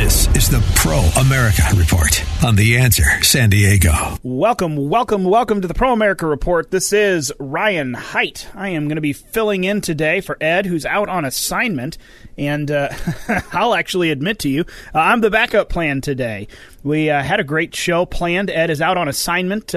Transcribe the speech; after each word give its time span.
This 0.00 0.34
is 0.34 0.48
the 0.48 0.64
Pro 0.76 1.00
America 1.20 1.62
Report 1.76 2.24
on 2.42 2.56
The 2.56 2.78
Answer 2.78 3.22
San 3.22 3.50
Diego. 3.50 4.16
Welcome, 4.22 4.88
welcome, 4.88 5.24
welcome 5.24 5.60
to 5.60 5.68
the 5.68 5.74
Pro 5.74 5.92
America 5.92 6.26
Report. 6.26 6.70
This 6.70 6.94
is 6.94 7.30
Ryan 7.38 7.92
Height. 7.92 8.48
I 8.54 8.70
am 8.70 8.88
going 8.88 8.96
to 8.96 9.02
be 9.02 9.12
filling 9.12 9.64
in 9.64 9.82
today 9.82 10.22
for 10.22 10.38
Ed, 10.40 10.64
who's 10.64 10.86
out 10.86 11.10
on 11.10 11.26
assignment. 11.26 11.98
And 12.38 12.70
uh, 12.70 12.88
I'll 13.52 13.74
actually 13.74 14.10
admit 14.10 14.38
to 14.38 14.48
you, 14.48 14.62
uh, 14.94 15.00
I'm 15.00 15.20
the 15.20 15.28
backup 15.28 15.68
plan 15.68 16.00
today. 16.00 16.48
We 16.82 17.10
uh, 17.10 17.22
had 17.22 17.38
a 17.38 17.44
great 17.44 17.74
show 17.74 18.06
planned. 18.06 18.48
Ed 18.48 18.70
is 18.70 18.80
out 18.80 18.96
on 18.96 19.06
assignment. 19.06 19.74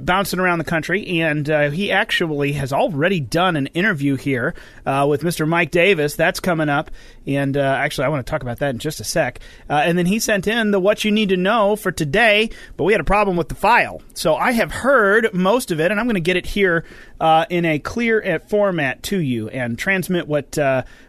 Bouncing 0.00 0.40
around 0.40 0.58
the 0.58 0.64
country, 0.64 1.20
and 1.20 1.48
uh, 1.48 1.70
he 1.70 1.92
actually 1.92 2.52
has 2.52 2.72
already 2.72 3.20
done 3.20 3.56
an 3.56 3.66
interview 3.68 4.16
here 4.16 4.54
uh, 4.86 5.06
with 5.08 5.22
Mr. 5.22 5.46
Mike 5.46 5.70
Davis. 5.70 6.14
That's 6.14 6.40
coming 6.40 6.68
up, 6.68 6.90
and 7.26 7.56
uh, 7.56 7.60
actually, 7.60 8.06
I 8.06 8.08
want 8.08 8.26
to 8.26 8.30
talk 8.30 8.42
about 8.42 8.58
that 8.58 8.70
in 8.70 8.78
just 8.78 9.00
a 9.00 9.04
sec. 9.04 9.40
Uh, 9.68 9.74
and 9.74 9.98
then 9.98 10.06
he 10.06 10.18
sent 10.18 10.46
in 10.46 10.70
the 10.70 10.80
what 10.80 11.04
you 11.04 11.10
need 11.10 11.28
to 11.30 11.36
know 11.36 11.76
for 11.76 11.92
today, 11.92 12.50
but 12.76 12.84
we 12.84 12.92
had 12.92 13.00
a 13.00 13.04
problem 13.04 13.36
with 13.36 13.48
the 13.48 13.54
file, 13.54 14.00
so 14.14 14.34
I 14.34 14.52
have 14.52 14.70
heard 14.70 15.32
most 15.34 15.70
of 15.70 15.80
it, 15.80 15.90
and 15.90 16.00
I'm 16.00 16.06
going 16.06 16.14
to 16.14 16.20
get 16.20 16.36
it 16.36 16.46
here 16.46 16.84
uh, 17.22 17.46
in 17.48 17.64
a 17.64 17.78
clear 17.78 18.20
uh, 18.22 18.38
format 18.40 19.00
to 19.04 19.18
you 19.18 19.48
and 19.48 19.78
transmit 19.78 20.26
what 20.26 20.58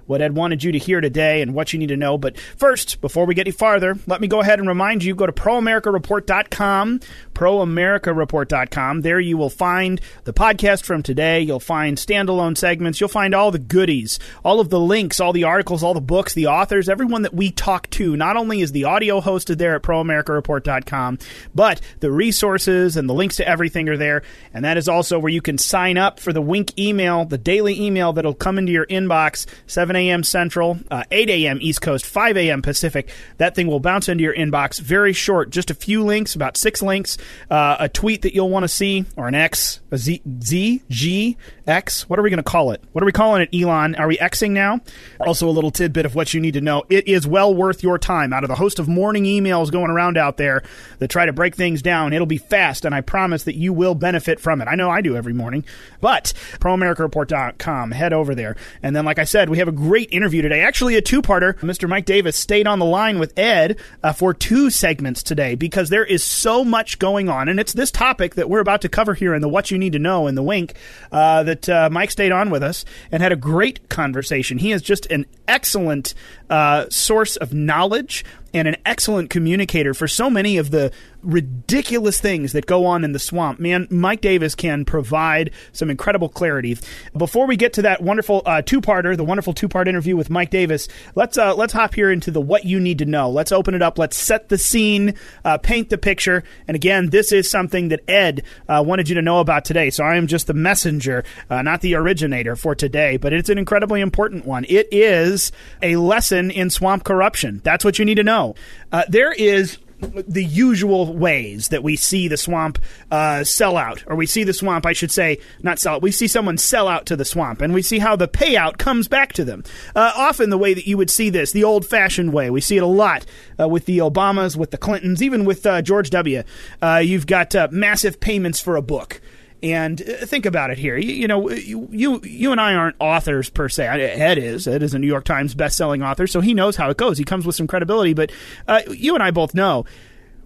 what 0.06 0.22
Ed 0.22 0.36
wanted 0.36 0.64
you 0.64 0.73
to 0.73 0.78
hear 0.78 1.02
today 1.02 1.42
and 1.42 1.53
what 1.53 1.72
you 1.72 1.80
need 1.80 1.88
to 1.88 1.97
know. 1.97 2.17
But 2.17 2.38
first, 2.38 3.00
before 3.02 3.25
we 3.25 3.33
get 3.33 3.47
any 3.47 3.52
farther, 3.52 3.97
let 4.05 4.22
me 4.22 4.28
go 4.28 4.42
ahead 4.42 4.59
and 4.59 4.67
remind 4.67 5.03
you: 5.03 5.16
go 5.16 5.25
to 5.25 5.31
proamericareport.com, 5.31 7.00
proamericareport.com. 7.33 9.02
There 9.02 9.20
you 9.20 9.38
will 9.38 9.50
find 9.50 10.00
the 10.25 10.33
podcast 10.33 10.83
from 10.83 11.03
today. 11.03 11.42
You'll 11.42 11.59
find 11.59 11.97
standalone 11.97 12.58
segments. 12.58 13.00
You'll 13.00 13.09
find 13.09 13.33
all 13.33 13.50
the 13.50 13.58
goodies, 13.59 14.20
all 14.44 14.59
of 14.59 14.70
the 14.70 14.80
links, 14.80 15.20
all 15.20 15.33
the 15.33 15.45
articles, 15.45 15.83
all 15.83 15.94
the 15.95 16.02
books, 16.02 16.33
the 16.33 16.48
authors, 16.48 16.89
everyone 16.89 17.23
that 17.23 17.33
we 17.33 17.50
talk 17.50 17.89
to. 17.92 18.16
Not 18.16 18.38
only 18.38 18.61
is 18.61 18.72
the 18.72 18.83
audio 18.83 19.20
hosted 19.20 19.58
there 19.58 19.75
at 19.75 19.81
proamericareport.com, 19.81 21.17
but 21.55 21.81
the 22.02 22.11
resources 22.11 22.98
and 22.98 23.09
the 23.09 23.14
links 23.14 23.38
to 23.38 23.48
everything 23.48 23.89
are 23.89 23.98
there. 23.98 24.22
And 24.53 24.66
that 24.66 24.77
is 24.77 24.88
also 24.88 25.17
where 25.17 25.31
you 25.31 25.42
can 25.42 25.58
sign 25.58 25.98
up 25.98 26.02
for 26.19 26.33
the 26.33 26.41
Wink 26.41 26.77
email, 26.77 27.25
the 27.25 27.37
daily 27.37 27.79
email 27.79 28.13
that'll 28.13 28.33
come 28.33 28.57
into 28.57 28.71
your 28.71 28.85
inbox 28.87 29.45
7 29.67 29.95
a.m. 29.95 30.23
Central, 30.23 30.79
uh, 30.91 31.03
8 31.11 31.29
a.m. 31.29 31.59
East 31.61 31.81
Coast, 31.81 32.05
5 32.05 32.37
a.m. 32.37 32.61
Pacific. 32.61 33.09
That 33.37 33.55
thing 33.55 33.67
will 33.67 33.79
bounce 33.79 34.09
into 34.09 34.23
your 34.23 34.35
inbox. 34.35 34.79
Very 34.79 35.13
short, 35.13 35.49
just 35.49 35.71
a 35.71 35.73
few 35.73 36.03
links, 36.03 36.35
about 36.35 36.57
six 36.57 36.81
links, 36.81 37.17
uh, 37.49 37.77
a 37.79 37.89
tweet 37.89 38.23
that 38.23 38.33
you'll 38.33 38.49
want 38.49 38.63
to 38.63 38.67
see, 38.67 39.05
or 39.15 39.27
an 39.27 39.35
X, 39.35 39.79
a 39.91 39.97
Z, 39.97 40.21
Z, 40.41 40.83
G, 40.89 41.37
X. 41.67 42.09
What 42.09 42.19
are 42.19 42.22
we 42.22 42.30
going 42.30 42.38
to 42.38 42.44
call 42.44 42.72
it? 42.72 42.83
What 42.92 43.02
are 43.02 43.06
we 43.06 43.11
calling 43.11 43.42
it, 43.42 43.50
Elon? 43.53 43.95
Are 43.95 44.08
we 44.08 44.17
Xing 44.17 44.52
now? 44.52 44.81
Also, 45.19 45.47
a 45.47 45.52
little 45.52 45.72
tidbit 45.72 46.05
of 46.05 46.16
what 46.16 46.33
you 46.33 46.42
need 46.42 46.53
to 46.53 46.61
know. 46.61 46.83
It 46.89 47.08
is 47.08 47.25
well 47.25 47.53
worth 47.53 47.83
your 47.83 47.97
time. 47.97 48.33
Out 48.33 48.44
of 48.44 48.50
the 48.50 48.55
host 48.55 48.80
of 48.80 48.88
morning 48.88 49.23
emails 49.23 49.72
going 49.72 49.89
around 49.89 50.17
out 50.17 50.38
there 50.38 50.64
that 51.00 51.09
try 51.09 51.25
to 51.25 51.33
break 51.33 51.55
things 51.55 51.81
down, 51.81 52.14
it'll 52.14 52.28
be 52.28 52.38
fast, 52.38 52.86
and 52.86 52.94
I 52.94 53.02
promise 53.02 53.44
that 53.44 53.55
you 53.55 53.73
will 53.73 53.95
benefit 53.95 54.39
from 54.39 54.61
it. 54.61 54.67
I 54.67 54.76
know 54.76 54.89
I 54.89 55.02
do 55.02 55.15
every 55.15 55.33
morning. 55.33 55.65
But 56.02 56.33
proamericareport.com, 56.60 57.92
head 57.92 58.14
over 58.14 58.36
there. 58.36 58.55
And 58.82 58.95
then, 58.95 59.05
like 59.05 59.20
I 59.20 59.23
said, 59.23 59.49
we 59.49 59.60
have 59.60 59.67
a 59.67 59.73
great 59.73 60.10
interview 60.11 60.42
today. 60.42 60.61
Actually, 60.61 60.95
a 60.95 61.02
two-parter. 61.02 61.54
Mr. 61.60 61.87
Mike 61.87 62.05
Davis 62.05 62.36
stayed 62.37 62.67
on 62.67 62.80
the 62.80 62.86
line 62.86 63.20
with 63.20 63.37
Ed 63.37 63.80
uh, 64.04 64.14
for 64.14 64.33
two 64.33 64.70
segments 64.70 65.23
today 65.23 65.55
because 65.55 65.89
there 65.89 66.05
is 66.05 66.23
so 66.23 66.66
much 66.66 66.99
going 66.99 67.30
on, 67.30 67.48
and 67.48 67.60
it's 67.60 67.73
this 67.73 67.92
topic 67.92 68.36
that 68.36 68.49
we're 68.49 68.60
about 68.60 68.82
to 68.82 68.89
cover 68.89 69.14
here 69.14 69.33
in 69.33 69.42
the 69.42 69.49
What 69.49 69.71
You 69.71 69.77
Need 69.77 69.93
to 69.93 69.99
Know 69.99 70.27
in 70.27 70.36
the 70.36 70.43
Wink 70.43 70.73
uh, 71.11 71.43
that 71.53 71.69
uh, 71.69 71.89
Mike 71.91 72.09
stayed 72.09 72.31
on 72.31 72.49
with 72.49 72.64
us 72.64 72.83
and 73.11 73.21
had 73.21 73.31
a 73.31 73.36
great 73.36 73.89
conversation. 73.89 74.58
He 74.58 74.71
is 74.71 74.81
just 74.81 75.05
an 75.08 75.25
excellent 75.47 76.15
uh, 76.49 76.89
source 76.89 77.36
of 77.36 77.53
knowledge 77.53 78.25
and 78.53 78.67
an 78.67 78.77
excellent 78.86 79.30
communicator 79.30 79.93
for 79.93 80.08
so 80.08 80.30
many 80.30 80.58
of 80.58 80.71
the 80.71 80.92
ridiculous 81.23 82.20
things 82.20 82.52
that 82.54 82.66
go 82.66 82.86
on 82.86 83.04
in 83.04 83.14
the 83.14 83.20
swamp. 83.20 83.60
Man, 83.60 83.88
Mike 83.89 84.22
Davis 84.22 84.56
can 84.56 84.86
provide 84.86 85.52
some 85.72 85.89
incredible 85.89 86.30
clarity. 86.30 86.78
Before 87.16 87.48
we 87.48 87.56
get 87.56 87.73
to 87.73 87.82
that 87.84 88.02
wonderful 88.02 88.42
uh, 88.45 88.61
two-parter, 88.61 89.16
the 89.16 89.23
wonderful 89.23 89.54
two-part 89.54 89.88
interview 89.88 90.16
with 90.16 90.30
Mike 90.30 90.50
Davis, 90.50 90.88
let's 91.16 91.38
uh, 91.38 91.56
let's 91.56 91.73
hop 91.73 91.94
here 91.95 92.11
into 92.11 92.32
the 92.32 92.42
what 92.42 92.66
you 92.66 92.80
need 92.80 93.00
to 93.00 93.06
know. 93.06 93.30
Let's 93.30 93.52
open 93.52 93.73
it 93.73 93.82
up. 93.82 93.98
Let's 93.98 94.17
set 94.17 94.50
the 94.50 94.58
scene, 94.58 95.16
uh, 95.45 95.58
paint 95.58 95.89
the 95.89 95.98
picture. 95.98 96.44
And 96.67 96.76
again, 96.76 97.10
this 97.10 97.32
is 97.32 97.50
something 97.50 97.90
that 97.90 98.02
Ed 98.10 98.44
uh, 98.67 98.84
wanted 98.86 99.10
you 99.10 99.16
to 99.16 99.22
know 99.22 99.40
about 99.40 99.66
today. 99.66 99.90
So 99.90 100.04
I 100.04 100.16
am 100.17 100.28
just 100.28 100.48
the 100.48 100.54
messenger, 100.54 101.23
uh, 101.50 101.61
not 101.61 101.82
the 101.82 101.95
originator 101.95 102.55
for 102.55 102.76
today, 102.76 103.17
but 103.17 103.34
it's 103.34 103.50
an 103.50 103.58
incredibly 103.58 104.02
important 104.02 104.45
one. 104.45 104.66
It 104.67 104.88
is 104.92 105.52
a 105.82 105.95
lesson 105.95 106.52
in 106.52 106.70
swamp 106.70 107.04
corruption. 107.04 107.61
That's 107.64 107.86
what 107.86 108.00
you 108.00 108.05
need 108.05 108.16
to 108.16 108.23
know. 108.23 108.55
Uh, 108.92 109.04
there 109.08 109.32
is 109.32 109.78
the 110.27 110.43
usual 110.43 111.14
ways 111.14 111.69
that 111.69 111.83
we 111.83 111.95
see 111.95 112.27
the 112.27 112.37
swamp 112.37 112.80
uh, 113.11 113.43
sell 113.43 113.77
out, 113.77 114.03
or 114.08 114.15
we 114.15 114.25
see 114.25 114.43
the 114.43 114.53
swamp, 114.53 114.86
I 114.86 114.93
should 114.93 115.11
say, 115.11 115.39
not 115.61 115.80
sell 115.80 115.95
out. 115.95 116.02
We 116.02 116.11
see 116.11 116.27
someone 116.27 116.58
sell 116.58 116.87
out 116.87 117.05
to 117.08 117.15
the 117.15 117.25
swamp, 117.25 117.61
and 117.61 117.73
we 117.73 117.81
see 117.81 117.99
how 117.99 118.15
the 118.15 118.27
payout 118.27 118.77
comes 118.77 119.08
back 119.08 119.33
to 119.33 119.45
them. 119.45 119.63
Uh, 119.95 120.11
often, 120.15 120.49
the 120.49 120.58
way 120.58 120.73
that 120.73 120.87
you 120.87 120.97
would 120.97 121.09
see 121.09 121.30
this, 121.30 121.52
the 121.52 121.63
old 121.63 121.86
fashioned 121.86 122.33
way, 122.33 122.49
we 122.49 122.61
see 122.61 122.77
it 122.77 122.83
a 122.83 122.87
lot 122.87 123.25
uh, 123.59 123.67
with 123.67 123.86
the 123.86 123.99
Obamas, 123.99 124.55
with 124.55 124.71
the 124.71 124.77
Clintons, 124.77 125.21
even 125.21 125.45
with 125.45 125.65
uh, 125.65 125.81
George 125.81 126.09
W. 126.09 126.43
Uh, 126.81 127.02
you've 127.03 127.27
got 127.27 127.55
uh, 127.55 127.67
massive 127.71 128.19
payments 128.19 128.59
for 128.59 128.75
a 128.75 128.81
book. 128.81 129.21
And 129.63 129.97
think 129.97 130.45
about 130.45 130.71
it 130.71 130.77
here. 130.77 130.97
You, 130.97 131.13
you, 131.13 131.27
know, 131.27 131.50
you, 131.50 131.88
you 131.89 132.21
you 132.21 132.51
and 132.51 132.59
I 132.59 132.74
aren't 132.74 132.97
authors 133.00 133.50
per 133.50 133.69
se. 133.69 133.88
Ed 133.88 134.38
is. 134.38 134.68
Ed 134.68 134.83
is 134.83 134.94
a 134.94 135.00
New 135.00 135.07
York 135.07 135.24
Times 135.24 135.56
best-selling 135.56 136.03
author, 136.03 136.27
so 136.27 136.41
he 136.41 136.53
knows 136.53 136.75
how 136.75 136.89
it 136.89 136.97
goes. 136.97 137.18
He 137.18 137.24
comes 137.24 137.45
with 137.45 137.56
some 137.56 137.65
credibility. 137.65 138.13
But 138.13 138.33
uh, 138.68 138.81
you 138.91 139.13
and 139.13 139.24
I 139.24 139.31
both 139.31 139.56
know 139.56 139.85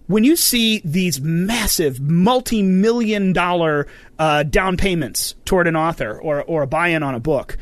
when 0.06 0.22
you 0.22 0.36
see 0.36 0.80
these 0.84 1.20
massive 1.20 2.00
multi-million 2.00 3.32
dollar 3.32 3.88
uh, 4.20 4.44
down 4.44 4.76
payments 4.76 5.34
toward 5.44 5.66
an 5.66 5.74
author 5.74 6.18
or, 6.18 6.42
or 6.44 6.62
a 6.62 6.66
buy-in 6.66 7.02
on 7.02 7.14
a 7.14 7.20
book 7.20 7.58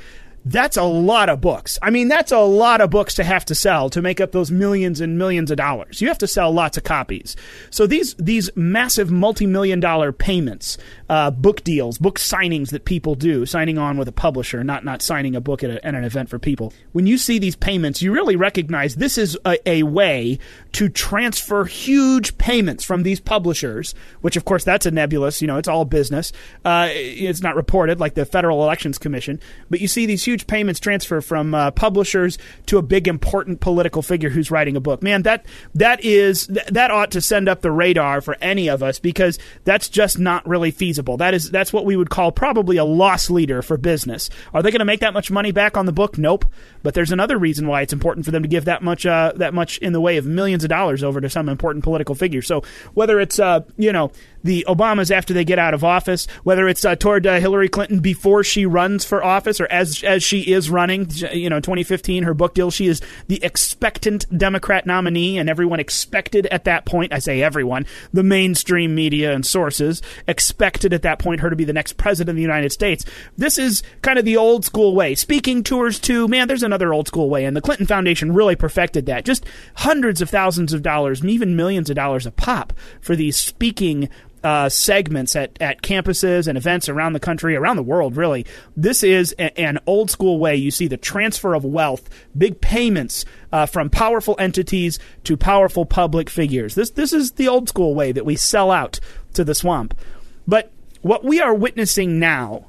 that's 0.47 0.77
a 0.77 0.85
lot 0.85 1.29
of 1.29 1.41
books. 1.41 1.77
I 1.83 1.91
mean, 1.91 2.07
that's 2.07 2.31
a 2.31 2.39
lot 2.39 2.81
of 2.81 2.89
books 2.89 3.15
to 3.15 3.25
have 3.25 3.45
to 3.47 3.55
sell 3.55 3.91
to 3.91 4.01
make 4.01 4.21
up 4.21 4.31
those 4.31 4.53
millions 4.53 5.01
and 5.01 5.19
millions 5.19 5.51
of 5.51 5.57
dollars. 5.57 6.01
You 6.01 6.07
have 6.07 6.19
to 6.19 6.29
sell 6.29 6.53
lots 6.53 6.77
of 6.77 6.85
copies. 6.85 7.35
So 7.71 7.85
these 7.89 8.15
these 8.15 8.49
massive 8.55 9.11
multi-million 9.11 9.81
dollar 9.81 10.13
payments, 10.13 10.79
uh, 11.11 11.33
book 11.33 11.65
deals, 11.65 11.99
book 11.99 12.21
signings 12.21 12.71
that 12.71 12.85
people 12.85 13.17
do, 13.17 13.45
signing 13.45 13.77
on 13.77 13.99
with 13.99 14.07
a 14.07 14.13
publisher, 14.13 14.63
not 14.63 14.85
not 14.85 15.03
signing 15.03 15.35
a 15.35 15.41
book 15.41 15.65
at, 15.65 15.71
a, 15.71 15.85
at 15.85 15.97
an 15.97 16.05
event 16.05 16.29
for 16.29 16.39
people. 16.39 16.73
When 16.93 17.09
you 17.09 17.19
see 17.19 17.41
these 17.41 17.57
payments, 17.57 18.01
you 18.01 18.13
really 18.13 18.37
recognize 18.37 18.95
this 18.95 19.19
is 19.19 19.37
a, 19.45 19.59
a 19.69 19.83
way 19.83 20.39
to 20.73 20.89
transfer 20.89 21.65
huge 21.65 22.39
payments 22.39 22.85
from 22.85 23.03
these 23.03 23.19
publishers, 23.19 23.97
which 24.21 24.37
of 24.37 24.45
course 24.45 24.63
that's 24.63 24.87
a 24.87 24.93
nebulous. 24.93 25.43
You 25.43 25.49
know, 25.49 25.59
it's 25.59 25.69
all 25.69 25.85
business. 25.85 26.31
Uh, 26.65 26.87
it's 26.91 27.43
not 27.43 27.57
reported 27.57 27.99
like 27.99 28.15
the 28.15 28.25
Federal 28.25 28.63
Elections 28.63 28.97
Commission, 28.97 29.41
but 29.69 29.81
you 29.81 29.89
see 29.89 30.07
these 30.07 30.25
huge 30.25 30.36
huge 30.37 30.47
payments 30.47 30.79
transfer 30.79 31.23
from 31.23 31.55
uh, 31.55 31.71
publishers 31.71 32.37
to 32.67 32.77
a 32.77 32.83
big 32.83 33.09
important 33.09 33.61
political 33.61 34.03
figure 34.03 34.29
who's 34.29 34.51
writing 34.51 34.77
a 34.77 34.81
book. 34.81 35.03
Man, 35.03 35.23
that 35.23 35.47
that 35.75 36.05
is 36.05 36.47
that 36.49 36.91
ought 36.91 37.11
to 37.13 37.23
send 37.23 37.49
up 37.49 37.63
the 37.63 37.71
radar 37.71 38.21
for 38.21 38.37
any 38.43 38.69
of 38.69 38.83
us 38.83 38.99
because 38.99 39.39
that's 39.65 39.89
just 39.89 40.19
not 40.19 40.47
really 40.47 40.71
feasible. 40.71 41.17
That 41.17 41.33
is 41.33 41.51
that's 41.51 41.73
what 41.73 41.87
we 41.87 41.97
would 41.97 42.11
call 42.11 42.33
probably 42.33 42.77
a 42.77 42.85
loss 42.85 43.31
leader 43.31 43.63
for 43.63 43.79
business. 43.79 44.29
Are 44.53 44.63
they 44.63 44.71
going 44.71 44.81
to 44.81 44.85
make 44.85 45.01
that 45.01 45.15
much 45.15 45.31
money 45.31 45.53
back 45.53 45.79
on 45.79 45.87
the 45.87 45.93
book? 45.93 46.19
Nope. 46.19 46.45
But 46.83 46.93
there's 46.93 47.13
another 47.13 47.39
reason 47.39 47.67
why 47.67 47.81
it's 47.81 47.95
important 47.95 48.27
for 48.27 48.31
them 48.31 48.43
to 48.43 48.49
give 48.49 48.67
that 48.67 48.83
much 48.83 49.07
uh, 49.07 49.33
that 49.37 49.55
much 49.55 49.79
in 49.79 49.95
the 49.95 50.01
way 50.03 50.19
of 50.19 50.27
millions 50.27 50.65
of 50.65 50.69
dollars 50.71 51.03
over 51.03 51.23
to 51.23 51.31
some 51.31 51.49
important 51.49 51.83
political 51.83 52.15
figure. 52.15 52.43
So 52.43 52.63
whether 52.93 53.19
it's 53.21 53.39
uh, 53.39 53.61
you 53.79 53.93
know 53.93 54.13
the 54.47 54.65
Obamas 54.69 55.11
after 55.11 55.35
they 55.35 55.45
get 55.45 55.59
out 55.59 55.75
of 55.75 55.85
office, 55.85 56.27
whether 56.45 56.67
it's 56.69 56.85
uh, 56.85 56.97
toward 56.97 57.27
uh, 57.27 57.39
Hillary 57.41 57.69
Clinton 57.69 58.01
before 58.01 58.43
she 58.43 58.65
runs 58.65 59.05
for 59.05 59.23
office 59.23 59.61
or 59.61 59.67
as 59.67 60.03
as 60.03 60.23
she 60.23 60.41
is 60.53 60.71
running. 60.71 61.11
You 61.33 61.51
know, 61.51 61.61
2015, 61.61 62.23
her 62.23 62.33
book 62.33 62.55
deal, 62.55 62.71
she 62.71 62.87
is 62.87 63.03
the 63.27 63.43
expectant 63.45 64.25
Democrat 64.37 64.87
nominee, 64.87 65.39
and 65.39 65.51
everyone 65.51 65.81
expected 65.81 66.47
at 66.47 66.65
that 66.65 66.87
point. 66.87 67.13
I 67.13 67.19
say 67.19 67.43
everyone, 67.43 67.87
the 68.13 68.23
mainstream 68.23 68.95
media 68.95 69.33
and 69.33 69.45
sources 69.45 70.01
expected 70.27 70.95
at 70.95 71.03
that 71.03 71.19
point 71.19 71.41
her 71.41 71.51
to 71.51 71.57
be 71.57 71.65
the 71.65 71.73
next 71.73 71.97
president 71.97 72.31
of 72.31 72.37
the 72.37 72.43
United 72.43 72.73
States. 72.73 73.05
This 73.37 73.59
is 73.59 73.83
kind 74.03 74.19
of 74.19 74.25
the 74.25 74.37
old 74.37 74.65
school 74.65 74.95
way. 74.95 75.15
Speaking 75.15 75.63
tours 75.63 75.99
too, 75.99 76.29
man. 76.29 76.49
There's 76.49 76.63
another 76.63 76.95
old 76.95 77.09
school 77.09 77.29
way, 77.29 77.45
and 77.45 77.57
the 77.57 77.61
Clinton 77.61 77.87
Foundation 77.87 78.33
really 78.33 78.57
perfected 78.57 79.07
that. 79.07 79.25
Just 79.25 79.45
hundreds 79.77 80.23
of 80.23 80.31
thousands 80.31 80.73
of 80.73 80.83
dollars, 80.83 81.25
even 81.25 81.57
millions 81.57 81.91
of 81.91 81.97
dollars 81.97 82.27
a 82.27 82.31
pop 82.31 82.73
for 83.01 83.17
these 83.17 83.37
speaking 83.37 84.09
uh, 84.47 84.69
segments 84.69 85.35
at, 85.35 85.61
at 85.61 85.83
campuses 85.83 86.47
and 86.47 86.57
events 86.57 86.89
around 86.89 87.15
the 87.15 87.19
country, 87.19 87.57
around 87.57 87.75
the 87.75 87.83
world, 87.83 88.17
really. 88.17 88.47
This 88.77 89.03
is 89.03 89.35
a, 89.41 89.61
an 89.61 89.81
old 89.89 90.09
school 90.09 90.39
way. 90.39 90.55
You 90.55 90.71
see 90.71 90.87
the 90.87 90.97
transfer 90.97 91.53
of 91.53 91.65
wealth, 91.65 92.09
big 92.39 92.61
payments 92.61 93.25
uh, 93.51 93.67
from 93.67 93.91
powerful 93.91 94.37
entities 94.39 95.01
to 95.25 95.37
powerful 95.37 95.85
public 95.85 96.31
figures. 96.31 96.77
This, 96.77 96.91
this 96.91 97.13
is 97.13 97.33
the 97.33 97.49
old 97.49 97.69
school 97.69 97.97
way 97.97 98.13
that 98.13 98.25
we 98.25 98.37
sell 98.37 98.71
out 98.71 99.01
to 99.35 99.43
the 99.43 99.53
swamp. 99.53 99.99
But 100.47 100.71
what 101.03 101.25
we 101.25 101.41
are 101.41 101.53
witnessing 101.53 102.21
now 102.21 102.67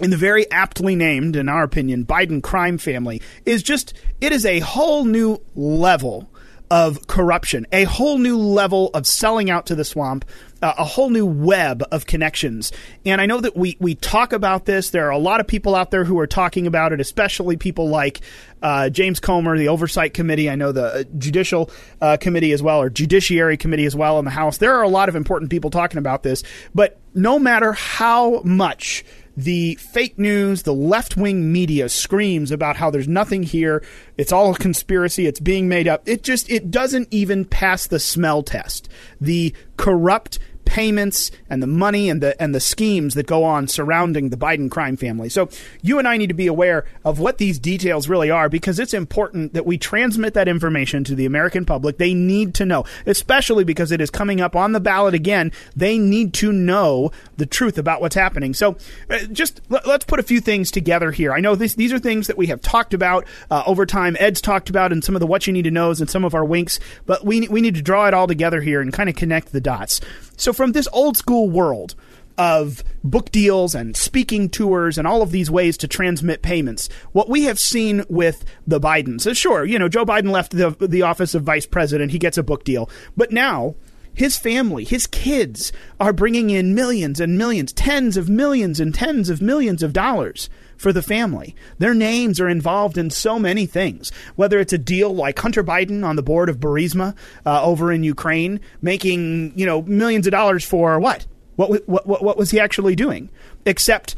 in 0.00 0.08
the 0.08 0.16
very 0.16 0.50
aptly 0.50 0.96
named, 0.96 1.36
in 1.36 1.46
our 1.46 1.62
opinion, 1.62 2.06
Biden 2.06 2.42
crime 2.42 2.78
family 2.78 3.20
is 3.44 3.62
just, 3.62 3.92
it 4.22 4.32
is 4.32 4.46
a 4.46 4.60
whole 4.60 5.04
new 5.04 5.42
level 5.54 6.30
of 6.72 7.06
corruption, 7.06 7.66
a 7.70 7.84
whole 7.84 8.16
new 8.16 8.38
level 8.38 8.88
of 8.94 9.06
selling 9.06 9.50
out 9.50 9.66
to 9.66 9.74
the 9.74 9.84
swamp, 9.84 10.24
uh, 10.62 10.72
a 10.78 10.84
whole 10.84 11.10
new 11.10 11.26
web 11.26 11.84
of 11.92 12.06
connections. 12.06 12.72
And 13.04 13.20
I 13.20 13.26
know 13.26 13.42
that 13.42 13.54
we, 13.54 13.76
we 13.78 13.94
talk 13.94 14.32
about 14.32 14.64
this. 14.64 14.88
There 14.88 15.06
are 15.06 15.10
a 15.10 15.18
lot 15.18 15.40
of 15.40 15.46
people 15.46 15.74
out 15.74 15.90
there 15.90 16.04
who 16.04 16.18
are 16.18 16.26
talking 16.26 16.66
about 16.66 16.94
it, 16.94 16.98
especially 16.98 17.58
people 17.58 17.90
like 17.90 18.22
uh, 18.62 18.88
James 18.88 19.20
Comer, 19.20 19.58
the 19.58 19.68
Oversight 19.68 20.14
Committee. 20.14 20.48
I 20.48 20.54
know 20.54 20.72
the 20.72 21.06
Judicial 21.18 21.70
uh, 22.00 22.16
Committee 22.18 22.52
as 22.52 22.62
well, 22.62 22.80
or 22.80 22.88
Judiciary 22.88 23.58
Committee 23.58 23.84
as 23.84 23.94
well 23.94 24.18
in 24.18 24.24
the 24.24 24.30
House. 24.30 24.56
There 24.56 24.74
are 24.74 24.82
a 24.82 24.88
lot 24.88 25.10
of 25.10 25.14
important 25.14 25.50
people 25.50 25.68
talking 25.68 25.98
about 25.98 26.22
this. 26.22 26.42
But 26.74 26.98
no 27.12 27.38
matter 27.38 27.74
how 27.74 28.40
much 28.44 29.04
the 29.36 29.76
fake 29.76 30.18
news, 30.18 30.62
the 30.62 30.74
left 30.74 31.16
wing 31.16 31.52
media 31.52 31.88
screams 31.88 32.50
about 32.50 32.76
how 32.76 32.90
there's 32.90 33.08
nothing 33.08 33.42
here. 33.42 33.82
It's 34.16 34.32
all 34.32 34.54
a 34.54 34.58
conspiracy. 34.58 35.26
It's 35.26 35.40
being 35.40 35.68
made 35.68 35.88
up. 35.88 36.02
It 36.06 36.22
just, 36.22 36.50
it 36.50 36.70
doesn't 36.70 37.08
even 37.10 37.44
pass 37.44 37.86
the 37.86 38.00
smell 38.00 38.42
test. 38.42 38.88
The 39.20 39.54
corrupt 39.76 40.38
payments 40.64 41.30
and 41.50 41.62
the 41.62 41.66
money 41.66 42.08
and 42.08 42.22
the 42.22 42.40
and 42.40 42.54
the 42.54 42.60
schemes 42.60 43.14
that 43.14 43.26
go 43.26 43.44
on 43.44 43.68
surrounding 43.68 44.30
the 44.30 44.36
Biden 44.36 44.70
crime 44.70 44.96
family. 44.96 45.28
So 45.28 45.48
you 45.82 45.98
and 45.98 46.08
I 46.08 46.16
need 46.16 46.28
to 46.28 46.34
be 46.34 46.46
aware 46.46 46.84
of 47.04 47.18
what 47.18 47.38
these 47.38 47.58
details 47.58 48.08
really 48.08 48.30
are 48.30 48.48
because 48.48 48.78
it's 48.78 48.94
important 48.94 49.54
that 49.54 49.66
we 49.66 49.78
transmit 49.78 50.34
that 50.34 50.48
information 50.48 51.04
to 51.04 51.14
the 51.14 51.26
American 51.26 51.64
public. 51.64 51.98
They 51.98 52.14
need 52.14 52.54
to 52.54 52.64
know, 52.64 52.84
especially 53.06 53.64
because 53.64 53.92
it 53.92 54.00
is 54.00 54.10
coming 54.10 54.40
up 54.40 54.56
on 54.56 54.72
the 54.72 54.80
ballot 54.80 55.14
again. 55.14 55.52
They 55.76 55.98
need 55.98 56.32
to 56.34 56.52
know 56.52 57.10
the 57.36 57.46
truth 57.46 57.78
about 57.78 58.00
what's 58.00 58.14
happening. 58.14 58.54
So 58.54 58.76
uh, 59.10 59.18
just 59.32 59.60
let, 59.68 59.86
us 59.86 60.04
put 60.04 60.20
a 60.20 60.22
few 60.22 60.40
things 60.40 60.70
together 60.70 61.10
here. 61.10 61.32
I 61.32 61.40
know 61.40 61.54
this, 61.54 61.74
these 61.74 61.92
are 61.92 61.98
things 61.98 62.26
that 62.28 62.38
we 62.38 62.46
have 62.46 62.60
talked 62.60 62.94
about 62.94 63.26
uh, 63.50 63.62
over 63.66 63.84
time. 63.86 64.16
Ed's 64.18 64.40
talked 64.40 64.70
about 64.70 64.92
in 64.92 65.02
some 65.02 65.16
of 65.16 65.20
the 65.20 65.26
what 65.26 65.46
you 65.46 65.52
need 65.52 65.62
to 65.62 65.70
knows 65.70 66.00
and 66.00 66.08
some 66.08 66.24
of 66.24 66.34
our 66.34 66.44
winks, 66.44 66.78
but 67.06 67.24
we 67.24 67.48
we 67.48 67.60
need 67.60 67.74
to 67.74 67.82
draw 67.82 68.06
it 68.06 68.14
all 68.14 68.26
together 68.26 68.60
here 68.60 68.80
and 68.80 68.92
kind 68.92 69.08
of 69.08 69.16
connect 69.16 69.52
the 69.52 69.60
dots. 69.60 70.00
So 70.42 70.52
from 70.52 70.72
this 70.72 70.88
old 70.92 71.16
school 71.16 71.48
world 71.48 71.94
of 72.36 72.82
book 73.04 73.30
deals 73.30 73.76
and 73.76 73.96
speaking 73.96 74.48
tours 74.48 74.98
and 74.98 75.06
all 75.06 75.22
of 75.22 75.30
these 75.30 75.52
ways 75.52 75.76
to 75.76 75.86
transmit 75.86 76.42
payments, 76.42 76.88
what 77.12 77.28
we 77.28 77.44
have 77.44 77.60
seen 77.60 78.04
with 78.08 78.44
the 78.66 78.80
Bidens 78.80 79.36
sure, 79.36 79.64
you 79.64 79.78
know, 79.78 79.88
Joe 79.88 80.04
Biden 80.04 80.32
left 80.32 80.50
the 80.50 80.70
the 80.80 81.02
office 81.02 81.36
of 81.36 81.44
vice 81.44 81.64
president, 81.64 82.10
he 82.10 82.18
gets 82.18 82.38
a 82.38 82.42
book 82.42 82.64
deal, 82.64 82.90
but 83.16 83.30
now 83.30 83.76
his 84.14 84.36
family, 84.36 84.84
his 84.84 85.06
kids 85.06 85.72
are 85.98 86.12
bringing 86.12 86.50
in 86.50 86.74
millions 86.74 87.20
and 87.20 87.38
millions, 87.38 87.72
tens 87.72 88.16
of 88.16 88.28
millions 88.28 88.80
and 88.80 88.94
tens 88.94 89.30
of 89.30 89.40
millions 89.40 89.82
of 89.82 89.92
dollars 89.92 90.50
for 90.76 90.92
the 90.92 91.02
family. 91.02 91.54
Their 91.78 91.94
names 91.94 92.40
are 92.40 92.48
involved 92.48 92.98
in 92.98 93.10
so 93.10 93.38
many 93.38 93.66
things, 93.66 94.10
whether 94.36 94.58
it's 94.58 94.72
a 94.72 94.78
deal 94.78 95.14
like 95.14 95.38
Hunter 95.38 95.64
Biden 95.64 96.04
on 96.04 96.16
the 96.16 96.22
board 96.22 96.48
of 96.48 96.58
Burisma 96.58 97.14
uh, 97.46 97.64
over 97.64 97.92
in 97.92 98.02
Ukraine, 98.02 98.60
making 98.82 99.52
you 99.56 99.64
know 99.64 99.82
millions 99.82 100.26
of 100.26 100.32
dollars 100.32 100.64
for 100.64 100.98
what? 100.98 101.26
What, 101.56 101.86
what, 101.86 102.06
what, 102.06 102.22
what 102.22 102.36
was 102.38 102.50
he 102.50 102.58
actually 102.58 102.96
doing? 102.96 103.30
Except 103.66 104.16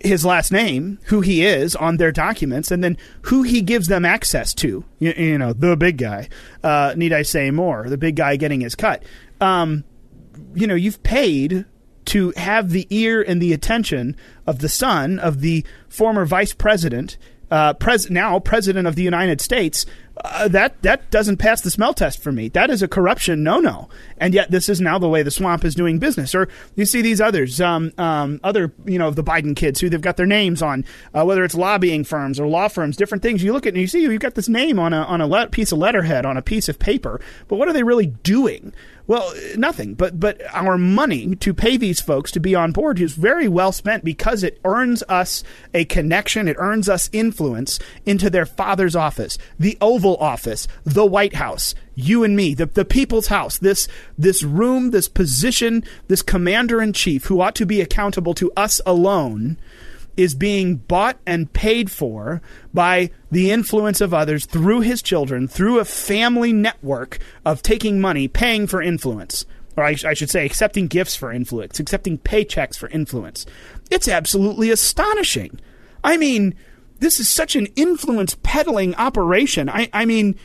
his 0.00 0.24
last 0.24 0.52
name, 0.52 0.98
who 1.04 1.20
he 1.20 1.44
is 1.44 1.74
on 1.74 1.96
their 1.96 2.12
documents, 2.12 2.70
and 2.70 2.84
then 2.84 2.96
who 3.22 3.42
he 3.42 3.62
gives 3.62 3.88
them 3.88 4.04
access 4.04 4.54
to. 4.54 4.84
You, 4.98 5.12
you 5.16 5.38
know, 5.38 5.52
the 5.52 5.76
big 5.76 5.98
guy. 5.98 6.28
Uh, 6.62 6.94
need 6.96 7.12
I 7.12 7.22
say 7.22 7.50
more? 7.50 7.88
The 7.88 7.98
big 7.98 8.16
guy 8.16 8.36
getting 8.36 8.60
his 8.60 8.74
cut. 8.74 9.02
Um, 9.40 9.84
you 10.54 10.66
know, 10.66 10.74
you've 10.74 11.02
paid 11.02 11.64
to 12.06 12.32
have 12.36 12.70
the 12.70 12.86
ear 12.90 13.22
and 13.22 13.42
the 13.42 13.52
attention 13.52 14.16
of 14.46 14.60
the 14.60 14.68
son 14.68 15.18
of 15.18 15.40
the 15.40 15.64
former 15.88 16.24
vice 16.24 16.52
president, 16.52 17.18
uh, 17.50 17.74
pres- 17.74 18.10
now 18.10 18.38
president 18.38 18.86
of 18.86 18.94
the 18.94 19.02
United 19.02 19.40
States, 19.40 19.86
uh, 20.24 20.48
that 20.48 20.80
that 20.82 21.10
doesn't 21.10 21.36
pass 21.36 21.60
the 21.60 21.70
smell 21.70 21.92
test 21.92 22.22
for 22.22 22.32
me. 22.32 22.48
That 22.48 22.70
is 22.70 22.82
a 22.82 22.88
corruption 22.88 23.42
no 23.42 23.58
no. 23.60 23.88
And 24.18 24.32
yet 24.32 24.50
this 24.50 24.68
is 24.68 24.80
now 24.80 24.98
the 24.98 25.08
way 25.08 25.22
the 25.22 25.30
swamp 25.30 25.64
is 25.64 25.74
doing 25.74 25.98
business. 25.98 26.34
Or 26.34 26.48
you 26.74 26.86
see 26.86 27.02
these 27.02 27.20
others, 27.20 27.60
um, 27.60 27.92
um, 27.98 28.40
other 28.42 28.72
you 28.84 28.98
know 28.98 29.10
the 29.10 29.24
Biden 29.24 29.54
kids 29.54 29.80
who 29.80 29.88
they've 29.88 30.00
got 30.00 30.16
their 30.16 30.26
names 30.26 30.62
on, 30.62 30.84
uh, 31.14 31.24
whether 31.24 31.44
it's 31.44 31.54
lobbying 31.54 32.04
firms 32.04 32.40
or 32.40 32.46
law 32.46 32.68
firms, 32.68 32.96
different 32.96 33.22
things. 33.22 33.42
You 33.42 33.52
look 33.52 33.66
at 33.66 33.74
and 33.74 33.80
you 33.80 33.86
see 33.86 34.02
you've 34.02 34.20
got 34.20 34.34
this 34.34 34.48
name 34.48 34.78
on 34.78 34.92
a 34.92 35.02
on 35.02 35.20
a 35.20 35.26
le- 35.26 35.48
piece 35.48 35.72
of 35.72 35.78
letterhead 35.78 36.24
on 36.24 36.36
a 36.36 36.42
piece 36.42 36.68
of 36.68 36.78
paper, 36.78 37.20
but 37.48 37.56
what 37.56 37.68
are 37.68 37.72
they 37.72 37.82
really 37.82 38.06
doing? 38.06 38.72
Well, 39.06 39.32
nothing. 39.56 39.94
But 39.94 40.18
but 40.18 40.42
our 40.52 40.76
money 40.76 41.36
to 41.36 41.54
pay 41.54 41.76
these 41.76 42.00
folks 42.00 42.32
to 42.32 42.40
be 42.40 42.54
on 42.54 42.72
board 42.72 43.00
is 43.00 43.14
very 43.14 43.46
well 43.46 43.72
spent 43.72 44.04
because 44.04 44.42
it 44.42 44.60
earns 44.64 45.02
us 45.08 45.44
a 45.72 45.84
connection. 45.84 46.48
It 46.48 46.56
earns 46.58 46.88
us 46.88 47.08
influence 47.12 47.78
into 48.04 48.30
their 48.30 48.46
father's 48.46 48.96
office, 48.96 49.38
the 49.58 49.78
Oval 49.80 50.16
Office, 50.16 50.66
the 50.84 51.06
White 51.06 51.34
House. 51.34 51.74
You 51.94 52.24
and 52.24 52.36
me, 52.36 52.52
the, 52.52 52.66
the 52.66 52.84
people's 52.84 53.28
house, 53.28 53.58
this 53.58 53.88
this 54.18 54.42
room, 54.42 54.90
this 54.90 55.08
position, 55.08 55.84
this 56.08 56.20
commander 56.22 56.82
in 56.82 56.92
chief 56.92 57.26
who 57.26 57.40
ought 57.40 57.54
to 57.54 57.64
be 57.64 57.80
accountable 57.80 58.34
to 58.34 58.52
us 58.56 58.80
alone 58.84 59.56
is 60.16 60.34
being 60.34 60.76
bought 60.76 61.18
and 61.26 61.52
paid 61.52 61.90
for 61.90 62.40
by 62.72 63.10
the 63.30 63.50
influence 63.50 64.00
of 64.00 64.14
others 64.14 64.46
through 64.46 64.80
his 64.80 65.02
children, 65.02 65.46
through 65.46 65.78
a 65.78 65.84
family 65.84 66.52
network 66.52 67.18
of 67.44 67.62
taking 67.62 68.00
money, 68.00 68.28
paying 68.28 68.66
for 68.66 68.80
influence. 68.80 69.44
Or 69.76 69.84
I, 69.84 69.96
I 70.06 70.14
should 70.14 70.30
say, 70.30 70.46
accepting 70.46 70.86
gifts 70.86 71.16
for 71.16 71.30
influence, 71.32 71.78
accepting 71.78 72.18
paychecks 72.18 72.78
for 72.78 72.88
influence. 72.88 73.44
It's 73.90 74.08
absolutely 74.08 74.70
astonishing. 74.70 75.60
I 76.02 76.16
mean, 76.16 76.54
this 76.98 77.20
is 77.20 77.28
such 77.28 77.56
an 77.56 77.66
influence 77.76 78.36
peddling 78.42 78.94
operation. 78.94 79.68
I, 79.68 79.90
I 79.92 80.06
mean, 80.06 80.36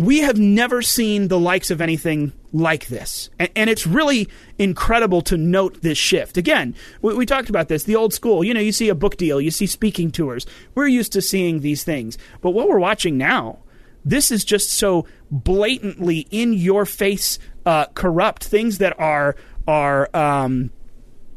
we 0.00 0.20
have 0.20 0.38
never 0.38 0.80
seen 0.80 1.28
the 1.28 1.38
likes 1.38 1.70
of 1.70 1.80
anything 1.82 2.32
like 2.52 2.86
this. 2.86 3.28
And, 3.38 3.50
and, 3.54 3.70
it's 3.70 3.86
really 3.86 4.28
incredible 4.58 5.20
to 5.22 5.36
note 5.36 5.82
this 5.82 5.98
shift. 5.98 6.38
Again, 6.38 6.74
we, 7.02 7.14
we, 7.14 7.26
talked 7.26 7.50
about 7.50 7.68
this, 7.68 7.84
the 7.84 7.96
old 7.96 8.14
school. 8.14 8.42
You 8.42 8.54
know, 8.54 8.60
you 8.60 8.72
see 8.72 8.88
a 8.88 8.94
book 8.94 9.18
deal, 9.18 9.40
you 9.40 9.50
see 9.50 9.66
speaking 9.66 10.10
tours. 10.10 10.46
We're 10.74 10.88
used 10.88 11.12
to 11.12 11.22
seeing 11.22 11.60
these 11.60 11.84
things. 11.84 12.16
But 12.40 12.50
what 12.50 12.66
we're 12.66 12.78
watching 12.78 13.18
now, 13.18 13.58
this 14.02 14.30
is 14.30 14.42
just 14.42 14.70
so 14.70 15.06
blatantly 15.30 16.26
in 16.30 16.54
your 16.54 16.86
face 16.86 17.38
uh, 17.66 17.86
corrupt. 17.94 18.44
Things 18.44 18.78
that 18.78 18.98
are 18.98 19.36
are 19.68 20.08
um, 20.16 20.70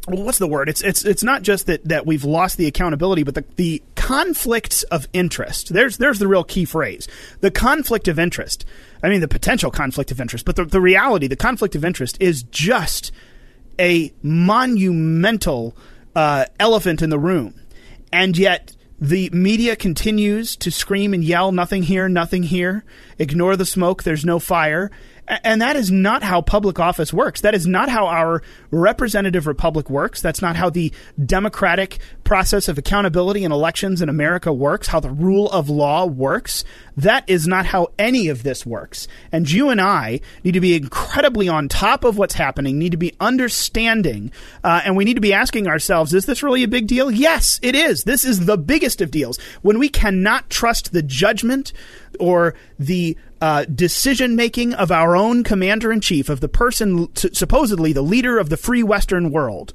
what's 0.07 0.37
the 0.37 0.47
word? 0.47 0.69
It's 0.69 0.81
it's 0.81 1.05
it's 1.05 1.23
not 1.23 1.43
just 1.43 1.67
that, 1.67 1.83
that 1.85 2.05
we've 2.05 2.23
lost 2.23 2.57
the 2.57 2.67
accountability, 2.67 3.23
but 3.23 3.35
the, 3.35 3.45
the 3.55 3.83
conflicts 3.95 4.83
of 4.83 5.07
interest. 5.13 5.73
There's 5.73 5.97
there's 5.97 6.19
the 6.19 6.27
real 6.27 6.43
key 6.43 6.65
phrase. 6.65 7.07
The 7.41 7.51
conflict 7.51 8.07
of 8.07 8.19
interest. 8.19 8.65
I 9.01 9.09
mean 9.09 9.21
the 9.21 9.27
potential 9.27 9.71
conflict 9.71 10.11
of 10.11 10.19
interest, 10.19 10.45
but 10.45 10.55
the, 10.55 10.65
the 10.65 10.81
reality, 10.81 11.27
the 11.27 11.35
conflict 11.35 11.75
of 11.75 11.85
interest 11.85 12.17
is 12.19 12.43
just 12.43 13.11
a 13.79 14.13
monumental 14.21 15.75
uh, 16.15 16.45
elephant 16.59 17.01
in 17.01 17.09
the 17.09 17.19
room. 17.19 17.59
And 18.11 18.37
yet 18.37 18.75
the 18.99 19.29
media 19.31 19.75
continues 19.75 20.55
to 20.57 20.71
scream 20.71 21.13
and 21.13 21.23
yell, 21.23 21.51
nothing 21.51 21.83
here, 21.83 22.07
nothing 22.07 22.43
here. 22.43 22.85
Ignore 23.17 23.55
the 23.55 23.65
smoke, 23.65 24.03
there's 24.03 24.23
no 24.23 24.39
fire. 24.39 24.91
And 25.27 25.61
that 25.61 25.75
is 25.75 25.89
not 25.89 26.21
how 26.21 26.41
public 26.41 26.79
office 26.79 27.13
works. 27.13 27.41
That 27.41 27.55
is 27.55 27.65
not 27.65 27.87
how 27.87 28.07
our 28.07 28.41
representative 28.71 29.47
republic 29.47 29.89
works. 29.89 30.21
That's 30.21 30.41
not 30.41 30.55
how 30.57 30.69
the 30.69 30.91
democratic 31.23 31.99
process 32.23 32.67
of 32.67 32.77
accountability 32.77 33.43
in 33.43 33.51
elections 33.51 34.01
in 34.01 34.09
America 34.09 34.51
works, 34.51 34.87
how 34.87 34.99
the 34.99 35.09
rule 35.09 35.49
of 35.51 35.69
law 35.69 36.05
works. 36.05 36.65
That 36.97 37.23
is 37.27 37.47
not 37.47 37.65
how 37.65 37.87
any 37.97 38.27
of 38.27 38.43
this 38.43 38.65
works. 38.65 39.07
And 39.31 39.49
you 39.49 39.69
and 39.69 39.79
I 39.79 40.19
need 40.43 40.53
to 40.53 40.59
be 40.59 40.75
incredibly 40.75 41.47
on 41.47 41.69
top 41.69 42.03
of 42.03 42.17
what's 42.17 42.35
happening, 42.35 42.77
need 42.77 42.91
to 42.91 42.97
be 42.97 43.13
understanding, 43.19 44.31
uh, 44.63 44.81
and 44.83 44.97
we 44.97 45.05
need 45.05 45.15
to 45.15 45.21
be 45.21 45.33
asking 45.33 45.67
ourselves, 45.67 46.13
is 46.13 46.25
this 46.25 46.43
really 46.43 46.63
a 46.63 46.67
big 46.67 46.87
deal? 46.87 47.09
Yes, 47.09 47.59
it 47.63 47.75
is. 47.75 48.03
This 48.03 48.25
is 48.25 48.45
the 48.45 48.57
biggest 48.57 49.01
of 49.01 49.11
deals. 49.11 49.39
When 49.61 49.79
we 49.79 49.89
cannot 49.89 50.49
trust 50.49 50.91
the 50.91 51.01
judgment 51.01 51.71
or 52.19 52.55
the 52.79 53.17
uh, 53.41 53.65
decision 53.65 54.35
making 54.35 54.73
of 54.73 54.91
our 54.91 55.15
own 55.15 55.43
commander 55.43 55.91
in 55.91 56.01
chief, 56.01 56.29
of 56.29 56.39
the 56.39 56.49
person 56.49 57.13
supposedly 57.15 57.93
the 57.93 58.01
leader 58.01 58.37
of 58.37 58.49
the 58.49 58.57
free 58.57 58.83
Western 58.83 59.31
world, 59.31 59.73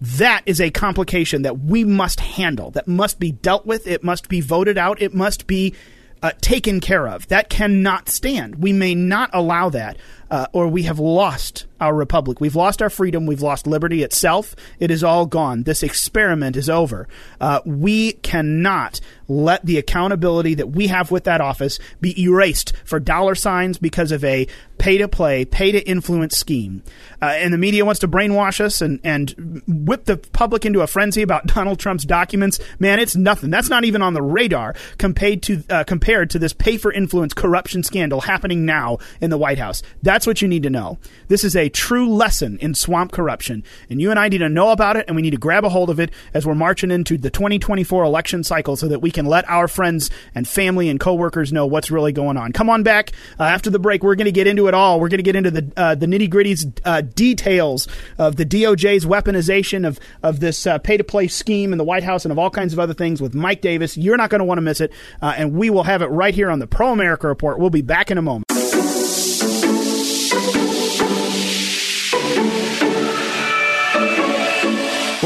that 0.00 0.42
is 0.46 0.60
a 0.60 0.70
complication 0.70 1.42
that 1.42 1.58
we 1.60 1.84
must 1.84 2.20
handle, 2.20 2.70
that 2.70 2.88
must 2.88 3.20
be 3.20 3.32
dealt 3.32 3.66
with, 3.66 3.86
it 3.86 4.02
must 4.02 4.28
be 4.28 4.40
voted 4.40 4.78
out, 4.78 5.02
it 5.02 5.14
must 5.14 5.46
be 5.46 5.74
uh, 6.22 6.32
taken 6.40 6.80
care 6.80 7.06
of. 7.06 7.26
That 7.28 7.50
cannot 7.50 8.08
stand. 8.08 8.56
We 8.62 8.72
may 8.72 8.94
not 8.94 9.30
allow 9.32 9.68
that, 9.70 9.98
uh, 10.30 10.46
or 10.52 10.68
we 10.68 10.84
have 10.84 10.98
lost 10.98 11.66
our 11.80 11.94
republic. 11.94 12.40
We've 12.40 12.56
lost 12.56 12.82
our 12.82 12.90
freedom. 12.90 13.26
We've 13.26 13.42
lost 13.42 13.66
liberty 13.66 14.02
itself. 14.02 14.54
It 14.78 14.90
is 14.90 15.02
all 15.02 15.26
gone. 15.26 15.62
This 15.62 15.82
experiment 15.82 16.56
is 16.56 16.68
over. 16.68 17.08
Uh, 17.40 17.60
we 17.64 18.12
cannot 18.12 19.00
let 19.28 19.64
the 19.64 19.78
accountability 19.78 20.54
that 20.54 20.70
we 20.70 20.88
have 20.88 21.10
with 21.10 21.24
that 21.24 21.40
office 21.40 21.78
be 22.00 22.20
erased 22.20 22.72
for 22.84 23.00
dollar 23.00 23.34
signs 23.34 23.78
because 23.78 24.12
of 24.12 24.24
a 24.24 24.46
pay 24.78 24.98
to 24.98 25.06
play, 25.06 25.44
pay 25.44 25.70
to 25.72 25.80
influence 25.86 26.36
scheme. 26.36 26.82
Uh, 27.22 27.26
and 27.26 27.52
the 27.52 27.58
media 27.58 27.84
wants 27.84 28.00
to 28.00 28.08
brainwash 28.08 28.60
us 28.60 28.80
and, 28.80 28.98
and 29.04 29.62
whip 29.68 30.04
the 30.06 30.16
public 30.16 30.64
into 30.64 30.80
a 30.80 30.86
frenzy 30.86 31.22
about 31.22 31.46
Donald 31.54 31.78
Trump's 31.78 32.04
documents. 32.04 32.58
Man, 32.78 32.98
it's 32.98 33.14
nothing. 33.14 33.50
That's 33.50 33.68
not 33.68 33.84
even 33.84 34.02
on 34.02 34.14
the 34.14 34.22
radar 34.22 34.74
compared 34.98 35.42
to 35.44 35.62
uh, 35.70 35.84
compared 35.84 36.30
to 36.30 36.38
this 36.38 36.52
pay 36.52 36.76
for 36.76 36.92
influence 36.92 37.32
corruption 37.32 37.82
scandal 37.82 38.20
happening 38.20 38.64
now 38.66 38.98
in 39.20 39.30
the 39.30 39.38
White 39.38 39.58
House. 39.58 39.82
That's 40.02 40.19
what 40.26 40.42
you 40.42 40.48
need 40.48 40.62
to 40.62 40.70
know. 40.70 40.98
This 41.28 41.44
is 41.44 41.56
a 41.56 41.68
true 41.68 42.08
lesson 42.08 42.58
in 42.58 42.74
swamp 42.74 43.12
corruption. 43.12 43.64
And 43.88 44.00
you 44.00 44.10
and 44.10 44.18
I 44.18 44.28
need 44.28 44.38
to 44.38 44.48
know 44.48 44.70
about 44.70 44.96
it, 44.96 45.06
and 45.06 45.16
we 45.16 45.22
need 45.22 45.30
to 45.30 45.36
grab 45.36 45.64
a 45.64 45.68
hold 45.68 45.90
of 45.90 46.00
it 46.00 46.10
as 46.34 46.46
we're 46.46 46.54
marching 46.54 46.90
into 46.90 47.18
the 47.18 47.30
2024 47.30 48.04
election 48.04 48.44
cycle 48.44 48.76
so 48.76 48.88
that 48.88 49.00
we 49.00 49.10
can 49.10 49.26
let 49.26 49.48
our 49.48 49.68
friends 49.68 50.10
and 50.34 50.46
family 50.46 50.88
and 50.88 51.00
coworkers 51.00 51.52
know 51.52 51.66
what's 51.66 51.90
really 51.90 52.12
going 52.12 52.36
on. 52.36 52.52
Come 52.52 52.70
on 52.70 52.82
back. 52.82 53.12
Uh, 53.38 53.44
after 53.44 53.70
the 53.70 53.78
break, 53.78 54.02
we're 54.02 54.14
going 54.14 54.26
to 54.26 54.32
get 54.32 54.46
into 54.46 54.68
it 54.68 54.74
all. 54.74 55.00
We're 55.00 55.08
going 55.08 55.18
to 55.18 55.22
get 55.22 55.36
into 55.36 55.50
the, 55.50 55.72
uh, 55.76 55.94
the 55.94 56.06
nitty 56.06 56.28
gritties 56.28 56.80
uh, 56.84 57.02
details 57.02 57.88
of 58.18 58.36
the 58.36 58.44
DOJ's 58.44 59.06
weaponization 59.06 59.86
of, 59.86 59.98
of 60.22 60.40
this 60.40 60.66
uh, 60.66 60.78
pay 60.78 60.96
to 60.96 61.04
play 61.04 61.28
scheme 61.28 61.72
in 61.72 61.78
the 61.78 61.84
White 61.84 62.04
House 62.04 62.24
and 62.24 62.32
of 62.32 62.38
all 62.38 62.50
kinds 62.50 62.72
of 62.72 62.78
other 62.78 62.94
things 62.94 63.20
with 63.20 63.34
Mike 63.34 63.60
Davis. 63.60 63.96
You're 63.96 64.16
not 64.16 64.30
going 64.30 64.40
to 64.40 64.44
want 64.44 64.58
to 64.58 64.62
miss 64.62 64.80
it. 64.80 64.92
Uh, 65.22 65.34
and 65.36 65.54
we 65.54 65.70
will 65.70 65.84
have 65.84 66.02
it 66.02 66.06
right 66.06 66.34
here 66.34 66.50
on 66.50 66.58
the 66.58 66.66
Pro 66.66 66.92
America 66.92 67.26
Report. 67.26 67.58
We'll 67.58 67.70
be 67.70 67.82
back 67.82 68.10
in 68.10 68.18
a 68.18 68.22
moment. 68.22 68.59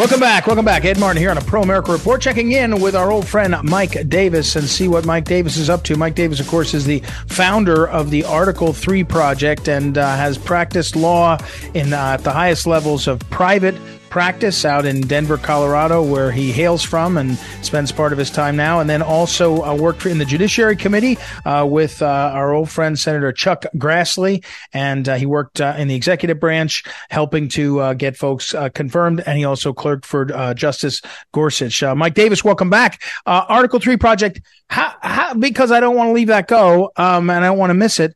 Welcome 0.05 0.21
back. 0.21 0.47
Welcome 0.47 0.67
back. 0.67 0.85
Ed 0.85 1.01
Martin 1.01 1.19
here 1.19 1.31
on 1.31 1.39
a 1.39 1.41
Pro 1.41 1.63
America 1.63 1.91
Report, 1.91 2.21
checking 2.21 2.53
in 2.53 2.79
with 2.79 2.95
our 2.95 3.11
old 3.11 3.27
friend 3.27 3.57
Mike 3.63 4.07
Davis 4.07 4.55
and 4.55 4.69
see 4.69 4.87
what 4.87 5.07
Mike 5.07 5.25
Davis 5.25 5.57
is 5.57 5.71
up 5.71 5.83
to. 5.85 5.97
Mike 5.97 6.15
Davis, 6.15 6.41
of 6.41 6.47
course, 6.47 6.75
is 6.75 6.85
the 6.85 7.01
founder 7.27 7.89
of 7.89 8.11
the 8.11 8.23
Article 8.25 8.75
3 8.75 9.03
Project 9.05 9.67
and 9.67 9.97
uh, 9.97 10.15
has 10.15 10.37
practiced 10.37 10.95
law 10.95 11.39
in 11.73 11.95
uh, 11.95 12.19
the 12.19 12.31
highest 12.31 12.67
levels 12.67 13.09
of 13.09 13.19
private 13.31 13.75
practice 14.15 14.65
out 14.65 14.87
in 14.87 15.01
Denver, 15.01 15.37
Colorado, 15.37 16.01
where 16.01 16.31
he 16.31 16.53
hails 16.53 16.85
from 16.85 17.17
and 17.17 17.37
spends 17.63 17.91
part 17.91 18.13
of 18.13 18.19
his 18.19 18.31
time 18.31 18.55
now. 18.55 18.79
And 18.79 18.89
then 18.89 19.03
also 19.03 19.65
uh, 19.65 19.75
worked 19.75 20.07
in 20.07 20.19
the 20.19 20.25
Judiciary 20.25 20.77
Committee 20.77 21.19
uh, 21.45 21.67
with 21.69 22.01
uh, 22.01 22.31
our 22.33 22.53
old 22.53 22.71
friend 22.71 22.97
Senator 22.97 23.33
Chuck 23.33 23.65
Grassley, 23.77 24.45
and 24.73 25.09
uh, 25.09 25.17
he 25.17 25.27
worked 25.27 25.61
uh, 25.61 25.75
in 25.77 25.89
the 25.89 25.97
executive 25.97 26.39
branch, 26.39 26.85
helping 27.11 27.49
to 27.49 27.81
uh, 27.81 27.95
get 27.95 28.17
folks 28.17 28.55
confirmed. 28.73 29.21
And 29.27 29.37
he 29.37 29.45
also 29.47 29.73
clerked 29.73 30.07
for 30.07 30.55
Justice 30.55 31.03
Gorsuch. 31.33 31.83
Mike 31.83 32.15
Davis, 32.15 32.45
welcome 32.45 32.71
back. 32.71 33.03
Article 33.27 33.81
Three 33.81 33.97
Project. 33.97 34.41
How, 34.69 34.95
how, 35.03 35.35
because 35.35 35.73
I 35.73 35.81
don't 35.81 35.97
want 35.97 36.11
to 36.11 36.13
leave 36.13 36.29
that 36.29 36.47
go, 36.47 36.93
um, 36.95 37.31
and 37.31 37.45
I 37.45 37.49
don't 37.49 37.59
want 37.59 37.71
to 37.71 37.75
miss 37.75 37.99
it 37.99 38.15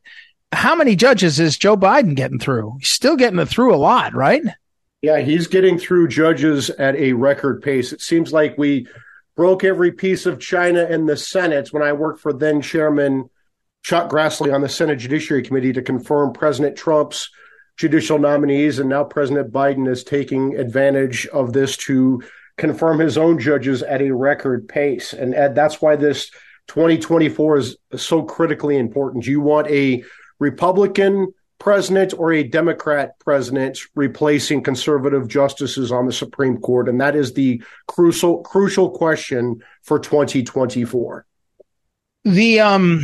how 0.51 0.75
many 0.75 0.95
judges 0.95 1.39
is 1.39 1.57
Joe 1.57 1.77
Biden 1.77 2.15
getting 2.15 2.39
through? 2.39 2.77
He's 2.79 2.89
still 2.89 3.15
getting 3.15 3.45
through 3.45 3.75
a 3.75 3.77
lot, 3.77 4.15
right? 4.15 4.41
Yeah, 5.01 5.19
he's 5.19 5.47
getting 5.47 5.77
through 5.77 6.09
judges 6.09 6.69
at 6.69 6.95
a 6.95 7.13
record 7.13 7.61
pace. 7.61 7.93
It 7.93 8.01
seems 8.01 8.33
like 8.33 8.57
we 8.57 8.87
broke 9.35 9.63
every 9.63 9.93
piece 9.93 10.25
of 10.25 10.39
China 10.39 10.83
in 10.85 11.05
the 11.05 11.15
Senate 11.15 11.69
when 11.71 11.81
I 11.81 11.93
worked 11.93 12.19
for 12.19 12.33
then 12.33 12.61
Chairman 12.61 13.29
Chuck 13.81 14.09
Grassley 14.09 14.53
on 14.53 14.59
the 14.59 14.67
Senate 14.67 14.97
Judiciary 14.97 15.41
Committee 15.41 15.71
to 15.71 15.81
confirm 15.81 16.33
President 16.33 16.75
Trump's 16.75 17.29
judicial 17.77 18.19
nominees. 18.19 18.79
And 18.79 18.89
now 18.89 19.05
President 19.05 19.53
Biden 19.53 19.87
is 19.87 20.03
taking 20.03 20.57
advantage 20.57 21.25
of 21.27 21.53
this 21.53 21.77
to 21.77 22.21
confirm 22.57 22.99
his 22.99 23.17
own 23.17 23.39
judges 23.39 23.81
at 23.81 24.01
a 24.01 24.11
record 24.11 24.67
pace. 24.67 25.13
And 25.13 25.33
Ed, 25.33 25.55
that's 25.55 25.81
why 25.81 25.95
this 25.95 26.29
2024 26.67 27.57
is 27.57 27.77
so 27.95 28.23
critically 28.23 28.77
important. 28.77 29.25
You 29.25 29.39
want 29.39 29.67
a 29.69 30.03
Republican 30.39 31.33
president 31.59 32.13
or 32.17 32.33
a 32.33 32.43
Democrat 32.43 33.19
president 33.19 33.79
replacing 33.95 34.63
conservative 34.63 35.27
justices 35.27 35.91
on 35.91 36.05
the 36.05 36.13
Supreme 36.13 36.57
Court? 36.57 36.89
And 36.89 36.99
that 37.01 37.15
is 37.15 37.33
the 37.33 37.61
crucial 37.87 38.39
crucial 38.43 38.89
question 38.89 39.61
for 39.83 39.99
2024. 39.99 41.25
The 42.25 42.59
um 42.59 43.03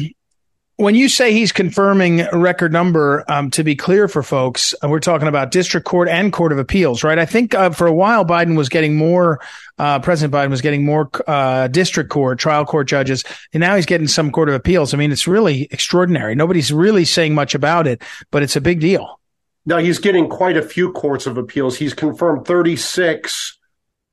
when 0.77 0.93
you 0.93 1.07
say 1.07 1.31
he's 1.31 1.53
confirming 1.53 2.21
a 2.21 2.37
record 2.37 2.73
number, 2.73 3.23
um, 3.29 3.49
to 3.51 3.63
be 3.63 3.75
clear 3.75 4.09
for 4.09 4.21
folks, 4.21 4.75
uh, 4.83 4.89
we're 4.89 4.99
talking 4.99 5.27
about 5.27 5.51
district 5.51 5.85
court 5.85 6.09
and 6.09 6.33
court 6.33 6.51
of 6.51 6.57
appeals, 6.57 7.03
right? 7.03 7.17
I 7.17 7.25
think 7.25 7.53
uh, 7.53 7.69
for 7.69 7.87
a 7.87 7.93
while 7.93 8.25
Biden 8.25 8.57
was 8.57 8.67
getting 8.67 8.95
more, 8.95 9.39
uh, 9.77 9.99
President 9.99 10.33
Biden 10.33 10.49
was 10.49 10.61
getting 10.61 10.83
more 10.83 11.09
uh, 11.27 11.67
district 11.69 12.09
court, 12.09 12.39
trial 12.39 12.65
court 12.65 12.87
judges, 12.87 13.23
and 13.53 13.61
now 13.61 13.75
he's 13.75 13.85
getting 13.85 14.07
some 14.07 14.31
court 14.31 14.49
of 14.49 14.55
appeals. 14.55 14.93
I 14.93 14.97
mean, 14.97 15.13
it's 15.13 15.27
really 15.27 15.69
extraordinary. 15.71 16.35
Nobody's 16.35 16.73
really 16.73 17.05
saying 17.05 17.33
much 17.33 17.55
about 17.55 17.87
it, 17.87 18.01
but 18.29 18.43
it's 18.43 18.57
a 18.57 18.61
big 18.61 18.81
deal. 18.81 19.19
Now 19.65 19.77
he's 19.77 19.99
getting 19.99 20.27
quite 20.27 20.57
a 20.57 20.61
few 20.61 20.91
courts 20.91 21.25
of 21.25 21.37
appeals. 21.37 21.77
He's 21.77 21.93
confirmed 21.93 22.45
36 22.45 23.57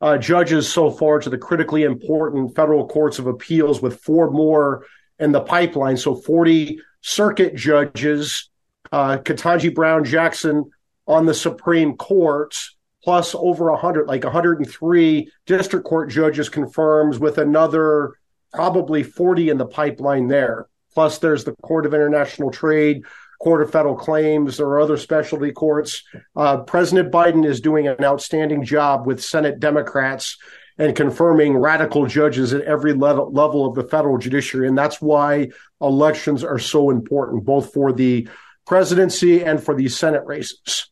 uh, 0.00 0.16
judges 0.16 0.72
so 0.72 0.90
far 0.90 1.18
to 1.18 1.28
the 1.28 1.38
critically 1.38 1.82
important 1.82 2.54
federal 2.54 2.86
courts 2.86 3.18
of 3.18 3.26
appeals, 3.26 3.82
with 3.82 4.00
four 4.00 4.30
more 4.30 4.86
in 5.18 5.32
the 5.32 5.40
pipeline. 5.40 5.96
So 5.96 6.14
40 6.14 6.80
circuit 7.00 7.54
judges, 7.54 8.50
uh, 8.90 9.18
Ketanji 9.18 9.74
Brown 9.74 10.04
Jackson 10.04 10.70
on 11.06 11.26
the 11.26 11.34
Supreme 11.34 11.96
Court, 11.96 12.54
plus 13.02 13.34
over 13.34 13.70
100, 13.70 14.06
like 14.06 14.24
103 14.24 15.30
district 15.46 15.86
court 15.86 16.10
judges 16.10 16.48
confirms 16.48 17.18
with 17.18 17.38
another 17.38 18.14
probably 18.52 19.02
40 19.02 19.50
in 19.50 19.58
the 19.58 19.66
pipeline 19.66 20.28
there. 20.28 20.66
Plus, 20.94 21.18
there's 21.18 21.44
the 21.44 21.52
Court 21.62 21.86
of 21.86 21.94
International 21.94 22.50
Trade, 22.50 23.02
Court 23.42 23.62
of 23.62 23.72
Federal 23.72 23.96
Claims, 23.96 24.56
there 24.56 24.66
are 24.66 24.80
other 24.80 24.96
specialty 24.96 25.50
courts. 25.50 26.04
Uh, 26.36 26.58
President 26.58 27.10
Biden 27.10 27.44
is 27.44 27.60
doing 27.60 27.88
an 27.88 28.04
outstanding 28.04 28.62
job 28.62 29.04
with 29.04 29.22
Senate 29.22 29.58
Democrats 29.58 30.36
and 30.78 30.96
confirming 30.96 31.56
radical 31.56 32.06
judges 32.06 32.52
at 32.54 32.62
every 32.62 32.92
level, 32.92 33.30
level 33.30 33.66
of 33.66 33.74
the 33.74 33.84
federal 33.84 34.18
judiciary. 34.18 34.68
And 34.68 34.76
that's 34.76 35.00
why 35.00 35.50
elections 35.80 36.44
are 36.44 36.58
so 36.58 36.90
important, 36.90 37.44
both 37.44 37.72
for 37.72 37.92
the 37.92 38.28
presidency 38.66 39.44
and 39.44 39.62
for 39.62 39.74
the 39.74 39.88
Senate 39.88 40.24
races. 40.24 40.88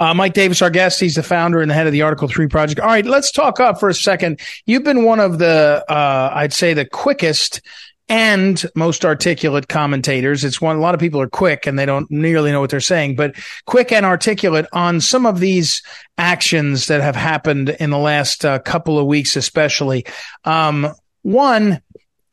Uh, 0.00 0.12
Mike 0.12 0.34
Davis, 0.34 0.60
our 0.60 0.70
guest, 0.70 0.98
he's 0.98 1.14
the 1.14 1.22
founder 1.22 1.60
and 1.60 1.70
the 1.70 1.74
head 1.74 1.86
of 1.86 1.92
the 1.92 2.02
Article 2.02 2.26
3 2.26 2.48
project. 2.48 2.80
All 2.80 2.88
right, 2.88 3.06
let's 3.06 3.30
talk 3.30 3.60
up 3.60 3.78
for 3.78 3.88
a 3.88 3.94
second. 3.94 4.40
You've 4.66 4.82
been 4.82 5.04
one 5.04 5.20
of 5.20 5.38
the, 5.38 5.84
uh, 5.88 6.30
I'd 6.34 6.52
say 6.52 6.74
the 6.74 6.84
quickest 6.84 7.60
and 8.08 8.64
most 8.74 9.04
articulate 9.04 9.68
commentators. 9.68 10.44
It's 10.44 10.60
one, 10.60 10.76
a 10.76 10.80
lot 10.80 10.94
of 10.94 11.00
people 11.00 11.20
are 11.20 11.28
quick 11.28 11.66
and 11.66 11.78
they 11.78 11.86
don't 11.86 12.10
nearly 12.10 12.52
know 12.52 12.60
what 12.60 12.70
they're 12.70 12.80
saying, 12.80 13.16
but 13.16 13.34
quick 13.66 13.92
and 13.92 14.04
articulate 14.04 14.66
on 14.72 15.00
some 15.00 15.24
of 15.24 15.40
these 15.40 15.82
actions 16.18 16.86
that 16.88 17.00
have 17.00 17.16
happened 17.16 17.70
in 17.70 17.90
the 17.90 17.98
last 17.98 18.44
uh, 18.44 18.58
couple 18.58 18.98
of 18.98 19.06
weeks, 19.06 19.36
especially. 19.36 20.04
Um, 20.44 20.92
one, 21.22 21.80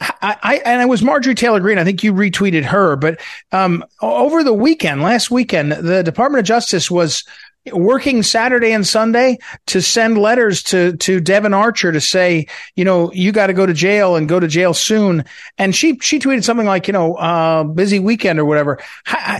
I, 0.01 0.37
I, 0.41 0.55
and 0.65 0.81
it 0.81 0.89
was 0.89 1.03
Marjorie 1.03 1.35
Taylor 1.35 1.59
Greene. 1.59 1.77
I 1.77 1.83
think 1.83 2.03
you 2.03 2.11
retweeted 2.13 2.63
her, 2.63 2.95
but 2.95 3.21
um, 3.51 3.85
over 4.01 4.43
the 4.43 4.53
weekend, 4.53 5.01
last 5.01 5.31
weekend, 5.31 5.71
the 5.71 6.03
Department 6.03 6.39
of 6.39 6.45
Justice 6.45 6.89
was 6.91 7.23
working 7.71 8.23
Saturday 8.23 8.71
and 8.71 8.85
Sunday 8.85 9.37
to 9.67 9.81
send 9.81 10.17
letters 10.17 10.63
to 10.63 10.97
to 10.97 11.19
Devon 11.19 11.53
Archer 11.53 11.91
to 11.91 12.01
say, 12.01 12.47
you 12.75 12.83
know, 12.83 13.11
you 13.13 13.31
got 13.31 13.47
to 13.47 13.53
go 13.53 13.65
to 13.65 13.73
jail 13.73 14.15
and 14.15 14.27
go 14.27 14.39
to 14.39 14.47
jail 14.47 14.73
soon. 14.73 15.25
And 15.57 15.75
she 15.75 15.97
she 15.99 16.19
tweeted 16.19 16.43
something 16.43 16.65
like, 16.65 16.87
you 16.87 16.93
know, 16.93 17.15
uh, 17.15 17.63
busy 17.63 17.99
weekend 17.99 18.39
or 18.39 18.45
whatever. 18.45 18.79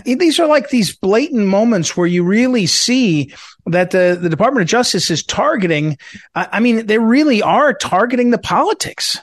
These 0.04 0.38
are 0.38 0.46
like 0.46 0.70
these 0.70 0.94
blatant 0.94 1.46
moments 1.46 1.96
where 1.96 2.06
you 2.06 2.24
really 2.24 2.66
see 2.66 3.34
that 3.66 3.90
the 3.90 4.18
the 4.20 4.28
Department 4.28 4.62
of 4.62 4.68
Justice 4.68 5.10
is 5.10 5.22
targeting. 5.24 5.98
I 6.34 6.60
mean, 6.60 6.86
they 6.86 6.98
really 6.98 7.42
are 7.42 7.74
targeting 7.74 8.30
the 8.30 8.38
politics. 8.38 9.18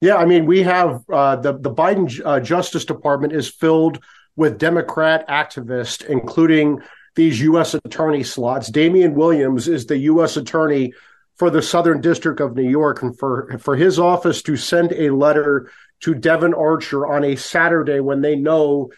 Yeah, 0.00 0.16
I 0.16 0.24
mean, 0.24 0.46
we 0.46 0.62
have 0.62 1.02
uh, 1.12 1.36
the 1.36 1.52
the 1.52 1.70
Biden 1.70 2.20
uh, 2.24 2.40
Justice 2.40 2.86
Department 2.86 3.34
is 3.34 3.50
filled 3.50 4.02
with 4.36 4.58
Democrat 4.58 5.28
activists, 5.28 6.04
including 6.06 6.80
these 7.14 7.40
U.S. 7.40 7.74
attorney 7.74 8.22
slots. 8.22 8.68
Damian 8.68 9.14
Williams 9.14 9.68
is 9.68 9.86
the 9.86 9.98
U.S. 9.98 10.36
attorney 10.36 10.92
for 11.36 11.50
the 11.50 11.62
Southern 11.62 12.00
District 12.00 12.40
of 12.40 12.54
New 12.54 12.68
York, 12.68 13.02
and 13.02 13.18
for 13.18 13.58
for 13.58 13.76
his 13.76 13.98
office 13.98 14.42
to 14.42 14.56
send 14.56 14.92
a 14.92 15.10
letter 15.10 15.70
to 16.00 16.14
Devon 16.14 16.54
Archer 16.54 17.06
on 17.06 17.24
a 17.24 17.36
Saturday 17.36 18.00
when 18.00 18.20
they 18.20 18.36
know 18.36 18.90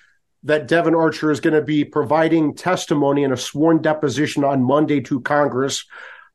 that 0.44 0.66
Devon 0.66 0.94
Archer 0.94 1.30
is 1.30 1.40
going 1.40 1.54
to 1.54 1.62
be 1.62 1.84
providing 1.84 2.54
testimony 2.54 3.22
in 3.22 3.32
a 3.32 3.36
sworn 3.36 3.80
deposition 3.80 4.44
on 4.44 4.62
Monday 4.62 5.00
to 5.02 5.20
Congress. 5.20 5.84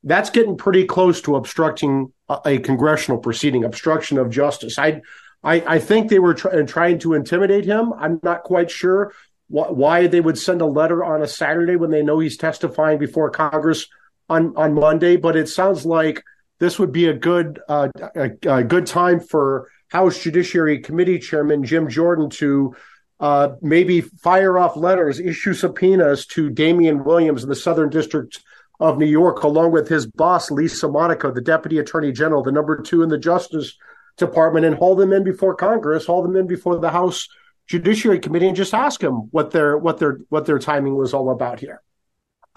That's 0.04 0.30
getting 0.30 0.56
pretty 0.56 0.86
close 0.86 1.22
to 1.22 1.36
obstructing 1.36 2.14
a, 2.30 2.40
a 2.46 2.60
congressional 2.60 3.20
proceeding, 3.20 3.66
obstruction 3.66 4.18
of 4.18 4.30
justice. 4.30 4.80
I, 4.80 5.02
I, 5.44 5.56
I 5.68 5.80
think 5.80 6.10
they 6.10 6.20
were 6.20 6.34
try, 6.34 6.62
trying 6.64 7.00
to 7.00 7.14
intimidate 7.14 7.66
him. 7.66 7.92
I'm 7.94 8.20
not 8.24 8.44
quite 8.44 8.72
sure 8.72 9.14
why 9.50 10.08
they 10.08 10.20
would 10.20 10.38
send 10.38 10.62
a 10.62 10.66
letter 10.66 11.04
on 11.04 11.22
a 11.22 11.28
Saturday 11.28 11.76
when 11.76 11.90
they 11.90 12.04
know 12.04 12.20
he's 12.20 12.38
testifying 12.38 12.98
before 12.98 13.30
Congress 13.30 13.88
on 14.30 14.56
on 14.58 14.74
Monday. 14.74 15.16
But 15.16 15.36
it 15.36 15.48
sounds 15.48 15.86
like 15.86 16.24
this 16.60 16.80
would 16.80 16.92
be 16.92 17.08
a 17.08 17.14
good 17.14 17.60
uh, 17.70 17.90
a, 18.16 18.32
a, 18.48 18.64
good 18.64 18.86
time 18.86 19.20
for 19.20 19.70
House 19.90 20.22
Judiciary 20.22 20.80
Committee 20.80 21.20
Chairman 21.20 21.64
Jim 21.64 21.90
Jordan 21.90 22.30
to 22.32 22.76
uh, 23.20 23.50
maybe 23.62 24.02
fire 24.02 24.58
off 24.58 24.76
letters, 24.76 25.20
issue 25.20 25.54
subpoenas 25.54 26.26
to 26.28 26.50
Damian 26.50 27.04
Williams 27.04 27.44
in 27.44 27.50
the 27.50 27.56
Southern 27.56 27.90
District 27.90 28.40
of 28.80 28.98
New 28.98 29.08
York, 29.08 29.42
along 29.44 29.72
with 29.72 29.88
his 29.88 30.06
boss 30.06 30.52
Lisa 30.52 30.88
Monaco, 30.88 31.32
the 31.32 31.42
Deputy 31.42 31.80
Attorney 31.80 32.12
General, 32.12 32.44
the 32.44 32.52
number 32.52 32.80
two 32.80 33.02
in 33.02 33.10
the 33.10 33.18
Justice 33.18 33.76
Department, 34.18 34.66
and 34.66 34.76
haul 34.76 34.96
them 34.96 35.14
in 35.14 35.24
before 35.24 35.56
Congress, 35.56 36.06
haul 36.06 36.22
them 36.22 36.36
in 36.36 36.46
before 36.46 36.78
the 36.78 36.92
House 36.92 37.28
Judiciary 37.68 38.20
Committee 38.20 38.48
and 38.48 38.56
just 38.56 38.74
ask 38.74 39.00
them 39.00 39.28
what 39.32 39.52
their 39.52 39.78
what 39.78 40.00
their 40.00 40.20
what 40.30 40.46
their 40.46 40.60
timing 40.60 40.96
was 40.96 41.14
all 41.14 41.30
about 41.30 41.60
here. 41.60 41.82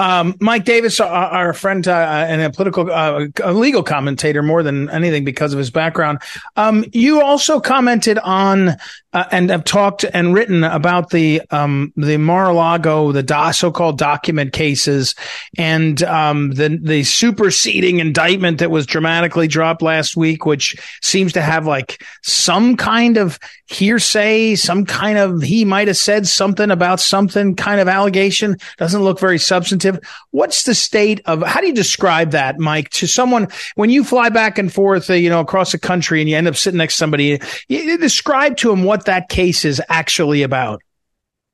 Um, 0.00 0.34
Mike 0.40 0.64
Davis, 0.64 0.98
our, 0.98 1.52
friend 1.52 1.86
uh, 1.86 2.24
and 2.26 2.40
a 2.40 2.48
political, 2.48 2.90
uh, 2.90 3.26
a 3.44 3.52
legal 3.52 3.82
commentator 3.82 4.42
more 4.42 4.62
than 4.62 4.88
anything 4.88 5.26
because 5.26 5.52
of 5.52 5.58
his 5.58 5.70
background. 5.70 6.20
Um, 6.56 6.86
you 6.94 7.20
also 7.20 7.60
commented 7.60 8.18
on 8.20 8.78
uh, 9.12 9.24
and 9.30 9.50
have 9.50 9.64
talked 9.64 10.04
and 10.12 10.34
written 10.34 10.64
about 10.64 11.10
the 11.10 11.42
um, 11.50 11.92
the 11.96 12.16
Mar-a-Lago, 12.16 13.12
the 13.12 13.22
do- 13.22 13.52
so-called 13.52 13.98
document 13.98 14.52
cases, 14.52 15.14
and 15.58 16.02
um, 16.04 16.52
the 16.52 16.78
the 16.80 17.02
superseding 17.02 17.98
indictment 17.98 18.58
that 18.58 18.70
was 18.70 18.86
dramatically 18.86 19.48
dropped 19.48 19.82
last 19.82 20.16
week, 20.16 20.46
which 20.46 20.76
seems 21.02 21.32
to 21.32 21.42
have 21.42 21.66
like 21.66 22.02
some 22.22 22.76
kind 22.76 23.16
of 23.16 23.38
hearsay, 23.66 24.54
some 24.54 24.84
kind 24.84 25.18
of 25.18 25.42
he 25.42 25.64
might 25.64 25.88
have 25.88 25.96
said 25.96 26.26
something 26.26 26.70
about 26.70 27.00
something 27.00 27.56
kind 27.56 27.80
of 27.80 27.88
allegation. 27.88 28.56
Doesn't 28.78 29.02
look 29.02 29.18
very 29.18 29.38
substantive. 29.38 29.98
What's 30.30 30.64
the 30.64 30.74
state 30.74 31.20
of 31.26 31.42
how 31.42 31.60
do 31.60 31.66
you 31.66 31.74
describe 31.74 32.30
that, 32.32 32.58
Mike, 32.58 32.90
to 32.90 33.06
someone 33.06 33.48
when 33.74 33.90
you 33.90 34.04
fly 34.04 34.28
back 34.28 34.58
and 34.58 34.72
forth, 34.72 35.10
uh, 35.10 35.14
you 35.14 35.30
know, 35.30 35.40
across 35.40 35.72
the 35.72 35.78
country 35.78 36.20
and 36.20 36.28
you 36.28 36.36
end 36.36 36.48
up 36.48 36.56
sitting 36.56 36.78
next 36.78 36.94
to 36.94 36.98
somebody? 36.98 37.40
You, 37.68 37.98
describe 38.00 38.56
to 38.56 38.70
them 38.70 38.84
what 38.84 38.99
that 39.04 39.28
case 39.28 39.64
is 39.64 39.80
actually 39.88 40.42
about. 40.42 40.82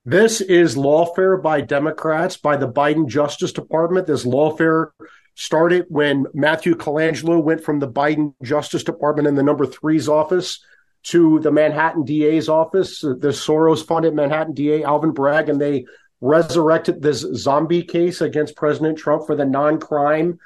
This 0.04 0.40
is 0.40 0.76
lawfare 0.76 1.42
by 1.42 1.60
Democrats, 1.62 2.36
by 2.36 2.56
the 2.56 2.68
Biden 2.68 3.08
Justice 3.08 3.52
Department. 3.52 4.06
This 4.06 4.24
lawfare 4.24 4.90
started 5.34 5.86
when 5.88 6.26
Matthew 6.32 6.74
Colangelo 6.74 7.42
went 7.42 7.64
from 7.64 7.80
the 7.80 7.88
Biden 7.88 8.34
Justice 8.42 8.84
Department 8.84 9.28
in 9.28 9.34
the 9.34 9.42
number 9.42 9.66
three's 9.66 10.08
office 10.08 10.60
to 11.04 11.38
the 11.40 11.52
Manhattan 11.52 12.04
DA's 12.04 12.48
office, 12.48 13.00
the 13.00 13.32
Soros 13.32 13.84
funded 13.84 14.14
Manhattan 14.14 14.54
DA, 14.54 14.82
Alvin 14.82 15.12
Bragg, 15.12 15.48
and 15.48 15.60
they 15.60 15.86
resurrected 16.20 17.00
this 17.00 17.20
zombie 17.34 17.82
case 17.82 18.20
against 18.20 18.56
President 18.56 18.98
Trump 18.98 19.26
for 19.26 19.36
the 19.36 19.44
non 19.44 19.78
crime 19.78 20.38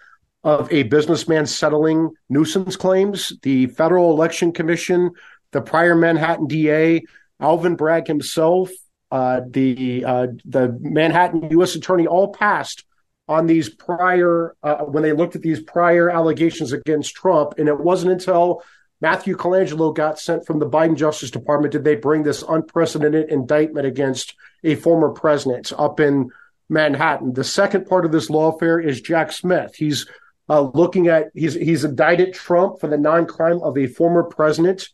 of 0.43 0.71
a 0.73 0.83
businessman 0.85 1.47
settling 1.47 2.11
nuisance 2.29 2.77
claims. 2.77 3.33
The 3.43 3.67
Federal 3.69 4.11
Election 4.11 4.53
Commission, 4.53 5.13
the 5.53 5.61
prior 5.61 5.95
Manhattan 5.95 6.47
DA, 6.47 7.03
Alvin 7.41 7.77
Bragg 7.77 8.07
himself, 8.07 8.71
uh, 9.11 9.41
the 9.49 10.05
uh, 10.05 10.27
the 10.45 10.77
Manhattan 10.81 11.51
U.S. 11.51 11.75
Attorney 11.75 12.07
all 12.07 12.33
passed 12.33 12.85
on 13.29 13.47
these 13.47 13.69
prior 13.69 14.55
uh, 14.63 14.79
when 14.85 15.03
they 15.03 15.13
looked 15.13 15.37
at 15.37 15.43
these 15.43 15.63
prior 15.63 16.11
allegations 16.11 16.73
against 16.73 17.15
Trump, 17.15 17.55
and 17.59 17.69
it 17.69 17.79
wasn't 17.79 18.13
until 18.13 18.63
Matthew 19.01 19.37
Colangelo 19.37 19.95
got 19.95 20.19
sent 20.19 20.47
from 20.47 20.59
the 20.59 20.69
Biden 20.69 20.97
Justice 20.97 21.31
Department 21.31 21.73
did 21.73 21.85
they 21.85 21.97
bring 21.97 22.23
this 22.23 22.45
unprecedented 22.47 23.31
indictment 23.31 23.87
against 23.87 24.35
a 24.63 24.75
former 24.75 25.09
president 25.09 25.73
up 25.77 26.01
in 26.01 26.31
Manhattan. 26.69 27.33
The 27.33 27.45
second 27.45 27.87
part 27.87 28.05
of 28.05 28.13
this 28.13 28.29
lawfare 28.29 28.85
is 28.85 29.01
Jack 29.01 29.33
Smith. 29.33 29.75
He's 29.75 30.07
uh, 30.49 30.61
looking 30.61 31.09
at 31.09 31.31
he's 31.35 31.55
he's 31.55 31.85
indicted 31.85 32.35
Trump 32.35 32.81
for 32.81 32.89
the 32.89 32.99
non-crime 32.99 33.61
of 33.63 33.79
a 33.79 33.87
former 33.87 34.23
president 34.23 34.89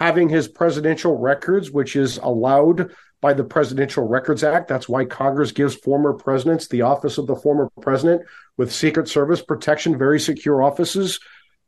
having 0.00 0.30
his 0.30 0.48
presidential 0.48 1.16
records, 1.16 1.70
which 1.70 1.94
is 1.94 2.16
allowed 2.18 2.90
by 3.20 3.34
the 3.34 3.44
Presidential 3.44 4.08
Records 4.08 4.42
Act. 4.42 4.66
That's 4.66 4.88
why 4.88 5.04
Congress 5.04 5.52
gives 5.52 5.74
former 5.74 6.14
presidents 6.14 6.66
the 6.66 6.82
office 6.82 7.18
of 7.18 7.26
the 7.26 7.36
former 7.36 7.68
president 7.82 8.22
with 8.56 8.72
Secret 8.72 9.08
Service 9.08 9.42
protection, 9.42 9.98
very 9.98 10.18
secure 10.18 10.62
offices, 10.62 11.20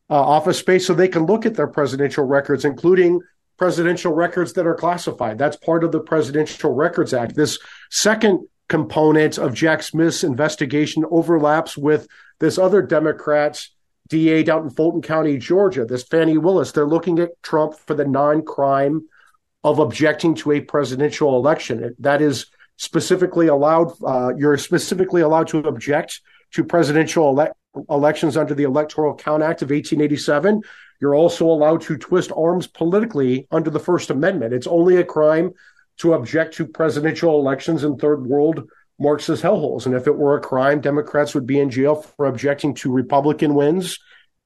uh, 0.09 0.15
office 0.15 0.59
space, 0.59 0.87
so 0.87 0.95
they 0.95 1.09
can 1.09 1.27
look 1.27 1.45
at 1.45 1.55
their 1.55 1.67
presidential 1.67 2.25
records, 2.25 2.65
including 2.65 3.21
presidential 3.59 4.15
records 4.15 4.55
that 4.55 4.67
are 4.67 4.75
classified. 4.75 5.37
That's 5.37 5.57
part 5.57 5.85
of 5.85 5.93
the 5.93 6.01
Presidential 6.01 6.73
Records 6.73 7.13
Act. 7.13 7.37
This 7.37 7.59
second 7.91 8.49
component 8.71 9.37
of 9.37 9.53
Jack 9.53 9.83
Smith's 9.83 10.25
investigation 10.25 11.05
overlaps 11.11 11.77
with 11.77 12.09
this 12.41 12.57
other 12.57 12.81
Democrats 12.81 13.71
DA 14.13 14.43
down 14.43 14.65
in 14.65 14.71
Fulton 14.71 15.01
County, 15.01 15.39
Georgia, 15.39 15.87
this 15.87 16.03
Fani 16.03 16.37
Willis. 16.37 16.73
They're 16.73 16.87
looking 16.87 17.19
at 17.19 17.43
Trump 17.43 17.73
for 17.79 17.95
the 17.95 18.05
non 18.05 18.45
crime 18.45 19.09
of 19.65 19.79
objecting 19.79 20.35
to 20.35 20.53
a 20.53 20.61
presidential 20.61 21.35
election. 21.35 21.97
That 21.99 22.21
is 22.21 22.45
specifically 22.77 23.47
allowed, 23.47 23.93
uh, 24.05 24.35
you're 24.37 24.59
specifically 24.59 25.23
allowed 25.23 25.49
to 25.49 25.61
object 25.61 26.21
to 26.51 26.63
presidential 26.63 27.41
ele- 27.41 27.57
elections 27.89 28.37
under 28.37 28.55
the 28.55 28.65
Electoral 28.65 29.15
Count 29.15 29.43
Act 29.43 29.63
of 29.63 29.71
1887. 29.71 30.61
You're 31.01 31.15
also 31.15 31.47
allowed 31.47 31.81
to 31.83 31.97
twist 31.97 32.33
arms 32.37 32.67
politically 32.67 33.47
under 33.51 33.71
the 33.71 33.81
First 33.81 34.11
Amendment. 34.11 34.53
It's 34.53 34.67
only 34.67 34.97
a 34.97 35.05
crime 35.05 35.55
to 36.01 36.13
object 36.13 36.53
to 36.57 36.67
presidential 36.67 37.41
elections 37.41 37.83
in 37.83 37.97
third 37.97 38.27
world 38.27 38.69
Marxist 39.03 39.43
hellholes. 39.43 39.87
And 39.87 39.95
if 39.95 40.07
it 40.07 40.17
were 40.17 40.37
a 40.37 40.41
crime, 40.41 40.81
Democrats 40.81 41.35
would 41.35 41.47
be 41.47 41.59
in 41.59 41.71
jail 41.71 41.97
for 41.97 42.27
objecting 42.27 42.75
to 42.77 42.93
Republican 42.93 43.55
wins 43.55 43.99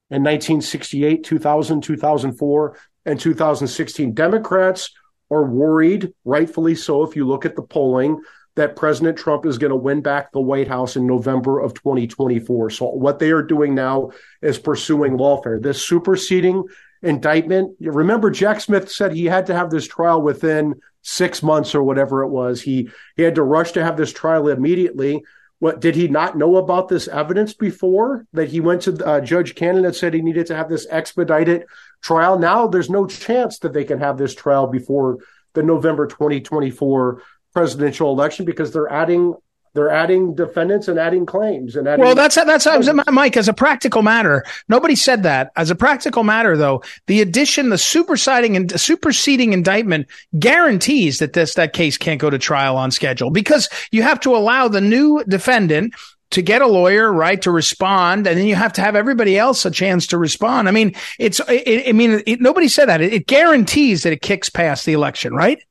in 0.09 0.23
1968, 0.23 1.23
2000, 1.23 1.81
2004, 1.81 2.77
and 3.05 3.19
2016. 3.19 4.13
Democrats 4.13 4.91
are 5.29 5.43
worried, 5.43 6.13
rightfully 6.25 6.75
so, 6.75 7.03
if 7.03 7.15
you 7.15 7.27
look 7.27 7.45
at 7.45 7.55
the 7.55 7.61
polling, 7.61 8.21
that 8.55 8.75
President 8.75 9.17
Trump 9.17 9.45
is 9.45 9.59
going 9.59 9.69
to 9.69 9.75
win 9.75 10.01
back 10.01 10.31
the 10.31 10.41
White 10.41 10.67
House 10.67 10.95
in 10.95 11.05
November 11.05 11.59
of 11.59 11.73
2024. 11.75 12.71
So 12.71 12.87
what 12.87 13.19
they 13.19 13.31
are 13.31 13.43
doing 13.43 13.75
now 13.75 14.11
is 14.41 14.57
pursuing 14.57 15.17
lawfare. 15.17 15.61
This 15.61 15.81
superseding 15.81 16.63
indictment. 17.03 17.77
Remember, 17.79 18.31
Jack 18.31 18.61
Smith 18.61 18.91
said 18.91 19.11
he 19.11 19.25
had 19.25 19.45
to 19.47 19.53
have 19.53 19.69
this 19.69 19.87
trial 19.87 20.21
within 20.21 20.79
six 21.07 21.41
months 21.41 21.73
or 21.73 21.81
whatever 21.81 22.21
it 22.23 22.27
was. 22.27 22.61
He 22.61 22.89
he 23.15 23.23
had 23.23 23.35
to 23.35 23.43
rush 23.43 23.71
to 23.71 23.83
have 23.83 23.95
this 23.95 24.11
trial 24.11 24.49
immediately. 24.49 25.23
What 25.59 25.79
did 25.79 25.95
he 25.95 26.07
not 26.09 26.37
know 26.37 26.57
about 26.57 26.89
this 26.89 27.07
evidence 27.07 27.53
before 27.53 28.27
that 28.33 28.49
he 28.49 28.59
went 28.59 28.83
to 28.83 29.05
uh, 29.05 29.21
Judge 29.21 29.55
Cannon 29.55 29.85
and 29.85 29.95
said 29.95 30.13
he 30.13 30.21
needed 30.21 30.45
to 30.47 30.55
have 30.55 30.69
this 30.69 30.85
expedited 30.89 31.63
trial? 32.01 32.37
Now 32.37 32.67
there's 32.67 32.89
no 32.89 33.07
chance 33.07 33.59
that 33.59 33.73
they 33.73 33.85
can 33.85 33.99
have 33.99 34.17
this 34.17 34.35
trial 34.35 34.67
before 34.67 35.19
the 35.53 35.63
November 35.63 36.07
2024 36.07 37.23
presidential 37.53 38.11
election 38.11 38.45
because 38.45 38.71
they're 38.71 38.91
adding 38.91 39.33
they're 39.77 39.91
adding 39.91 40.33
defendants 40.33 40.87
and 40.87 40.97
adding 40.97 41.25
claims 41.25 41.75
and 41.75 41.87
adding 41.87 42.03
well 42.03 42.15
that's 42.15 42.35
that's 42.35 42.67
mike 43.11 43.37
as 43.37 43.47
a 43.47 43.53
practical 43.53 44.01
matter 44.01 44.43
nobody 44.67 44.95
said 44.95 45.21
that 45.21 45.51
as 45.55 45.69
a 45.69 45.75
practical 45.75 46.23
matter 46.23 46.57
though 46.57 46.81
the 47.05 47.21
addition 47.21 47.69
the 47.69 47.77
superseding 47.77 48.55
and 48.55 48.79
superseding 48.79 49.53
indictment 49.53 50.07
guarantees 50.39 51.19
that 51.19 51.33
this 51.33 51.53
that 51.53 51.73
case 51.73 51.97
can't 51.97 52.19
go 52.19 52.29
to 52.29 52.39
trial 52.39 52.75
on 52.75 52.89
schedule 52.89 53.29
because 53.29 53.69
you 53.91 54.01
have 54.01 54.19
to 54.19 54.35
allow 54.35 54.67
the 54.67 54.81
new 54.81 55.23
defendant 55.27 55.93
to 56.29 56.41
get 56.41 56.61
a 56.61 56.67
lawyer, 56.67 57.11
right, 57.11 57.41
to 57.41 57.51
respond, 57.51 58.27
and 58.27 58.37
then 58.37 58.47
you 58.47 58.55
have 58.55 58.73
to 58.73 58.81
have 58.81 58.97
everybody 58.97 59.37
else 59.37 59.65
a 59.65 59.71
chance 59.71 60.07
to 60.07 60.17
respond. 60.17 60.67
I 60.67 60.71
mean, 60.71 60.93
it's, 61.17 61.39
it, 61.47 61.87
I 61.87 61.93
mean, 61.93 62.21
it, 62.27 62.41
nobody 62.41 62.67
said 62.67 62.87
that. 62.87 62.99
It, 62.99 63.13
it 63.13 63.27
guarantees 63.27 64.03
that 64.03 64.11
it 64.11 64.21
kicks 64.21 64.49
past 64.49 64.85
the 64.85 64.91
election, 64.91 65.33
right? 65.33 65.63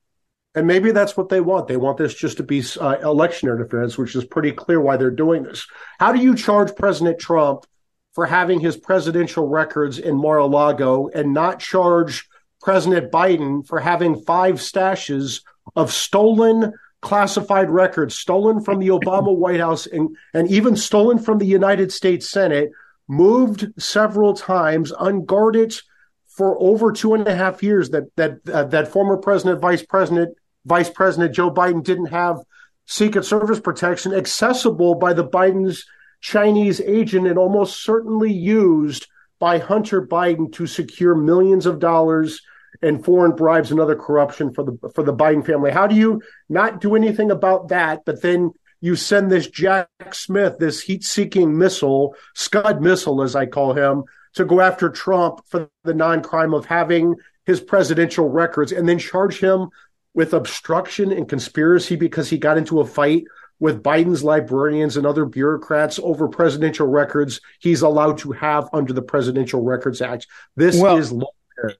And 0.56 0.66
maybe 0.66 0.90
that's 0.90 1.18
what 1.18 1.28
they 1.28 1.42
want. 1.42 1.68
They 1.68 1.76
want 1.76 1.98
this 1.98 2.14
just 2.14 2.38
to 2.38 2.42
be 2.42 2.64
uh, 2.80 2.96
election 3.02 3.50
interference, 3.50 3.98
which 3.98 4.16
is 4.16 4.24
pretty 4.24 4.52
clear 4.52 4.80
why 4.80 4.96
they're 4.96 5.10
doing 5.10 5.42
this. 5.42 5.66
How 6.00 6.12
do 6.12 6.18
you 6.18 6.34
charge 6.34 6.74
President 6.74 7.18
Trump 7.20 7.66
for 8.14 8.24
having 8.24 8.58
his 8.58 8.78
presidential 8.78 9.46
records 9.46 9.98
in 9.98 10.16
Mar-a-Lago 10.16 11.08
and 11.08 11.34
not 11.34 11.60
charge 11.60 12.26
President 12.62 13.12
Biden 13.12 13.66
for 13.66 13.78
having 13.78 14.22
five 14.22 14.54
stashes 14.54 15.42
of 15.76 15.92
stolen 15.92 16.72
classified 17.02 17.68
records 17.68 18.16
stolen 18.16 18.62
from 18.62 18.78
the 18.78 18.88
Obama 18.88 19.36
White 19.36 19.60
House 19.60 19.86
and, 19.86 20.16
and 20.32 20.50
even 20.50 20.74
stolen 20.74 21.18
from 21.18 21.36
the 21.36 21.46
United 21.46 21.92
States 21.92 22.30
Senate, 22.30 22.70
moved 23.06 23.68
several 23.78 24.32
times, 24.32 24.90
unguarded 24.98 25.78
for 26.26 26.56
over 26.58 26.92
two 26.92 27.12
and 27.12 27.28
a 27.28 27.34
half 27.34 27.62
years. 27.62 27.90
That 27.90 28.04
that 28.16 28.38
uh, 28.52 28.64
that 28.64 28.88
former 28.88 29.18
president, 29.18 29.60
vice 29.60 29.84
president, 29.84 30.36
Vice 30.66 30.90
President 30.90 31.34
Joe 31.34 31.50
Biden 31.50 31.82
didn't 31.82 32.06
have 32.06 32.38
Secret 32.86 33.24
Service 33.24 33.60
protection 33.60 34.12
accessible 34.12 34.96
by 34.96 35.12
the 35.12 35.26
Biden's 35.26 35.84
Chinese 36.20 36.80
agent 36.80 37.26
and 37.26 37.38
almost 37.38 37.82
certainly 37.82 38.32
used 38.32 39.06
by 39.38 39.58
Hunter 39.58 40.06
Biden 40.06 40.52
to 40.54 40.66
secure 40.66 41.14
millions 41.14 41.66
of 41.66 41.78
dollars 41.78 42.40
and 42.82 43.04
foreign 43.04 43.34
bribes 43.34 43.70
and 43.70 43.80
other 43.80 43.96
corruption 43.96 44.52
for 44.52 44.64
the 44.64 44.76
for 44.94 45.02
the 45.02 45.14
Biden 45.14 45.44
family. 45.44 45.70
How 45.70 45.86
do 45.86 45.94
you 45.94 46.20
not 46.48 46.80
do 46.80 46.94
anything 46.94 47.30
about 47.30 47.68
that, 47.68 48.00
but 48.04 48.22
then 48.22 48.52
you 48.80 48.96
send 48.96 49.30
this 49.30 49.48
Jack 49.48 49.88
Smith, 50.12 50.58
this 50.58 50.82
heat-seeking 50.82 51.56
missile, 51.56 52.14
Scud 52.34 52.82
missile, 52.82 53.22
as 53.22 53.34
I 53.34 53.46
call 53.46 53.72
him, 53.72 54.04
to 54.34 54.44
go 54.44 54.60
after 54.60 54.90
Trump 54.90 55.40
for 55.46 55.70
the 55.84 55.94
non-crime 55.94 56.52
of 56.52 56.66
having 56.66 57.14
his 57.46 57.60
presidential 57.60 58.28
records, 58.28 58.72
and 58.72 58.88
then 58.88 58.98
charge 58.98 59.40
him 59.40 59.68
with 60.16 60.32
obstruction 60.32 61.12
and 61.12 61.28
conspiracy 61.28 61.94
because 61.94 62.28
he 62.28 62.38
got 62.38 62.56
into 62.56 62.80
a 62.80 62.86
fight 62.86 63.24
with 63.60 63.82
Biden's 63.82 64.24
librarians 64.24 64.96
and 64.96 65.06
other 65.06 65.26
bureaucrats 65.26 66.00
over 66.02 66.26
presidential 66.26 66.86
records 66.86 67.40
he's 67.60 67.82
allowed 67.82 68.18
to 68.18 68.32
have 68.32 68.68
under 68.72 68.92
the 68.92 69.02
Presidential 69.02 69.62
Records 69.62 70.00
Act. 70.00 70.26
This 70.56 70.80
well, 70.80 70.96
is 70.96 71.12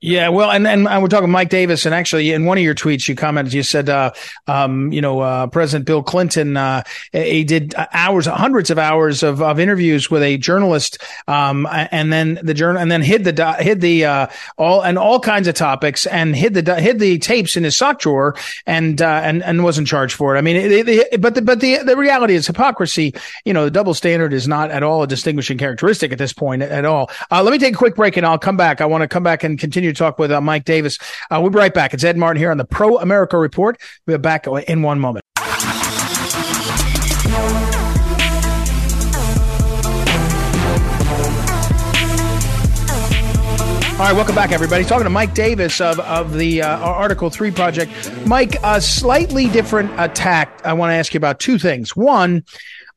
yeah, 0.00 0.28
well, 0.28 0.50
and, 0.50 0.66
and 0.66 0.84
we're 1.02 1.08
talking 1.08 1.30
Mike 1.30 1.50
Davis, 1.50 1.84
and 1.86 1.94
actually, 1.94 2.32
in 2.32 2.44
one 2.44 2.56
of 2.56 2.64
your 2.64 2.74
tweets, 2.74 3.08
you 3.08 3.14
commented, 3.14 3.52
you 3.52 3.62
said, 3.62 3.88
uh, 3.88 4.12
um, 4.46 4.90
you 4.92 5.00
know, 5.00 5.20
uh, 5.20 5.46
President 5.48 5.86
Bill 5.86 6.02
Clinton, 6.02 6.56
uh, 6.56 6.82
he 7.12 7.44
did 7.44 7.74
hours, 7.92 8.26
hundreds 8.26 8.70
of 8.70 8.78
hours 8.78 9.22
of, 9.22 9.42
of 9.42 9.60
interviews 9.60 10.10
with 10.10 10.22
a 10.22 10.38
journalist, 10.38 11.02
um, 11.28 11.66
and 11.70 12.12
then 12.12 12.40
the 12.42 12.54
journal, 12.54 12.80
and 12.80 12.90
then 12.90 13.02
hid 13.02 13.24
the 13.24 13.52
hid 13.54 13.80
the 13.80 14.04
uh, 14.04 14.26
all 14.56 14.82
and 14.82 14.98
all 14.98 15.20
kinds 15.20 15.46
of 15.46 15.54
topics, 15.54 16.06
and 16.06 16.34
hid 16.34 16.54
the 16.54 16.80
hid 16.80 16.98
the 16.98 17.18
tapes 17.18 17.56
in 17.56 17.64
his 17.64 17.76
sock 17.76 17.98
drawer, 17.98 18.34
and 18.66 19.02
uh, 19.02 19.20
and 19.24 19.42
and 19.42 19.62
wasn't 19.62 19.86
charged 19.86 20.14
for 20.14 20.34
it. 20.34 20.38
I 20.38 20.42
mean, 20.42 20.68
they, 20.68 20.82
they, 20.82 21.16
but 21.18 21.34
the, 21.34 21.42
but 21.42 21.60
the 21.60 21.78
the 21.78 21.96
reality 21.96 22.34
is 22.34 22.46
hypocrisy. 22.46 23.14
You 23.44 23.52
know, 23.52 23.64
the 23.64 23.70
double 23.70 23.94
standard 23.94 24.32
is 24.32 24.48
not 24.48 24.70
at 24.70 24.82
all 24.82 25.02
a 25.02 25.06
distinguishing 25.06 25.58
characteristic 25.58 26.12
at 26.12 26.18
this 26.18 26.32
point 26.32 26.62
at 26.62 26.84
all. 26.84 27.10
Uh, 27.30 27.42
let 27.42 27.52
me 27.52 27.58
take 27.58 27.74
a 27.74 27.78
quick 27.78 27.94
break, 27.94 28.16
and 28.16 28.24
I'll 28.24 28.38
come 28.38 28.56
back. 28.56 28.80
I 28.80 28.86
want 28.86 29.02
to 29.02 29.08
come 29.08 29.22
back 29.22 29.44
and 29.44 29.65
continue 29.66 29.92
to 29.92 29.98
talk 29.98 30.16
with 30.20 30.30
uh, 30.30 30.40
Mike 30.40 30.64
Davis. 30.64 30.96
Uh, 31.28 31.40
we'll 31.40 31.50
be 31.50 31.58
right 31.58 31.74
back. 31.74 31.92
It's 31.92 32.04
Ed 32.04 32.16
Martin 32.16 32.38
here 32.40 32.52
on 32.52 32.56
the 32.56 32.64
Pro 32.64 32.98
America 32.98 33.36
Report. 33.36 33.76
We'll 34.06 34.18
be 34.18 34.22
back 34.22 34.46
in 34.46 34.82
one 34.82 35.00
moment. 35.00 35.24
All 43.92 44.02
right, 44.02 44.12
welcome 44.14 44.36
back, 44.36 44.52
everybody. 44.52 44.84
Talking 44.84 45.04
to 45.04 45.10
Mike 45.10 45.34
Davis 45.34 45.80
of, 45.80 45.98
of 46.00 46.34
the 46.34 46.62
uh, 46.62 46.78
Article 46.78 47.28
3 47.28 47.50
project. 47.50 47.90
Mike, 48.24 48.56
a 48.62 48.80
slightly 48.80 49.48
different 49.48 49.90
attack. 49.98 50.60
I 50.64 50.74
want 50.74 50.90
to 50.90 50.94
ask 50.94 51.12
you 51.12 51.18
about 51.18 51.40
two 51.40 51.58
things. 51.58 51.96
One, 51.96 52.44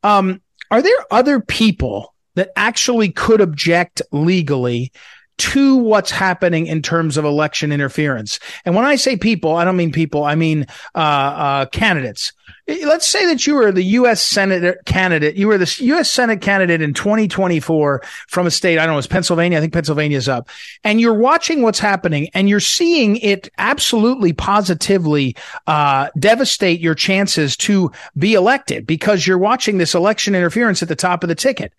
um, 0.03 0.39
are 0.69 0.83
there 0.83 0.97
other 1.09 1.39
people 1.39 2.13
that 2.35 2.51
actually 2.55 3.11
could 3.11 3.41
object 3.41 4.03
legally 4.11 4.91
to 5.39 5.77
what's 5.77 6.11
happening 6.11 6.67
in 6.67 6.81
terms 6.81 7.17
of 7.17 7.25
election 7.25 7.71
interference. 7.71 8.39
And 8.65 8.75
when 8.75 8.85
I 8.85 8.95
say 8.95 9.17
people, 9.17 9.55
I 9.55 9.65
don't 9.65 9.77
mean 9.77 9.91
people, 9.91 10.23
I 10.23 10.35
mean 10.35 10.67
uh, 10.93 10.99
uh, 10.99 11.65
candidates. 11.67 12.33
Let's 12.67 13.07
say 13.07 13.25
that 13.25 13.47
you 13.47 13.55
were 13.55 13.71
the 13.71 13.83
U.S. 13.83 14.21
Senate 14.21 14.85
candidate. 14.85 15.35
You 15.35 15.47
were 15.47 15.57
the 15.57 15.75
U.S. 15.85 16.11
Senate 16.11 16.41
candidate 16.41 16.81
in 16.81 16.93
2024 16.93 18.01
from 18.27 18.45
a 18.45 18.51
state. 18.51 18.77
I 18.77 18.85
don't 18.85 18.93
know. 18.93 18.99
It's 18.99 19.07
Pennsylvania. 19.07 19.57
I 19.57 19.61
think 19.61 19.73
Pennsylvania's 19.73 20.29
up. 20.29 20.49
And 20.83 21.01
you're 21.01 21.15
watching 21.15 21.63
what's 21.63 21.79
happening 21.79 22.29
and 22.35 22.47
you're 22.47 22.59
seeing 22.59 23.17
it 23.17 23.49
absolutely 23.57 24.33
positively, 24.33 25.35
uh, 25.65 26.09
devastate 26.19 26.79
your 26.79 26.93
chances 26.93 27.57
to 27.57 27.91
be 28.17 28.35
elected 28.35 28.85
because 28.85 29.25
you're 29.25 29.39
watching 29.39 29.79
this 29.79 29.95
election 29.95 30.35
interference 30.35 30.83
at 30.83 30.89
the 30.89 30.95
top 30.95 31.23
of 31.23 31.29
the 31.29 31.35
ticket. 31.35 31.73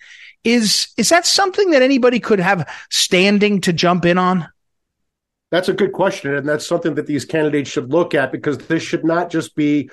Is 0.45 0.89
is 0.97 1.11
that 1.11 1.27
something 1.27 1.71
that 1.71 1.83
anybody 1.83 2.19
could 2.19 2.41
have 2.41 2.69
standing 2.91 3.61
to 3.63 3.73
jump 3.73 4.05
in 4.07 4.17
on? 4.19 4.49
That's 5.51 5.69
a 5.69 5.75
good 5.75 5.93
question, 5.93 6.35
and 6.35 6.49
that's 6.49 6.67
something 6.67 6.95
that 6.95 7.07
these 7.07 7.25
candidates 7.25 7.69
should 7.69 7.91
look 7.91 8.15
at 8.15 8.33
because 8.33 8.59
this 8.59 8.83
should 8.83 9.05
not 9.05 9.31
just 9.31 9.57
be 9.57 9.91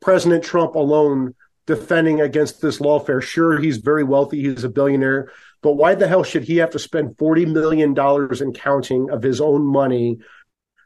President 0.00 0.44
Trump 0.44 0.74
alone 0.76 1.34
defending 1.66 2.20
against 2.20 2.60
this 2.60 2.78
lawfare. 2.78 3.22
Sure, 3.22 3.58
he's 3.58 3.78
very 3.78 4.04
wealthy, 4.04 4.40
he's 4.42 4.64
a 4.64 4.68
billionaire, 4.68 5.30
but 5.62 5.72
why 5.72 5.94
the 5.94 6.08
hell 6.08 6.22
should 6.22 6.44
he 6.44 6.56
have 6.56 6.70
to 6.70 6.78
spend 6.78 7.16
$40 7.16 7.52
million 7.52 7.94
in 8.40 8.52
counting 8.52 9.10
of 9.10 9.22
his 9.22 9.40
own 9.40 9.64
money 9.64 10.18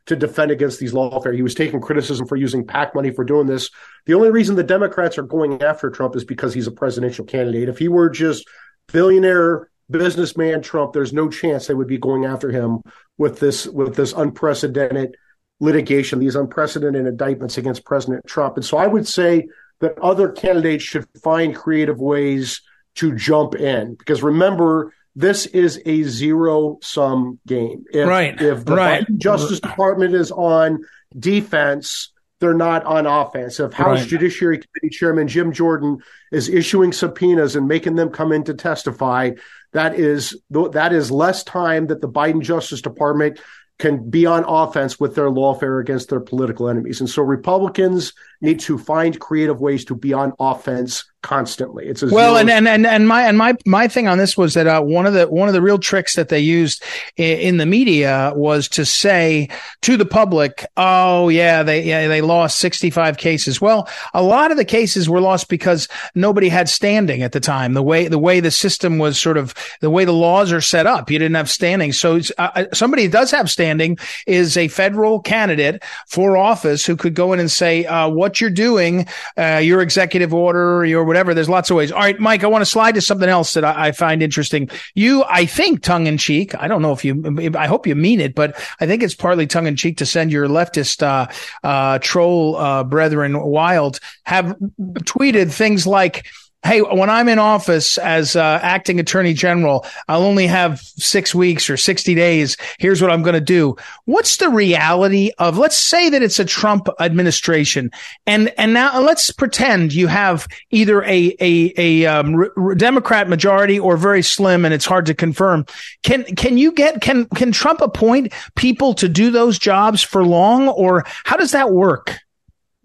to 0.07 0.17
defend 0.17 0.51
against 0.51 0.81
these 0.81 0.93
lawfare? 0.93 1.35
He 1.35 1.43
was 1.43 1.55
taking 1.55 1.81
criticism 1.81 2.27
for 2.27 2.37
using 2.37 2.67
PAC 2.67 2.95
money 2.95 3.11
for 3.11 3.25
doing 3.25 3.47
this. 3.47 3.71
The 4.07 4.15
only 4.15 4.31
reason 4.31 4.57
the 4.57 4.63
Democrats 4.63 5.17
are 5.17 5.23
going 5.23 5.63
after 5.63 5.91
Trump 5.91 6.17
is 6.17 6.25
because 6.25 6.53
he's 6.53 6.67
a 6.67 6.73
presidential 6.73 7.25
candidate. 7.25 7.69
If 7.69 7.79
he 7.79 7.89
were 7.89 8.11
just 8.11 8.47
billionaire 8.93 9.71
businessman 9.91 10.63
Trump, 10.63 10.93
there's 10.93 11.13
no 11.13 11.29
chance 11.29 11.67
they 11.67 11.75
would 11.75 11.89
be 11.89 11.99
going 11.99 12.25
after 12.25 12.51
him 12.51 12.81
with 13.19 13.41
this 13.41 13.67
with 13.67 13.95
this 13.97 14.13
unprecedented 14.13 15.17
litigation, 15.61 16.19
these 16.19 16.37
unprecedented 16.37 17.07
indictments 17.07 17.59
against 17.59 17.85
President 17.85 18.27
Trump. 18.27 18.57
And 18.57 18.65
so 18.65 18.77
I 18.77 18.87
would 18.87 19.07
say 19.07 19.49
that 19.81 19.99
other 19.99 20.31
candidates 20.31 20.85
should 20.85 21.07
find 21.23 21.55
creative 21.55 21.99
ways 21.99 22.61
to 22.97 23.15
jump 23.15 23.55
in 23.55 23.95
because 23.95 24.23
remember 24.23 24.93
this 25.17 25.47
is 25.47 25.81
a 25.87 26.03
zero 26.05 26.79
sum 26.83 27.39
game. 27.47 27.85
If, 27.93 28.09
right. 28.09 28.41
If 28.41 28.65
the 28.65 28.75
right. 28.75 29.07
Justice 29.17 29.61
Department 29.61 30.15
is 30.15 30.31
on 30.33 30.81
defense, 31.17 32.13
they're 32.41 32.55
not 32.55 32.85
on 32.85 33.07
offense. 33.07 33.61
If 33.61 33.73
House 33.73 34.01
right. 34.01 34.09
Judiciary 34.09 34.59
Committee 34.59 34.95
Chairman 34.95 35.29
Jim 35.29 35.53
Jordan 35.53 35.99
is 36.33 36.49
issuing 36.49 36.93
subpoenas 36.93 37.57
and 37.57 37.69
making 37.69 37.95
them 37.95 38.11
come 38.11 38.33
in 38.33 38.45
to 38.45 38.55
testify, 38.55 39.33
that 39.73 39.99
is 39.99 40.41
that 40.51 40.93
is 40.93 41.11
less 41.11 41.45
time 41.45 41.87
that 41.89 42.01
the 42.01 42.09
Biden 42.09 42.43
Justice 42.43 42.83
Department 42.83 43.41
can 43.79 44.09
be 44.09 44.25
on 44.25 44.45
offense 44.45 45.01
with 45.01 45.15
their 45.15 45.31
lawfare 45.31 45.81
against 45.81 46.09
their 46.09 46.21
political 46.21 46.69
enemies. 46.69 47.01
And 47.01 47.11
so 47.11 47.23
Republicans 47.23 48.13
need 48.41 48.61
to 48.61 48.79
find 48.79 49.19
creative 49.19 49.61
ways 49.61 49.85
to 49.87 49.97
be 49.97 50.13
on 50.13 50.33
offense 50.39 51.05
constantly. 51.25 51.87
It's 51.87 52.03
well, 52.03 52.37
and, 52.37 52.51
and 52.51 52.69
and 52.69 52.87
and 52.87 53.09
my 53.09 53.23
and 53.27 53.39
my 53.39 53.57
my 53.65 53.89
thing 53.89 54.07
on 54.07 54.19
this 54.19 54.37
was 54.37 54.53
that 54.55 54.67
uh, 54.67 54.83
one 54.83 55.07
of 55.07 55.15
the 55.15 55.27
one 55.27 55.49
of 55.49 55.55
the 55.55 55.63
real 55.63 55.79
tricks 55.79 56.17
that 56.17 56.29
they 56.29 56.39
used 56.39 56.85
in, 57.17 57.39
in, 57.39 57.57
the 57.57 57.65
media 57.67 58.33
was 58.37 58.69
to 58.69 58.85
say 58.85 59.49
to 59.81 59.97
the 59.97 60.05
public, 60.05 60.67
"Oh 60.77 61.31
yeah, 61.31 61.63
they 61.63 61.83
yeah 61.83 62.07
they 62.09 62.21
lost 62.21 62.59
sixty 62.59 62.91
five 62.91 63.17
cases." 63.17 63.59
Well, 63.59 63.89
a 64.13 64.23
lot 64.23 64.51
of 64.51 64.59
the 64.59 64.67
cases 64.67 65.09
were 65.09 65.21
lost 65.21 65.49
because 65.49 65.89
nobody 66.15 66.51
had 66.51 66.69
standing 66.69 67.23
at 67.23 67.33
the 67.33 67.41
time. 67.41 67.73
The 67.73 67.83
way 67.83 68.07
the 68.07 68.19
way 68.19 68.41
the 68.41 68.51
system 68.51 68.99
was 68.99 69.19
sort 69.19 69.39
of 69.39 69.55
the 69.81 69.91
way 69.91 70.05
the 70.05 70.13
laws 70.13 70.53
are 70.53 70.61
set 70.61 70.87
up, 70.87 71.11
you 71.11 71.19
didn't 71.19 71.37
have 71.37 71.51
standing. 71.51 71.93
So 71.93 72.21
uh, 72.37 72.51
uh, 72.55 72.65
somebody 72.75 73.05
who 73.05 73.11
does 73.11 73.31
have 73.31 73.51
standing 73.51 73.97
is 74.27 74.59
a 74.59 74.69
federal 74.69 75.21
candidate 75.21 75.83
for 76.07 76.37
office 76.37 76.85
who 76.85 76.97
could 76.97 77.15
go 77.15 77.33
in 77.33 77.41
and 77.41 77.51
say, 77.51 77.87
uh, 77.87 78.11
"What 78.11 78.43
you're 78.43 78.51
doing, 78.51 79.07
uh, 79.39 79.63
your 79.65 79.81
executive 79.81 80.35
order, 80.35 80.85
your 80.85 81.14
whatever. 81.15 81.33
There's 81.33 81.49
lots 81.49 81.71
of 81.71 81.77
ways. 81.77 81.93
All 81.93 82.01
right, 82.01 82.19
Mike, 82.19 82.43
I 82.43 82.49
want 82.49 82.63
to 82.63 82.67
slide 82.67 82.97
to 82.97 83.01
something 83.01 83.29
else 83.29 83.55
that 83.55 83.65
I, 83.65 83.87
I 83.87 83.93
find 83.93 84.21
interesting. 84.21 84.69
You, 84.97 85.23
I 85.29 85.47
think, 85.47 85.81
tongue 85.81 86.09
in 86.09 86.19
cheek. 86.19 86.57
I 86.57 86.67
don't 86.67 86.83
know 86.83 86.91
if 86.91 87.05
you, 87.05 87.53
I 87.57 87.69
hope 87.69 87.87
you 87.87 87.95
mean 87.95 88.21
it, 88.21 88.35
but 88.35 88.57
I 88.81 88.87
think 88.89 89.05
it's 89.05 89.15
partly 89.15 89.47
tongue 89.47 89.69
in 89.69 89.77
cheek 89.77 89.99
to 89.99 90.07
send 90.07 90.33
your 90.33 90.49
leftist 90.49 91.05
uh, 91.05 91.29
uh, 91.63 92.01
troll 92.01 92.57
uh, 92.57 92.83
brethren 92.83 93.41
wild. 93.41 94.01
Have 94.25 94.57
tweeted 94.79 95.53
things 95.53 95.87
like 95.87 96.27
hey, 96.65 96.81
when 96.81 97.11
I'm 97.11 97.29
in 97.29 97.39
office 97.39 97.99
as 97.99 98.37
uh, 98.37 98.59
acting 98.63 98.99
attorney 98.99 99.35
general, 99.35 99.85
I'll 100.09 100.23
only 100.23 100.47
have 100.47 100.81
six 100.81 101.35
weeks 101.35 101.69
or 101.69 101.77
60 101.77 102.15
days. 102.15 102.57
Here's 102.79 103.03
what 103.03 103.11
I'm 103.11 103.23
going 103.23 103.35
to 103.35 103.41
do. 103.41 103.77
What's 104.07 104.39
the 104.39 104.49
reality 104.49 105.31
of, 105.39 105.59
let's 105.59 105.79
say 105.79 106.09
that 106.09 106.23
it's 106.23 106.39
a 106.39 106.45
Trump 106.45 106.89
administration 107.01 107.91
and, 108.27 108.53
and 108.57 108.73
now 108.73 108.99
let's 109.01 109.31
pretend 109.31 109.93
you 109.93 110.07
have 110.07 110.49
either 110.71 111.03
a, 111.03 111.37
a, 111.39 111.75
a 111.77 112.07
um, 112.07 112.35
re- 112.35 112.75
Democrat 112.77 113.29
majority 113.29 113.79
or 113.79 113.99
very 113.99 114.23
slim 114.23 114.65
and 114.65 114.73
it's 114.73 114.87
hard 114.87 115.05
to 115.07 115.15
confirm. 115.15 115.67
Can, 116.03 116.25
can 116.25 116.57
you 116.57 116.73
get, 116.73 117.03
can, 117.03 117.27
can 117.27 117.53
Trump 117.53 117.83
appoint 117.83 118.33
people 118.57 118.95
to 118.95 119.09
do 119.09 119.31
those 119.31 119.59
jobs 119.59 120.03
for 120.03 120.25
long 120.25 120.69
or 120.69 121.05
how 121.25 121.37
does 121.37 121.53
that 121.53 121.73
work? 121.73 122.24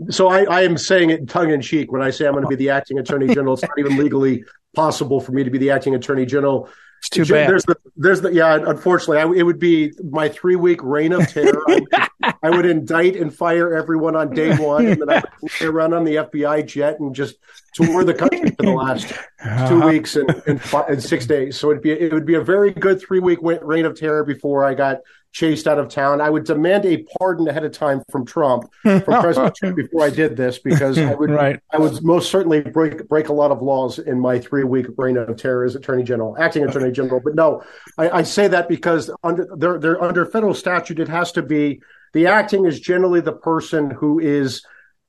So 0.10 0.30
I, 0.30 0.44
I 0.44 0.62
am 0.62 0.78
saying 0.78 1.10
it 1.10 1.28
tongue 1.28 1.52
in 1.52 1.62
cheek 1.62 1.92
when 1.92 2.02
I 2.02 2.10
say 2.10 2.26
I'm 2.26 2.34
going 2.34 2.44
to 2.44 2.50
be 2.50 2.56
the 2.56 2.70
acting 2.70 3.00
attorney 3.00 3.34
general. 3.34 3.54
It's 3.54 3.64
not 3.64 3.78
even 3.78 3.98
legally 3.98 4.46
possible 4.74 5.20
for 5.20 5.32
me 5.34 5.44
to 5.44 5.50
be 5.50 5.58
the 5.58 5.72
acting 5.72 5.96
attorney 5.96 6.26
general. 6.26 6.70
It's 7.00 7.10
too 7.10 7.26
bad. 7.26 7.50
There's 7.50 7.64
the, 7.64 7.78
there's 7.96 8.22
the, 8.22 8.34
yeah. 8.34 8.60
Unfortunately, 8.66 9.20
I, 9.20 9.40
it 9.40 9.44
would 9.44 9.60
be 9.60 9.94
my 10.10 10.28
three 10.28 10.58
week 10.58 10.84
reign 10.84 11.14
of 11.14 11.28
terror. 11.30 11.62
I, 11.68 11.74
would, 11.74 12.34
I 12.44 12.50
would 12.50 12.66
indict 12.66 13.16
and 13.16 13.34
fire 13.34 13.74
everyone 13.74 14.18
on 14.18 14.34
day 14.34 14.56
one, 14.58 14.86
and 14.86 15.02
then 15.02 15.10
I 15.10 15.24
would 15.42 15.52
fly 15.52 15.68
around 15.68 15.94
on 15.94 16.04
the 16.04 16.16
FBI 16.16 16.66
jet 16.66 17.00
and 17.00 17.16
just 17.16 17.38
tour 17.74 18.04
the 18.04 18.14
country 18.14 18.52
for 18.52 18.64
the 18.64 18.72
last 18.72 19.14
uh-huh. 19.14 19.70
two 19.70 19.82
weeks 19.88 20.18
and, 20.18 20.30
and, 20.46 20.62
and 20.90 21.02
six 21.02 21.26
days. 21.26 21.58
So 21.58 21.72
it'd 21.72 21.82
be 21.82 21.92
it 21.92 22.12
would 22.12 22.26
be 22.26 22.36
a 22.36 22.42
very 22.42 22.72
good 22.72 23.02
three 23.02 23.20
week 23.20 23.40
reign 23.42 23.86
of 23.86 23.98
terror 23.98 24.26
before 24.26 24.66
I 24.66 24.74
got 24.74 24.98
chased 25.32 25.68
out 25.68 25.78
of 25.78 25.90
town. 25.90 26.22
I 26.22 26.30
would 26.30 26.46
demand 26.46 26.86
a 26.86 27.06
pardon 27.18 27.48
ahead 27.48 27.64
of 27.64 27.72
time 27.72 28.02
from 28.12 28.26
Trump, 28.26 28.72
from 28.82 29.02
President 29.04 29.56
Trump, 29.56 29.76
before 29.76 30.04
I 30.04 30.10
did 30.10 30.36
this, 30.36 30.58
because 30.60 30.98
I 30.98 31.14
would, 31.14 31.30
right. 31.30 31.60
I 31.72 31.78
would 31.78 32.04
most 32.04 32.32
certainly 32.32 32.62
break 32.62 33.08
break 33.08 33.30
a 33.30 33.34
lot 33.34 33.52
of 33.52 33.62
laws 33.62 34.00
in 34.00 34.20
my 34.20 34.40
three 34.40 34.64
week 34.64 34.88
reign 34.98 35.18
of 35.18 35.36
terror 35.38 35.64
as 35.64 35.76
Attorney 35.76 36.04
General, 36.04 36.36
acting 36.40 36.64
Attorney 36.64 36.92
General. 36.92 37.22
But 37.24 37.36
no, 37.36 37.64
I, 37.98 38.10
I 38.10 38.24
say 38.24 38.48
that 38.48 38.68
because 38.68 39.12
under 39.24 39.48
they're, 39.56 39.80
they're 39.80 40.02
under 40.02 40.26
federal 40.26 40.54
statute, 40.54 41.00
it 41.00 41.08
has 41.08 41.32
to 41.34 41.44
be 41.44 41.82
the 42.14 42.28
acting 42.28 42.66
is 42.66 42.80
generally 42.80 43.22
the 43.22 43.34
person 43.34 43.92
who 43.92 44.20
is. 44.20 44.64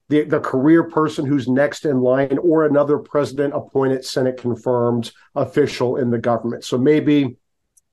The, 0.09 0.25
the 0.25 0.41
career 0.41 0.83
person 0.83 1.25
who's 1.25 1.47
next 1.47 1.85
in 1.85 2.01
line 2.01 2.37
or 2.39 2.67
another 2.67 2.99
president 2.99 3.55
appointed 3.55 4.05
senate 4.05 4.39
confirmed 4.39 5.13
official 5.37 5.99
in 5.99 6.11
the 6.11 6.19
government 6.19 6.65
so 6.65 6.77
maybe 6.77 7.37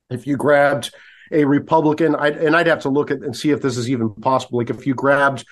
if 0.10 0.26
you 0.26 0.36
grabbed 0.36 0.92
a 1.32 1.46
Republican, 1.46 2.16
I'd, 2.16 2.38
and 2.38 2.56
I'd 2.56 2.68
have 2.68 2.82
to 2.82 2.90
look 2.90 3.12
at 3.12 3.20
and 3.20 3.36
see 3.36 3.52
if 3.52 3.62
this 3.62 3.78
is 3.78 3.90
even 3.90 4.14
possible. 4.14 4.60
Like 4.60 4.70
if 4.70 4.86
you 4.88 4.94
grabbed 4.94 5.46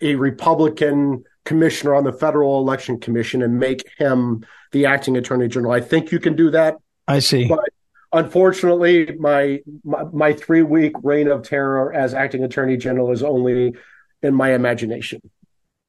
a 0.00 0.14
Republican 0.14 1.24
commissioner 1.44 1.94
on 1.94 2.04
the 2.04 2.12
Federal 2.12 2.60
Election 2.60 3.00
Commission 3.00 3.42
and 3.42 3.58
make 3.58 3.88
him 3.98 4.44
the 4.72 4.86
acting 4.86 5.16
attorney 5.16 5.48
general, 5.48 5.72
I 5.72 5.80
think 5.80 6.12
you 6.12 6.20
can 6.20 6.36
do 6.36 6.50
that. 6.50 6.76
I 7.06 7.20
see. 7.20 7.48
But 7.48 7.70
unfortunately, 8.12 9.16
my 9.18 9.60
my, 9.84 10.04
my 10.12 10.32
three 10.32 10.62
week 10.62 10.92
reign 11.02 11.28
of 11.28 11.42
terror 11.42 11.92
as 11.92 12.14
acting 12.14 12.44
attorney 12.44 12.76
general 12.76 13.10
is 13.12 13.22
only 13.22 13.74
in 14.22 14.34
my 14.34 14.52
imagination. 14.52 15.20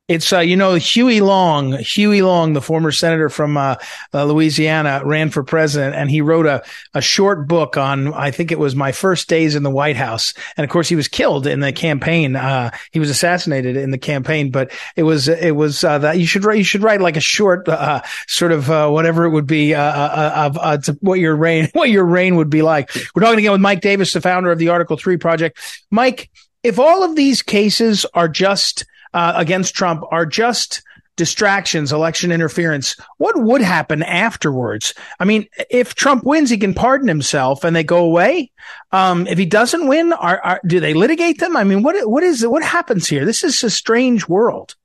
It's 0.09 0.33
uh, 0.33 0.39
you 0.39 0.57
know 0.57 0.73
Huey 0.73 1.21
Long, 1.21 1.73
Huey 1.73 2.23
Long, 2.23 2.53
the 2.53 2.63
former 2.63 2.91
senator 2.91 3.29
from 3.29 3.55
uh, 3.57 3.75
uh, 4.11 4.25
Louisiana, 4.25 5.03
ran 5.05 5.29
for 5.29 5.43
president, 5.43 5.95
and 5.95 6.09
he 6.09 6.19
wrote 6.19 6.47
a 6.47 6.63
a 6.95 7.01
short 7.01 7.47
book 7.47 7.77
on 7.77 8.11
I 8.15 8.31
think 8.31 8.51
it 8.51 8.57
was 8.57 8.75
my 8.75 8.91
first 8.91 9.29
days 9.29 9.53
in 9.53 9.61
the 9.61 9.69
White 9.69 9.97
House, 9.97 10.33
and 10.57 10.63
of 10.63 10.71
course 10.71 10.89
he 10.89 10.95
was 10.95 11.07
killed 11.07 11.45
in 11.45 11.59
the 11.59 11.71
campaign. 11.71 12.35
Uh, 12.35 12.71
he 12.91 12.99
was 12.99 13.11
assassinated 13.11 13.77
in 13.77 13.91
the 13.91 13.99
campaign, 13.99 14.49
but 14.49 14.71
it 14.95 15.03
was 15.03 15.27
it 15.27 15.55
was 15.55 15.83
uh, 15.83 15.99
that 15.99 16.17
you 16.17 16.25
should 16.25 16.43
write 16.43 16.57
you 16.57 16.63
should 16.63 16.81
write 16.81 17.01
like 17.01 17.15
a 17.15 17.21
short 17.21 17.69
uh, 17.69 18.01
sort 18.27 18.51
of 18.51 18.67
whatever 18.67 19.25
it 19.25 19.29
would 19.29 19.45
be 19.45 19.75
of 19.75 20.57
what 21.01 21.19
your 21.19 21.35
reign 21.35 21.69
what 21.73 21.91
your 21.91 22.05
reign 22.05 22.35
would 22.35 22.49
be 22.49 22.63
like. 22.63 22.89
We're 23.13 23.21
talking 23.21 23.37
again 23.37 23.51
with 23.51 23.61
Mike 23.61 23.81
Davis, 23.81 24.11
the 24.13 24.21
founder 24.21 24.51
of 24.51 24.57
the 24.57 24.69
Article 24.69 24.97
Three 24.97 25.17
Project. 25.17 25.59
Mike, 25.91 26.31
if 26.63 26.79
all 26.79 27.03
of 27.03 27.15
these 27.15 27.43
cases 27.43 28.07
are 28.15 28.27
just 28.27 28.85
uh, 29.13 29.33
against 29.35 29.75
Trump 29.75 30.03
are 30.11 30.25
just 30.25 30.81
distractions, 31.19 31.91
election 31.91 32.31
interference. 32.31 32.95
What 33.17 33.35
would 33.37 33.61
happen 33.61 34.03
afterwards? 34.03 34.93
I 35.19 35.25
mean, 35.25 35.47
if 35.69 35.93
Trump 35.93 36.23
wins, 36.23 36.49
he 36.49 36.57
can 36.57 36.73
pardon 36.73 37.09
himself 37.09 37.65
and 37.65 37.75
they 37.75 37.83
go 37.83 38.05
away. 38.05 38.51
Um, 38.93 39.27
if 39.27 39.37
he 39.37 39.45
doesn't 39.45 39.89
win, 39.89 40.13
are, 40.13 40.39
are, 40.41 40.61
do 40.65 40.79
they 40.79 40.93
litigate 40.93 41.39
them? 41.39 41.57
I 41.57 41.65
mean, 41.65 41.83
what 41.83 42.09
what 42.09 42.23
is 42.23 42.47
what 42.47 42.63
happens 42.63 43.07
here? 43.07 43.25
This 43.25 43.43
is 43.43 43.61
a 43.63 43.69
strange 43.69 44.29
world. 44.29 44.75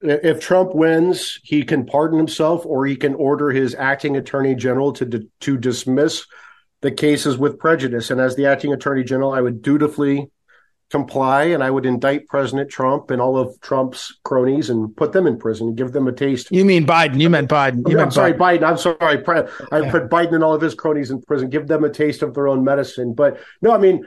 If 0.00 0.40
Trump 0.40 0.74
wins, 0.74 1.38
he 1.44 1.62
can 1.62 1.86
pardon 1.86 2.18
himself, 2.18 2.66
or 2.66 2.84
he 2.84 2.96
can 2.96 3.14
order 3.14 3.50
his 3.50 3.76
acting 3.76 4.16
attorney 4.16 4.56
general 4.56 4.92
to 4.94 5.28
to 5.40 5.56
dismiss 5.56 6.26
the 6.80 6.90
cases 6.90 7.38
with 7.38 7.58
prejudice. 7.60 8.10
And 8.10 8.20
as 8.20 8.34
the 8.34 8.46
acting 8.46 8.72
attorney 8.72 9.04
general, 9.04 9.32
I 9.32 9.40
would 9.40 9.62
dutifully 9.62 10.30
comply 10.90 11.44
and 11.44 11.62
I 11.62 11.70
would 11.70 11.84
indict 11.84 12.28
President 12.28 12.70
Trump 12.70 13.10
and 13.10 13.20
all 13.20 13.36
of 13.36 13.60
Trump's 13.60 14.18
cronies 14.24 14.70
and 14.70 14.96
put 14.96 15.12
them 15.12 15.26
in 15.26 15.38
prison 15.38 15.68
and 15.68 15.76
give 15.76 15.92
them 15.92 16.08
a 16.08 16.12
taste. 16.12 16.48
You 16.50 16.64
mean 16.64 16.86
Biden? 16.86 17.20
You 17.20 17.28
meant 17.28 17.50
Biden? 17.50 17.86
You 17.88 17.92
I'm 17.92 18.04
meant 18.04 18.12
sorry, 18.14 18.32
Biden. 18.32 18.60
Biden. 18.60 18.68
I'm 18.68 18.78
sorry. 18.78 18.96
I 19.70 19.90
put 19.90 20.08
Biden 20.08 20.34
and 20.34 20.44
all 20.44 20.54
of 20.54 20.62
his 20.62 20.74
cronies 20.74 21.10
in 21.10 21.20
prison, 21.22 21.50
give 21.50 21.68
them 21.68 21.84
a 21.84 21.90
taste 21.90 22.22
of 22.22 22.34
their 22.34 22.48
own 22.48 22.64
medicine. 22.64 23.12
But 23.12 23.38
no, 23.60 23.72
I 23.72 23.78
mean, 23.78 24.06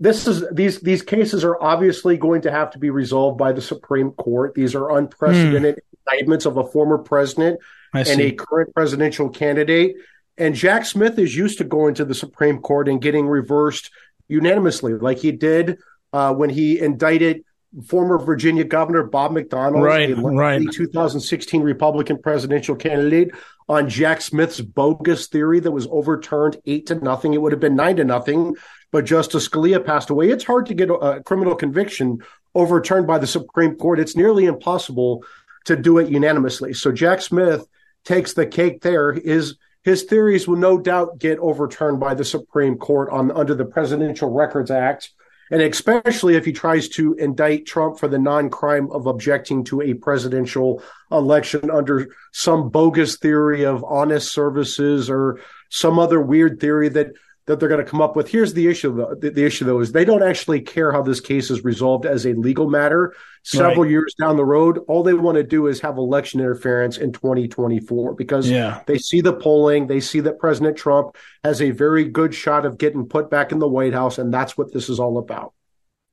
this 0.00 0.26
is 0.26 0.44
these 0.50 0.80
these 0.80 1.02
cases 1.02 1.44
are 1.44 1.62
obviously 1.62 2.16
going 2.16 2.42
to 2.42 2.50
have 2.50 2.72
to 2.72 2.78
be 2.78 2.90
resolved 2.90 3.38
by 3.38 3.52
the 3.52 3.62
Supreme 3.62 4.10
Court. 4.12 4.54
These 4.54 4.74
are 4.74 4.96
unprecedented 4.96 5.76
mm. 5.76 6.12
indictments 6.12 6.44
of 6.44 6.56
a 6.56 6.66
former 6.66 6.98
president 6.98 7.60
and 7.94 8.20
a 8.20 8.32
current 8.32 8.74
presidential 8.74 9.28
candidate. 9.28 9.94
And 10.38 10.54
Jack 10.54 10.84
Smith 10.84 11.18
is 11.18 11.34
used 11.36 11.58
to 11.58 11.64
going 11.64 11.94
to 11.94 12.04
the 12.04 12.14
Supreme 12.14 12.58
Court 12.58 12.88
and 12.88 13.00
getting 13.00 13.28
reversed 13.28 13.90
unanimously, 14.28 14.94
like 14.94 15.18
he 15.18 15.30
did 15.30 15.78
uh, 16.16 16.32
when 16.32 16.48
he 16.48 16.80
indicted 16.80 17.44
former 17.88 18.18
Virginia 18.18 18.64
Governor 18.64 19.02
Bob 19.02 19.32
McDonnell, 19.32 19.82
right, 19.82 20.16
right. 20.16 20.66
2016 20.72 21.60
Republican 21.60 22.22
presidential 22.22 22.74
candidate, 22.74 23.32
on 23.68 23.88
Jack 23.88 24.22
Smith's 24.22 24.60
bogus 24.60 25.26
theory 25.26 25.60
that 25.60 25.70
was 25.70 25.86
overturned 25.90 26.56
eight 26.64 26.86
to 26.86 26.94
nothing. 26.94 27.34
It 27.34 27.42
would 27.42 27.52
have 27.52 27.60
been 27.60 27.76
nine 27.76 27.96
to 27.96 28.04
nothing, 28.04 28.54
but 28.92 29.04
Justice 29.04 29.46
Scalia 29.46 29.84
passed 29.84 30.08
away. 30.08 30.30
It's 30.30 30.44
hard 30.44 30.64
to 30.66 30.74
get 30.74 30.88
a 30.88 31.22
criminal 31.26 31.54
conviction 31.54 32.22
overturned 32.54 33.06
by 33.06 33.18
the 33.18 33.26
Supreme 33.26 33.74
Court. 33.74 34.00
It's 34.00 34.16
nearly 34.16 34.46
impossible 34.46 35.22
to 35.66 35.76
do 35.76 35.98
it 35.98 36.08
unanimously. 36.08 36.72
So 36.72 36.92
Jack 36.92 37.20
Smith 37.20 37.66
takes 38.04 38.32
the 38.32 38.46
cake 38.46 38.80
there. 38.80 39.12
His 39.12 39.56
his 39.82 40.04
theories 40.04 40.48
will 40.48 40.56
no 40.56 40.78
doubt 40.78 41.18
get 41.18 41.38
overturned 41.40 42.00
by 42.00 42.14
the 42.14 42.24
Supreme 42.24 42.78
Court 42.78 43.10
on 43.10 43.30
under 43.32 43.54
the 43.54 43.66
Presidential 43.66 44.30
Records 44.30 44.70
Act 44.70 45.10
and 45.50 45.62
especially 45.62 46.34
if 46.34 46.44
he 46.44 46.52
tries 46.52 46.88
to 46.88 47.14
indict 47.14 47.66
Trump 47.66 47.98
for 47.98 48.08
the 48.08 48.18
non 48.18 48.50
crime 48.50 48.90
of 48.90 49.06
objecting 49.06 49.64
to 49.64 49.80
a 49.82 49.94
presidential 49.94 50.82
election 51.10 51.70
under 51.70 52.08
some 52.32 52.68
bogus 52.68 53.16
theory 53.16 53.64
of 53.64 53.84
honest 53.84 54.32
services 54.32 55.08
or 55.08 55.40
some 55.68 55.98
other 55.98 56.20
weird 56.20 56.60
theory 56.60 56.88
that 56.88 57.12
that 57.46 57.60
they're 57.60 57.68
going 57.68 57.84
to 57.84 57.90
come 57.90 58.02
up 58.02 58.16
with. 58.16 58.28
Here's 58.28 58.54
the 58.54 58.66
issue, 58.66 58.94
though. 58.96 59.14
The, 59.14 59.30
the, 59.30 59.44
issue, 59.44 59.64
though, 59.64 59.80
is 59.80 59.92
they 59.92 60.04
don't 60.04 60.22
actually 60.22 60.60
care 60.60 60.92
how 60.92 61.02
this 61.02 61.20
case 61.20 61.50
is 61.50 61.64
resolved 61.64 62.04
as 62.04 62.26
a 62.26 62.34
legal 62.34 62.68
matter. 62.68 63.14
Several 63.44 63.82
right. 63.82 63.90
years 63.90 64.14
down 64.18 64.36
the 64.36 64.44
road, 64.44 64.78
all 64.88 65.04
they 65.04 65.14
want 65.14 65.36
to 65.36 65.44
do 65.44 65.68
is 65.68 65.80
have 65.80 65.96
election 65.96 66.40
interference 66.40 66.98
in 66.98 67.12
2024 67.12 68.14
because 68.14 68.50
yeah. 68.50 68.82
they 68.86 68.98
see 68.98 69.20
the 69.20 69.32
polling, 69.32 69.86
they 69.86 70.00
see 70.00 70.18
that 70.20 70.40
President 70.40 70.76
Trump 70.76 71.16
has 71.44 71.62
a 71.62 71.70
very 71.70 72.04
good 72.04 72.34
shot 72.34 72.66
of 72.66 72.76
getting 72.76 73.06
put 73.06 73.30
back 73.30 73.52
in 73.52 73.60
the 73.60 73.68
White 73.68 73.94
House, 73.94 74.18
and 74.18 74.34
that's 74.34 74.58
what 74.58 74.72
this 74.72 74.88
is 74.88 74.98
all 74.98 75.18
about. 75.18 75.52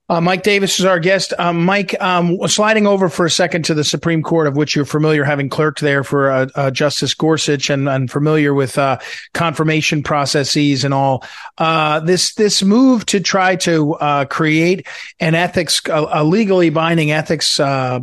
Uh, 0.10 0.20
Mike 0.20 0.44
Davis 0.44 0.80
is 0.80 0.86
our 0.86 1.00
guest. 1.00 1.34
Um, 1.40 1.64
Mike, 1.64 1.96
um, 2.02 2.38
sliding 2.50 2.86
over 2.86 3.08
for 3.08 3.26
a 3.26 3.30
second 3.30 3.64
to 3.66 3.74
the 3.74 3.86
Supreme 3.86 4.22
Court, 4.22 4.48
of 4.48 4.58
which 4.58 4.76
you're 4.76 4.84
familiar, 4.84 5.24
having 5.24 5.48
clerked 5.48 5.80
there 5.80 6.04
for 6.04 6.30
uh, 6.30 6.48
uh, 6.56 6.72
Justice 6.72 7.14
Gorsuch, 7.14 7.70
and, 7.70 7.88
and 7.88 8.12
familiar 8.12 8.54
with 8.54 8.78
uh, 8.78 9.00
confirmation 9.34 10.04
processes 10.04 10.84
and 10.84 10.94
all. 10.94 11.24
Uh, 11.58 12.02
this 12.02 12.34
this 12.34 12.62
move 12.62 13.06
to 13.06 13.22
try 13.22 13.56
to 13.56 13.94
uh, 13.94 14.26
create 14.26 14.86
an 15.22 15.36
ethics, 15.36 15.82
a, 15.88 16.06
a 16.12 16.24
legally 16.26 16.70
binding 16.70 17.12
ethics 17.12 17.56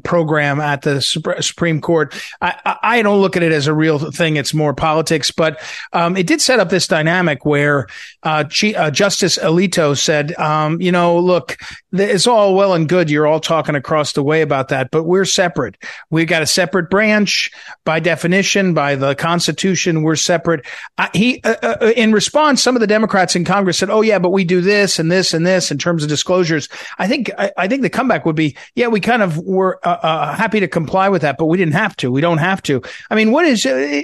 program 0.02 0.58
at 0.58 0.80
the 0.80 1.02
Supreme 1.02 1.82
Court, 1.82 2.14
I, 2.40 2.78
I, 2.82 3.02
don't 3.02 3.20
look 3.20 3.36
at 3.36 3.42
it 3.42 3.52
as 3.52 3.66
a 3.66 3.74
real 3.74 4.10
thing. 4.10 4.36
It's 4.36 4.54
more 4.54 4.72
politics, 4.72 5.30
but 5.30 5.60
um, 5.92 6.16
it 6.16 6.26
did 6.26 6.40
set 6.40 6.60
up 6.60 6.70
this 6.70 6.86
dynamic 6.86 7.44
where 7.44 7.88
G- 8.48 8.74
Justice 8.90 9.36
Alito 9.36 9.98
said, 9.98 10.32
um, 10.36 10.80
you 10.80 10.92
know, 10.92 11.18
look 11.18 11.58
it's 11.92 12.26
all 12.26 12.54
well 12.54 12.74
and 12.74 12.88
good. 12.88 13.10
You're 13.10 13.26
all 13.26 13.40
talking 13.40 13.74
across 13.74 14.12
the 14.12 14.22
way 14.22 14.42
about 14.42 14.68
that, 14.68 14.90
but 14.90 15.04
we're 15.04 15.24
separate. 15.24 15.76
We've 16.10 16.26
got 16.26 16.42
a 16.42 16.46
separate 16.46 16.90
branch 16.90 17.50
by 17.84 18.00
definition, 18.00 18.74
by 18.74 18.94
the 18.94 19.14
Constitution. 19.14 20.02
We're 20.02 20.16
separate. 20.16 20.66
Uh, 20.98 21.08
he, 21.12 21.40
uh, 21.42 21.56
uh, 21.62 21.92
in 21.96 22.12
response, 22.12 22.62
some 22.62 22.76
of 22.76 22.80
the 22.80 22.86
Democrats 22.86 23.34
in 23.34 23.44
Congress 23.44 23.78
said, 23.78 23.90
"Oh 23.90 24.02
yeah, 24.02 24.18
but 24.18 24.30
we 24.30 24.44
do 24.44 24.60
this 24.60 24.98
and 24.98 25.10
this 25.10 25.34
and 25.34 25.46
this 25.46 25.70
in 25.70 25.78
terms 25.78 26.02
of 26.02 26.08
disclosures." 26.08 26.68
I 26.98 27.08
think 27.08 27.30
I, 27.38 27.50
I 27.56 27.68
think 27.68 27.82
the 27.82 27.90
comeback 27.90 28.24
would 28.24 28.36
be, 28.36 28.56
"Yeah, 28.74 28.88
we 28.88 29.00
kind 29.00 29.22
of 29.22 29.38
were 29.38 29.80
uh, 29.86 29.98
uh, 30.02 30.34
happy 30.34 30.60
to 30.60 30.68
comply 30.68 31.08
with 31.08 31.22
that, 31.22 31.38
but 31.38 31.46
we 31.46 31.58
didn't 31.58 31.74
have 31.74 31.96
to. 31.96 32.10
We 32.12 32.20
don't 32.20 32.38
have 32.38 32.62
to." 32.62 32.82
I 33.10 33.14
mean, 33.14 33.32
what 33.32 33.46
is 33.46 33.66
uh, 33.66 34.02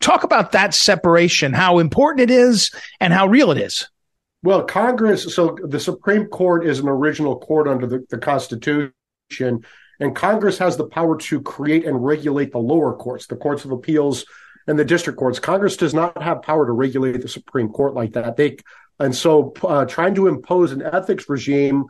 talk 0.00 0.24
about 0.24 0.52
that 0.52 0.74
separation? 0.74 1.52
How 1.52 1.78
important 1.78 2.30
it 2.30 2.34
is 2.34 2.70
and 3.00 3.12
how 3.12 3.26
real 3.26 3.50
it 3.50 3.58
is. 3.58 3.88
Well, 4.44 4.62
Congress, 4.64 5.34
so 5.34 5.56
the 5.62 5.80
Supreme 5.80 6.26
Court 6.26 6.66
is 6.66 6.78
an 6.78 6.86
original 6.86 7.38
court 7.38 7.66
under 7.66 7.86
the, 7.86 8.04
the 8.10 8.18
Constitution, 8.18 8.92
and 9.40 10.14
Congress 10.14 10.58
has 10.58 10.76
the 10.76 10.86
power 10.86 11.16
to 11.16 11.40
create 11.40 11.86
and 11.86 12.04
regulate 12.04 12.52
the 12.52 12.58
lower 12.58 12.94
courts, 12.94 13.26
the 13.26 13.36
courts 13.36 13.64
of 13.64 13.70
appeals 13.70 14.26
and 14.66 14.78
the 14.78 14.84
district 14.84 15.18
courts. 15.18 15.38
Congress 15.38 15.78
does 15.78 15.94
not 15.94 16.22
have 16.22 16.42
power 16.42 16.66
to 16.66 16.72
regulate 16.72 17.22
the 17.22 17.28
Supreme 17.28 17.70
Court 17.70 17.94
like 17.94 18.12
that. 18.12 18.36
They 18.36 18.58
and 19.00 19.16
so 19.16 19.54
uh, 19.62 19.86
trying 19.86 20.14
to 20.16 20.26
impose 20.26 20.72
an 20.72 20.82
ethics 20.82 21.26
regime 21.26 21.86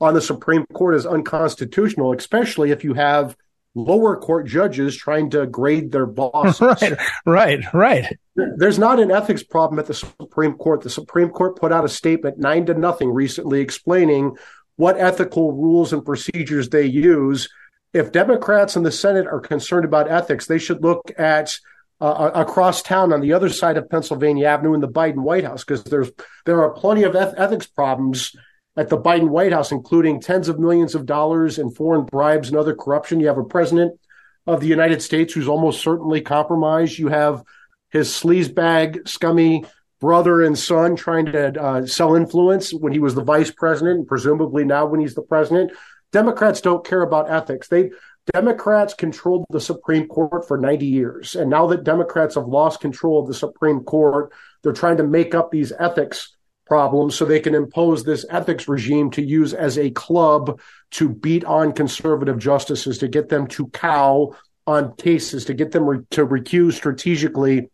on 0.00 0.14
the 0.14 0.22
Supreme 0.22 0.64
Court 0.72 0.94
is 0.94 1.04
unconstitutional, 1.04 2.14
especially 2.14 2.70
if 2.70 2.84
you 2.84 2.94
have 2.94 3.36
lower 3.74 4.16
court 4.16 4.46
judges 4.46 4.96
trying 4.96 5.30
to 5.30 5.46
grade 5.46 5.92
their 5.92 6.06
bosses. 6.06 6.60
Right, 6.60 6.98
right, 7.24 7.74
right. 7.74 8.18
There's 8.34 8.78
not 8.78 9.00
an 9.00 9.10
ethics 9.10 9.42
problem 9.42 9.78
at 9.78 9.86
the 9.86 9.94
Supreme 9.94 10.54
Court. 10.54 10.82
The 10.82 10.90
Supreme 10.90 11.30
Court 11.30 11.56
put 11.56 11.72
out 11.72 11.84
a 11.84 11.88
statement 11.88 12.38
nine 12.38 12.66
to 12.66 12.74
nothing 12.74 13.10
recently 13.10 13.60
explaining 13.60 14.36
what 14.76 14.98
ethical 14.98 15.52
rules 15.52 15.92
and 15.92 16.04
procedures 16.04 16.68
they 16.68 16.86
use. 16.86 17.48
If 17.92 18.12
Democrats 18.12 18.76
in 18.76 18.82
the 18.82 18.92
Senate 18.92 19.26
are 19.26 19.40
concerned 19.40 19.84
about 19.84 20.10
ethics, 20.10 20.46
they 20.46 20.58
should 20.58 20.82
look 20.82 21.10
at 21.18 21.58
uh, 22.00 22.30
across 22.34 22.82
town 22.82 23.12
on 23.12 23.20
the 23.20 23.32
other 23.32 23.48
side 23.48 23.76
of 23.76 23.90
Pennsylvania 23.90 24.46
Avenue 24.46 24.74
in 24.74 24.80
the 24.80 24.88
Biden 24.88 25.22
White 25.22 25.44
House 25.44 25.64
because 25.64 25.82
there's 25.84 26.10
there 26.46 26.62
are 26.62 26.70
plenty 26.70 27.02
of 27.02 27.16
eth- 27.16 27.34
ethics 27.36 27.66
problems 27.66 28.36
at 28.78 28.88
the 28.88 28.96
Biden 28.96 29.28
White 29.28 29.52
House, 29.52 29.72
including 29.72 30.20
tens 30.20 30.48
of 30.48 30.60
millions 30.60 30.94
of 30.94 31.04
dollars 31.04 31.58
in 31.58 31.68
foreign 31.68 32.04
bribes 32.04 32.48
and 32.48 32.56
other 32.56 32.76
corruption. 32.76 33.18
You 33.18 33.26
have 33.26 33.36
a 33.36 33.42
president 33.44 33.98
of 34.46 34.60
the 34.60 34.68
United 34.68 35.02
States 35.02 35.34
who's 35.34 35.48
almost 35.48 35.82
certainly 35.82 36.20
compromised. 36.20 36.96
You 36.96 37.08
have 37.08 37.42
his 37.90 38.08
sleazebag, 38.08 39.08
scummy 39.08 39.64
brother 40.00 40.42
and 40.42 40.56
son 40.56 40.94
trying 40.94 41.26
to 41.26 41.60
uh, 41.60 41.86
sell 41.86 42.14
influence 42.14 42.72
when 42.72 42.92
he 42.92 43.00
was 43.00 43.16
the 43.16 43.24
vice 43.24 43.50
president, 43.50 43.98
and 43.98 44.06
presumably 44.06 44.64
now 44.64 44.86
when 44.86 45.00
he's 45.00 45.16
the 45.16 45.22
president. 45.22 45.72
Democrats 46.12 46.60
don't 46.60 46.86
care 46.86 47.02
about 47.02 47.28
ethics. 47.28 47.66
They 47.66 47.90
Democrats 48.32 48.94
controlled 48.94 49.46
the 49.50 49.60
Supreme 49.60 50.06
Court 50.06 50.46
for 50.46 50.56
90 50.56 50.86
years. 50.86 51.34
And 51.34 51.50
now 51.50 51.66
that 51.68 51.82
Democrats 51.82 52.36
have 52.36 52.46
lost 52.46 52.80
control 52.80 53.20
of 53.20 53.26
the 53.26 53.34
Supreme 53.34 53.80
Court, 53.80 54.32
they're 54.62 54.72
trying 54.72 54.98
to 54.98 55.02
make 55.02 55.34
up 55.34 55.50
these 55.50 55.72
ethics 55.80 56.36
problems 56.68 57.14
so 57.14 57.24
they 57.24 57.40
can 57.40 57.54
impose 57.54 58.04
this 58.04 58.24
ethics 58.30 58.68
regime 58.68 59.10
to 59.12 59.22
use 59.22 59.54
as 59.54 59.78
a 59.78 59.90
club 59.90 60.60
to 60.92 61.08
beat 61.08 61.44
on 61.44 61.72
conservative 61.72 62.38
justices, 62.38 62.98
to 62.98 63.08
get 63.08 63.28
them 63.28 63.46
to 63.48 63.66
cow 63.68 64.34
on 64.66 64.94
cases, 64.96 65.46
to 65.46 65.54
get 65.54 65.72
them 65.72 65.84
re- 65.84 66.04
to 66.10 66.26
recuse 66.26 66.74
strategically 66.74 67.70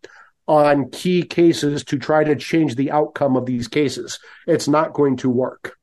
on 0.46 0.90
key 0.90 1.22
cases 1.22 1.84
to 1.84 1.98
try 1.98 2.22
to 2.22 2.36
change 2.36 2.76
the 2.76 2.90
outcome 2.90 3.36
of 3.36 3.46
these 3.46 3.68
cases. 3.68 4.18
It's 4.46 4.68
not 4.68 4.92
going 4.92 5.16
to 5.18 5.30
work. 5.30 5.76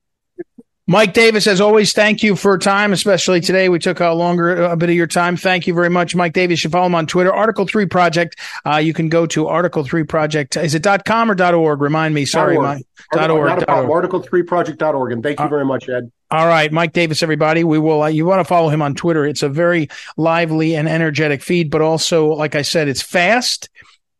Mike 0.88 1.13
Davis, 1.13 1.46
as 1.48 1.62
always, 1.62 1.94
thank 1.94 2.24
you 2.24 2.36
for 2.36 2.58
time, 2.58 2.91
especially 2.91 3.39
today. 3.39 3.70
We 3.70 3.80
took 3.80 4.00
a 4.00 4.10
longer 4.10 4.63
a 4.63 4.76
bit 4.76 4.89
of 4.89 4.96
your 4.96 5.08
time. 5.08 5.38
Thank 5.38 5.67
you 5.67 5.74
very 5.74 5.89
much, 5.89 6.15
Mike 6.15 6.34
Davis. 6.34 6.63
You 6.63 6.70
follow 6.70 6.88
him 6.88 6.96
on 6.96 7.06
Twitter, 7.06 7.32
Article 7.32 7.67
Three 7.67 7.86
Project. 7.86 8.39
Uh, 8.65 8.78
you 8.78 8.94
can 8.94 9.08
go 9.08 9.26
to 9.28 9.48
Article 9.48 9.84
Three 9.84 10.04
Project. 10.04 10.58
Is 10.58 10.74
it 10.74 10.82
dot 10.82 11.06
com 11.06 11.30
or 11.30 11.36
dot 11.36 11.54
org? 11.54 11.82
Remind 11.82 12.15
me. 12.15 12.26
Sorry, 12.26 12.58
org. 12.58 12.65
Mike. 12.65 12.86
Dot 13.13 13.30
org. 13.30 13.48
Dot 13.48 13.70
org. 13.70 13.89
Article 13.89 14.22
Three 14.22 14.44
Project.org. 14.44 15.12
And 15.12 15.22
thank 15.22 15.39
you 15.39 15.46
uh, 15.46 15.50
very 15.50 15.65
much, 15.65 15.88
Ed. 15.88 16.12
All 16.32 16.48
right, 16.48 16.72
Mike 16.72 16.94
Davis, 16.94 17.22
everybody. 17.22 17.63
We 17.63 17.78
will. 17.78 18.02
Uh, 18.02 18.08
you 18.08 18.26
want 18.26 18.39
to 18.39 18.46
follow 18.46 18.70
him 18.70 18.82
on 18.82 18.96
Twitter? 18.96 19.26
It's 19.26 19.44
a 19.44 19.50
very 19.50 19.89
lively 20.17 20.76
and 20.76 20.89
energetic 20.89 21.44
feed, 21.44 21.70
but 21.70 21.82
also, 21.82 22.28
like 22.30 22.56
I 22.56 22.63
said, 22.63 22.88
it's 22.88 23.02
fast 23.02 23.70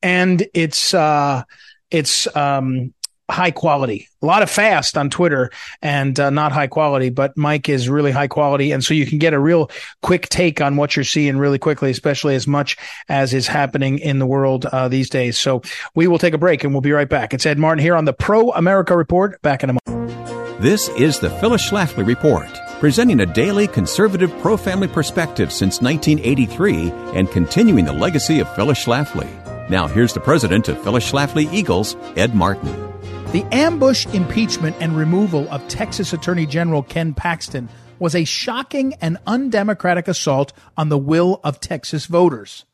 and 0.02 0.48
it's 0.54 0.94
uh, 0.94 1.44
it's 1.90 2.34
um, 2.36 2.94
high 3.32 3.52
quality. 3.52 4.08
A 4.22 4.26
lot 4.26 4.44
of 4.44 4.50
fast 4.50 4.98
on 4.98 5.10
Twitter 5.10 5.52
and 5.82 6.20
uh, 6.20 6.30
not 6.30 6.52
high 6.52 6.68
quality, 6.68 7.10
but 7.10 7.36
Mike 7.38 7.70
is 7.70 7.90
really 7.90 8.12
high 8.12 8.28
quality. 8.28 8.72
And 8.72 8.84
so 8.84 8.94
you 8.94 9.06
can 9.06 9.18
get 9.18 9.34
a 9.34 9.40
real 9.40 9.72
quick 10.02 10.30
take 10.30 10.62
on 10.62 10.76
what 10.76 10.96
you're 10.96 11.06
seeing 11.06 11.38
really 11.38 11.58
quickly, 11.58 11.90
especially 11.90 12.36
as 12.36 12.48
much 12.48 12.78
as 13.10 13.34
is 13.34 13.48
happening 13.48 14.00
in 14.00 14.20
the 14.20 14.28
world 14.28 14.66
uh, 14.66 14.88
these 14.88 15.10
days. 15.10 15.40
So 15.40 15.62
we 15.96 16.08
will 16.08 16.20
take 16.20 16.34
a 16.34 16.38
break 16.38 16.64
and 16.64 16.74
we'll 16.74 16.82
be 16.82 16.92
right 16.92 17.10
back. 17.10 17.34
It's 17.34 17.46
Ed 17.46 17.58
Martin 17.58 17.82
here 17.84 17.96
on 17.96 18.06
the 18.06 18.14
Pro 18.14 18.52
America 18.52 18.96
Report. 18.96 19.42
Back 19.42 19.64
in 19.64 19.72
a 19.72 19.74
moment. 19.74 20.62
This 20.62 20.90
is 20.90 21.18
the 21.18 21.32
Phyllis 21.32 21.68
Schlafly 21.68 22.06
Report, 22.06 22.48
presenting 22.80 23.22
a 23.22 23.26
daily 23.26 23.68
conservative 23.68 24.32
pro 24.42 24.58
family 24.58 24.88
perspective 24.88 25.52
since 25.52 25.82
1983 25.82 26.92
and 27.16 27.32
continuing 27.32 27.86
the 27.86 27.94
legacy 27.94 28.40
of 28.40 28.56
Phyllis 28.56 28.86
Schlafly. 28.86 29.28
Now, 29.72 29.88
here's 29.88 30.14
the 30.14 30.20
president 30.20 30.68
of 30.68 30.80
Phyllis 30.84 31.10
Schlafly 31.10 31.52
Eagles, 31.52 31.96
Ed 32.16 32.36
Martin. 32.36 32.91
The 33.32 33.46
ambush 33.54 34.06
impeachment 34.08 34.76
and 34.82 34.98
removal 34.98 35.48
of 35.50 35.66
Texas 35.70 36.12
Attorney 36.12 36.46
General 36.46 36.84
Ken 36.84 37.14
Paxton 37.14 37.70
was 37.98 38.14
a 38.14 38.26
shocking 38.26 38.94
and 38.96 39.20
undemocratic 39.26 40.10
assault 40.10 40.52
on 40.76 40.90
the 40.90 40.98
will 40.98 41.40
of 41.42 41.62
Texas 41.62 42.08
voters. 42.08 42.66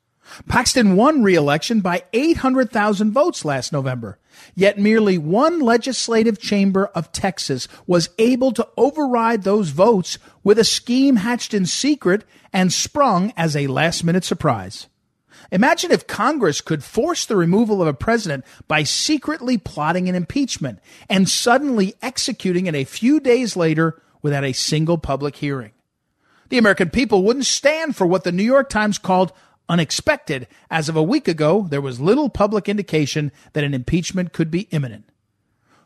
Paxton 0.47 0.95
won 0.95 1.21
re-election 1.21 1.81
by 1.81 2.05
800,000 2.11 3.11
votes 3.11 3.45
last 3.45 3.71
November. 3.71 4.17
Yet 4.55 4.79
merely 4.79 5.19
one 5.19 5.59
legislative 5.59 6.39
chamber 6.39 6.87
of 6.87 7.11
Texas 7.11 7.67
was 7.85 8.09
able 8.17 8.51
to 8.53 8.67
override 8.77 9.43
those 9.43 9.69
votes 9.69 10.17
with 10.43 10.57
a 10.57 10.63
scheme 10.63 11.17
hatched 11.17 11.53
in 11.53 11.67
secret 11.67 12.23
and 12.51 12.73
sprung 12.73 13.31
as 13.37 13.55
a 13.55 13.67
last 13.67 14.03
minute 14.03 14.23
surprise. 14.23 14.87
Imagine 15.51 15.91
if 15.91 16.07
Congress 16.07 16.61
could 16.61 16.83
force 16.83 17.25
the 17.25 17.35
removal 17.35 17.81
of 17.81 17.87
a 17.87 17.93
president 17.93 18.45
by 18.67 18.83
secretly 18.83 19.57
plotting 19.57 20.09
an 20.09 20.15
impeachment 20.15 20.79
and 21.09 21.29
suddenly 21.29 21.95
executing 22.01 22.67
it 22.67 22.75
a 22.75 22.83
few 22.83 23.19
days 23.19 23.55
later 23.55 24.01
without 24.21 24.43
a 24.43 24.53
single 24.53 24.97
public 24.97 25.37
hearing. 25.37 25.71
The 26.49 26.57
American 26.57 26.89
people 26.89 27.23
wouldn't 27.23 27.45
stand 27.45 27.95
for 27.95 28.07
what 28.07 28.23
the 28.23 28.31
New 28.31 28.43
York 28.43 28.69
Times 28.69 28.97
called 28.97 29.31
unexpected. 29.69 30.47
As 30.69 30.89
of 30.89 30.95
a 30.95 31.03
week 31.03 31.27
ago, 31.27 31.67
there 31.69 31.81
was 31.81 31.99
little 31.99 32.29
public 32.29 32.69
indication 32.69 33.31
that 33.53 33.63
an 33.63 33.73
impeachment 33.73 34.33
could 34.33 34.49
be 34.49 34.67
imminent. 34.71 35.09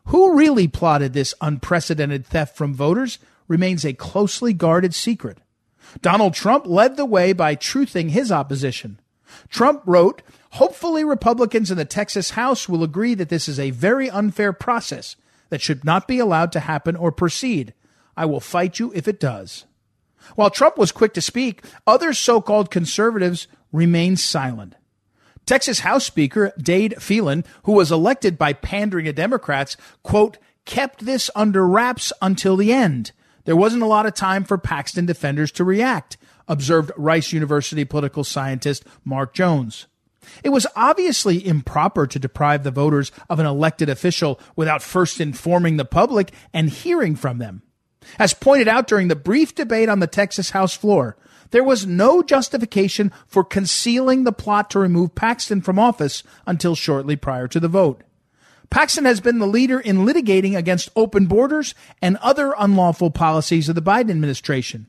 Who 0.06 0.36
really 0.36 0.68
plotted 0.68 1.14
this 1.14 1.34
unprecedented 1.42 2.26
theft 2.26 2.56
from 2.56 2.74
voters 2.74 3.20
remains 3.48 3.86
a 3.86 3.94
closely 3.94 4.54
guarded 4.54 4.94
secret. 4.94 5.40
Donald 6.02 6.34
Trump 6.34 6.66
led 6.66 6.96
the 6.96 7.06
way 7.06 7.34
by 7.34 7.56
truthing 7.56 8.12
his 8.12 8.32
opposition. 8.32 9.00
Trump 9.50 9.82
wrote, 9.86 10.22
Hopefully, 10.52 11.04
Republicans 11.04 11.72
in 11.72 11.78
the 11.78 11.86
Texas 11.86 12.32
House 12.32 12.68
will 12.68 12.84
agree 12.84 13.14
that 13.16 13.30
this 13.30 13.48
is 13.48 13.60
a 13.60 13.72
very 13.72 14.10
unfair 14.10 14.52
process 14.52 15.16
that 15.50 15.62
should 15.62 15.86
not 15.86 16.08
be 16.08 16.20
allowed 16.20 16.52
to 16.52 16.60
happen 16.60 16.96
or 16.96 17.12
proceed. 17.12 17.74
I 18.18 18.26
will 18.26 18.40
fight 18.40 18.80
you 18.80 18.92
if 18.94 19.08
it 19.08 19.20
does. 19.20 19.66
While 20.36 20.50
Trump 20.50 20.78
was 20.78 20.92
quick 20.92 21.14
to 21.14 21.22
speak, 21.22 21.64
other 21.88 22.14
so 22.14 22.42
called 22.42 22.70
conservatives 22.70 23.48
remained 23.72 24.20
silent. 24.20 24.76
Texas 25.46 25.80
House 25.80 26.06
Speaker 26.06 26.54
Dade 26.58 27.02
Phelan, 27.02 27.44
who 27.64 27.72
was 27.72 27.92
elected 27.92 28.38
by 28.38 28.54
pandering 28.54 29.06
to 29.06 29.14
Democrats, 29.14 29.76
quote, 30.04 30.38
kept 30.66 31.06
this 31.06 31.30
under 31.36 31.68
wraps 31.68 32.14
until 32.22 32.56
the 32.56 32.72
end. 32.72 33.12
There 33.46 33.56
wasn't 33.56 33.84
a 33.84 33.88
lot 33.88 34.06
of 34.06 34.14
time 34.14 34.44
for 34.44 34.58
Paxton 34.58 35.06
defenders 35.06 35.52
to 35.54 35.64
react 35.64 36.18
observed 36.48 36.92
Rice 36.98 37.32
University 37.32 37.86
political 37.86 38.24
scientist 38.24 38.84
Mark 39.04 39.34
Jones. 39.34 39.88
It 40.44 40.50
was 40.50 40.68
obviously 40.76 41.46
improper 41.46 42.06
to 42.08 42.20
deprive 42.20 42.64
the 42.64 42.72
voters 42.72 43.12
of 43.30 43.40
an 43.40 43.46
elected 43.46 43.90
official 43.90 44.40
without 44.56 44.84
first 44.84 45.20
informing 45.20 45.78
the 45.78 45.86
public 45.86 46.32
and 46.54 46.70
hearing 46.70 47.16
from 47.16 47.40
them. 47.40 47.64
As 48.18 48.34
pointed 48.34 48.68
out 48.68 48.88
during 48.88 49.08
the 49.08 49.16
brief 49.16 49.54
debate 49.56 49.90
on 49.90 50.00
the 50.00 50.08
Texas 50.08 50.52
House 50.52 50.76
floor, 50.76 51.18
there 51.52 51.64
was 51.64 51.86
no 51.86 52.24
justification 52.24 53.12
for 53.28 53.44
concealing 53.44 54.24
the 54.24 54.32
plot 54.32 54.70
to 54.72 54.80
remove 54.80 55.16
Paxton 55.16 55.62
from 55.62 55.78
office 55.78 56.24
until 56.48 56.76
shortly 56.76 57.16
prior 57.16 57.48
to 57.50 57.60
the 57.60 57.68
vote. 57.68 58.04
Paxton 58.70 59.04
has 59.04 59.20
been 59.20 59.40
the 59.40 59.48
leader 59.48 59.80
in 59.80 60.06
litigating 60.06 60.58
against 60.58 60.90
open 60.96 61.26
borders 61.26 61.76
and 62.02 62.16
other 62.18 62.54
unlawful 62.58 63.12
policies 63.12 63.68
of 63.68 63.76
the 63.76 63.82
Biden 63.82 64.10
administration. 64.10 64.88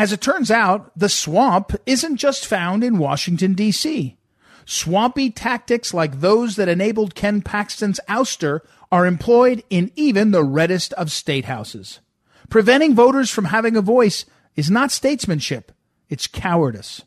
As 0.00 0.14
it 0.14 0.22
turns 0.22 0.50
out, 0.50 0.90
the 0.96 1.10
swamp 1.10 1.74
isn't 1.84 2.16
just 2.16 2.46
found 2.46 2.82
in 2.82 2.96
Washington, 2.96 3.52
D.C. 3.52 4.16
Swampy 4.64 5.28
tactics 5.28 5.92
like 5.92 6.20
those 6.20 6.56
that 6.56 6.70
enabled 6.70 7.14
Ken 7.14 7.42
Paxton's 7.42 8.00
ouster 8.08 8.60
are 8.90 9.04
employed 9.04 9.62
in 9.68 9.92
even 9.96 10.30
the 10.30 10.42
reddest 10.42 10.94
of 10.94 11.12
state 11.12 11.44
houses. 11.44 12.00
Preventing 12.48 12.94
voters 12.94 13.28
from 13.28 13.44
having 13.44 13.76
a 13.76 13.82
voice 13.82 14.24
is 14.56 14.70
not 14.70 14.90
statesmanship, 14.90 15.70
it's 16.08 16.26
cowardice. 16.26 17.02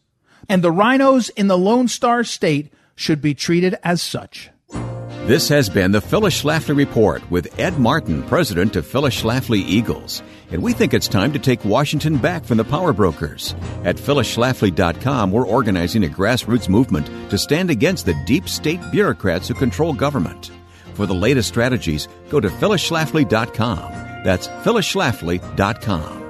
And 0.47 0.63
the 0.63 0.71
RINOs 0.71 1.31
in 1.35 1.47
the 1.47 1.57
Lone 1.57 1.87
Star 1.87 2.23
State 2.23 2.71
should 2.95 3.23
be 3.23 3.33
treated 3.33 3.75
as 3.83 4.03
such. 4.03 4.51
This 5.25 5.49
has 5.49 5.67
been 5.67 5.93
the 5.93 6.01
Phyllis 6.01 6.43
Schlafly 6.43 6.77
Report 6.77 7.23
with 7.31 7.59
Ed 7.59 7.79
Martin, 7.79 8.21
president 8.21 8.75
of 8.75 8.85
Phyllis 8.85 9.19
Schlafly 9.19 9.61
Eagles. 9.65 10.21
And 10.51 10.61
we 10.61 10.73
think 10.73 10.93
it's 10.93 11.07
time 11.07 11.33
to 11.33 11.39
take 11.39 11.65
Washington 11.65 12.17
back 12.17 12.43
from 12.45 12.57
the 12.57 12.63
power 12.63 12.93
brokers. 12.93 13.55
At 13.83 13.97
phyllisschlafly.com, 13.97 15.31
we're 15.31 15.47
organizing 15.47 16.03
a 16.03 16.07
grassroots 16.07 16.69
movement 16.69 17.07
to 17.29 17.37
stand 17.37 17.69
against 17.69 18.05
the 18.05 18.15
deep 18.25 18.47
state 18.47 18.81
bureaucrats 18.91 19.47
who 19.47 19.53
control 19.55 19.93
government. 19.93 20.51
For 20.93 21.05
the 21.05 21.15
latest 21.15 21.49
strategies, 21.49 22.07
go 22.29 22.39
to 22.39 22.49
phyllisschlafly.com. 22.49 23.91
That's 24.23 24.47
phyllisschlafly.com. 24.47 26.23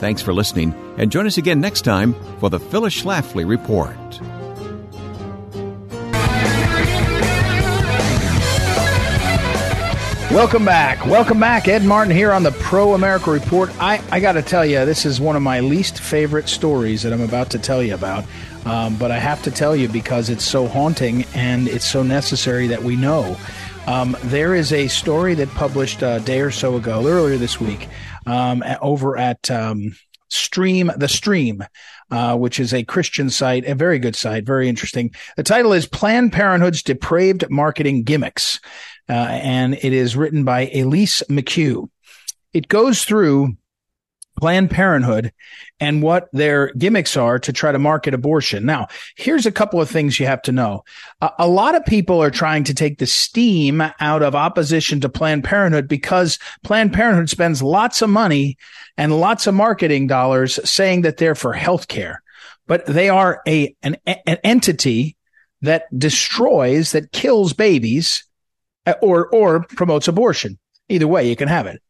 Thanks 0.00 0.22
for 0.22 0.32
listening, 0.32 0.74
and 0.96 1.12
join 1.12 1.26
us 1.26 1.36
again 1.36 1.60
next 1.60 1.82
time 1.82 2.14
for 2.38 2.48
the 2.48 2.58
Phyllis 2.58 3.02
Schlafly 3.02 3.46
Report. 3.46 4.39
Welcome 10.32 10.64
back. 10.64 11.04
Welcome 11.06 11.40
back. 11.40 11.66
Ed 11.66 11.82
Martin 11.82 12.14
here 12.14 12.30
on 12.30 12.44
the 12.44 12.52
Pro 12.52 12.94
America 12.94 13.32
Report. 13.32 13.68
I, 13.80 14.00
I 14.12 14.20
got 14.20 14.32
to 14.32 14.42
tell 14.42 14.64
you, 14.64 14.84
this 14.86 15.04
is 15.04 15.20
one 15.20 15.34
of 15.34 15.42
my 15.42 15.58
least 15.58 15.98
favorite 15.98 16.48
stories 16.48 17.02
that 17.02 17.12
I'm 17.12 17.20
about 17.20 17.50
to 17.50 17.58
tell 17.58 17.82
you 17.82 17.94
about. 17.94 18.24
Um, 18.64 18.94
but 18.96 19.10
I 19.10 19.18
have 19.18 19.42
to 19.42 19.50
tell 19.50 19.74
you 19.74 19.88
because 19.88 20.30
it's 20.30 20.44
so 20.44 20.68
haunting 20.68 21.24
and 21.34 21.66
it's 21.66 21.84
so 21.84 22.04
necessary 22.04 22.68
that 22.68 22.80
we 22.80 22.94
know. 22.94 23.36
Um, 23.88 24.16
there 24.22 24.54
is 24.54 24.72
a 24.72 24.86
story 24.86 25.34
that 25.34 25.48
published 25.48 26.00
a 26.00 26.20
day 26.20 26.40
or 26.42 26.52
so 26.52 26.76
ago, 26.76 27.04
earlier 27.08 27.36
this 27.36 27.60
week, 27.60 27.88
um, 28.24 28.62
over 28.80 29.18
at 29.18 29.50
um, 29.50 29.96
Stream, 30.28 30.92
the 30.96 31.08
Stream, 31.08 31.64
uh, 32.12 32.36
which 32.36 32.60
is 32.60 32.72
a 32.72 32.84
Christian 32.84 33.30
site, 33.30 33.64
a 33.64 33.74
very 33.74 33.98
good 33.98 34.14
site, 34.14 34.44
very 34.44 34.68
interesting. 34.68 35.12
The 35.36 35.42
title 35.42 35.72
is 35.72 35.86
Planned 35.86 36.32
Parenthood's 36.32 36.84
Depraved 36.84 37.50
Marketing 37.50 38.04
Gimmicks 38.04 38.60
uh, 39.10 39.12
and 39.12 39.74
it 39.74 39.92
is 39.92 40.16
written 40.16 40.44
by 40.44 40.68
Elise 40.68 41.20
McHugh. 41.28 41.88
It 42.52 42.68
goes 42.68 43.04
through 43.04 43.56
Planned 44.38 44.70
Parenthood 44.70 45.32
and 45.80 46.00
what 46.00 46.28
their 46.32 46.72
gimmicks 46.74 47.16
are 47.16 47.40
to 47.40 47.52
try 47.52 47.72
to 47.72 47.78
market 47.78 48.14
abortion. 48.14 48.64
Now, 48.64 48.86
here's 49.16 49.46
a 49.46 49.52
couple 49.52 49.80
of 49.80 49.90
things 49.90 50.20
you 50.20 50.26
have 50.26 50.42
to 50.42 50.52
know. 50.52 50.84
A, 51.20 51.30
a, 51.40 51.48
lot 51.48 51.74
of 51.74 51.84
people 51.84 52.22
are 52.22 52.30
trying 52.30 52.62
to 52.64 52.74
take 52.74 52.98
the 52.98 53.06
steam 53.06 53.82
out 53.98 54.22
of 54.22 54.36
opposition 54.36 55.00
to 55.00 55.08
Planned 55.08 55.42
Parenthood 55.42 55.88
because 55.88 56.38
Planned 56.62 56.92
Parenthood 56.92 57.28
spends 57.28 57.62
lots 57.62 58.02
of 58.02 58.10
money 58.10 58.56
and 58.96 59.18
lots 59.18 59.48
of 59.48 59.54
marketing 59.54 60.06
dollars 60.06 60.60
saying 60.68 61.02
that 61.02 61.16
they're 61.16 61.34
for 61.34 61.52
health 61.52 61.88
care. 61.88 62.22
But 62.68 62.86
they 62.86 63.08
are 63.08 63.42
a 63.46 63.74
an, 63.82 63.96
an 64.06 64.38
entity 64.44 65.16
that 65.62 65.86
destroys, 65.98 66.92
that 66.92 67.10
kills 67.10 67.52
babies 67.52 68.24
or 69.00 69.28
or 69.28 69.64
promotes 69.64 70.08
abortion. 70.08 70.58
Either 70.88 71.06
way, 71.06 71.28
you 71.28 71.36
can 71.36 71.48
have 71.48 71.66
it. 71.66 71.80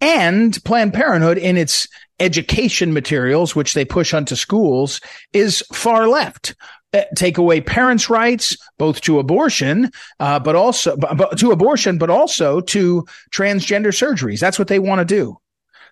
And 0.00 0.62
Planned 0.64 0.94
Parenthood 0.94 1.38
in 1.38 1.56
its 1.56 1.86
education 2.20 2.92
materials, 2.92 3.54
which 3.54 3.74
they 3.74 3.84
push 3.84 4.14
onto 4.14 4.34
schools, 4.34 5.00
is 5.32 5.62
far 5.72 6.08
left. 6.08 6.54
Uh, 6.92 7.02
take 7.14 7.36
away 7.36 7.60
parents' 7.60 8.08
rights, 8.08 8.56
both 8.78 9.00
to 9.02 9.18
abortion, 9.18 9.90
uh, 10.20 10.38
but 10.38 10.54
also 10.54 10.96
to 11.36 11.50
abortion, 11.50 11.98
but 11.98 12.10
also 12.10 12.60
to 12.60 13.04
transgender 13.34 13.88
surgeries. 13.88 14.40
That's 14.40 14.58
what 14.58 14.68
they 14.68 14.78
want 14.78 15.00
to 15.00 15.04
do. 15.04 15.36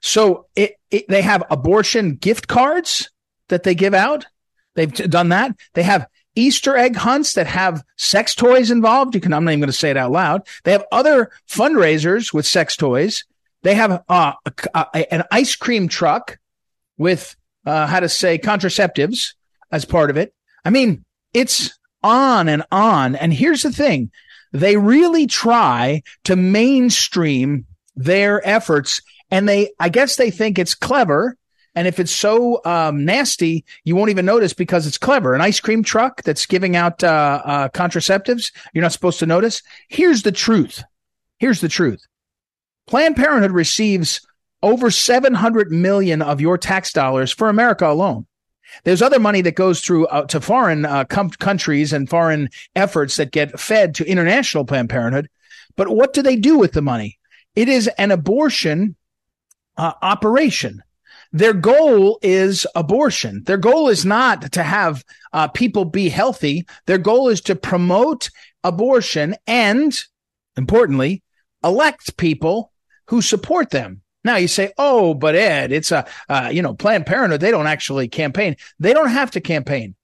So 0.01 0.47
it, 0.55 0.75
it, 0.91 1.07
they 1.09 1.23
have 1.23 1.43
abortion 1.51 2.15
gift 2.17 2.47
cards 2.47 3.11
that 3.49 3.65
they 3.65 3.75
give 3.75 3.95
out. 3.95 4.27
They've 4.75 4.93
done 4.93 5.31
that. 5.31 5.57
They 5.75 5.83
have 5.83 6.07
Easter 6.35 6.77
egg 6.77 6.97
hunts 6.97 7.35
that 7.35 7.47
have 7.47 7.85
sex 7.97 8.35
toys 8.35 8.71
involved. 8.71 9.15
You 9.15 9.21
can, 9.21 9.33
I'm 9.33 9.45
not 9.45 9.53
even 9.53 9.61
going 9.61 9.69
to 9.69 9.73
say 9.73 9.91
it 9.91 9.97
out 9.97 10.13
loud. 10.13 10.47
They 10.65 10.73
have 10.73 10.85
other 10.91 11.31
fundraisers 11.49 12.33
with 12.33 12.47
sex 12.47 12.77
toys. 12.77 13.25
They 13.63 13.75
have 13.75 14.03
uh, 14.09 14.33
a, 14.45 14.53
a, 14.75 15.15
an 15.15 15.25
ice 15.31 15.57
cream 15.57 15.89
truck 15.89 16.39
with, 16.99 17.37
uh, 17.65 17.87
how 17.87 18.01
to 18.01 18.09
say 18.09 18.39
contraceptives 18.39 19.35
as 19.71 19.85
part 19.85 20.11
of 20.11 20.17
it. 20.17 20.35
I 20.65 20.71
mean, 20.71 21.05
it's 21.33 21.79
on 22.03 22.49
and 22.49 22.65
on. 22.71 23.17
And 23.17 23.33
here's 23.33 23.63
the 23.63 23.73
thing. 23.73 24.11
They 24.53 24.77
really 24.77 25.27
try 25.27 26.03
to 26.25 26.37
mainstream 26.37 27.67
their 27.97 28.47
efforts 28.47 29.01
and 29.31 29.49
they, 29.49 29.73
I 29.81 29.89
guess 29.89 30.17
they 30.17 30.31
think 30.31 30.59
it's 30.59 30.75
clever 30.75 31.37
and 31.75 31.89
if 31.89 31.99
it's 31.99 32.15
so 32.15 32.61
um, 32.65 33.05
nasty, 33.05 33.65
you 33.85 33.97
won't 33.97 34.11
even 34.11 34.25
notice 34.25 34.53
because 34.53 34.87
it's 34.87 34.99
clever. 34.99 35.35
An 35.35 35.41
ice 35.41 35.61
cream 35.61 35.83
truck 35.83 36.23
that's 36.23 36.47
giving 36.47 36.77
out 36.77 37.03
uh, 37.03 37.43
uh, 37.45 37.69
contraceptives, 37.71 38.53
you're 38.73 38.83
not 38.83 38.93
supposed 38.93 39.19
to 39.19 39.27
notice. 39.27 39.63
Here's 39.89 40.23
the 40.23 40.33
truth. 40.33 40.85
Here's 41.39 41.61
the 41.61 41.69
truth. 41.69 42.07
Planned 42.87 43.17
Parenthood 43.17 43.51
receives 43.51 44.25
over 44.63 44.91
700 44.91 45.73
million 45.73 46.23
of 46.23 46.41
your 46.41 46.57
tax 46.57 46.93
dollars 46.93 47.33
for 47.33 47.49
America 47.49 47.87
alone. 47.87 48.27
There's 48.85 49.03
other 49.03 49.21
money 49.21 49.41
that 49.43 49.57
goes 49.57 49.81
through 49.81 50.07
uh, 50.07 50.27
to 50.27 50.41
foreign 50.41 50.85
uh, 50.85 51.05
com- 51.05 51.31
countries 51.31 51.93
and 51.93 52.09
foreign 52.09 52.51
efforts 52.75 53.17
that 53.17 53.31
get 53.31 53.59
fed 53.59 53.95
to 53.97 54.09
international 54.09 54.65
Planned 54.65 54.91
Parenthood. 54.91 55.29
But 55.77 55.91
what 55.91 56.13
do 56.13 56.23
they 56.23 56.37
do 56.37 56.57
with 56.57 56.73
the 56.73 56.83
money? 56.83 57.19
It 57.57 57.69
is 57.69 57.89
an 57.99 58.11
abortion 58.11 58.97
uh, 59.77 59.93
operation. 60.03 60.83
Their 61.35 61.53
goal 61.53 62.21
is 62.23 62.65
abortion. 62.77 63.43
Their 63.43 63.57
goal 63.57 63.89
is 63.89 64.05
not 64.05 64.53
to 64.53 64.63
have 64.63 65.05
uh, 65.33 65.49
people 65.49 65.85
be 65.85 66.09
healthy. 66.09 66.65
Their 66.87 66.97
goal 66.97 67.29
is 67.29 67.41
to 67.43 67.57
promote 67.57 68.31
abortion 68.63 69.35
and, 69.45 70.01
importantly, 70.57 71.25
elect 71.65 72.17
people 72.17 72.71
who 73.09 73.21
support 73.21 73.71
them. 73.71 74.03
Now 74.23 74.37
you 74.37 74.47
say, 74.47 74.73
"Oh, 74.79 75.13
but 75.13 75.35
Ed, 75.35 75.73
it's 75.73 75.91
a 75.91 76.07
uh, 76.29 76.51
you 76.53 76.63
know 76.63 76.73
Planned 76.73 77.05
Parenthood. 77.05 77.41
They 77.41 77.51
don't 77.51 77.67
actually 77.67 78.07
campaign. 78.07 78.55
They 78.79 78.93
don't 78.93 79.11
have 79.11 79.33
to 79.33 79.41
campaign. 79.41 79.97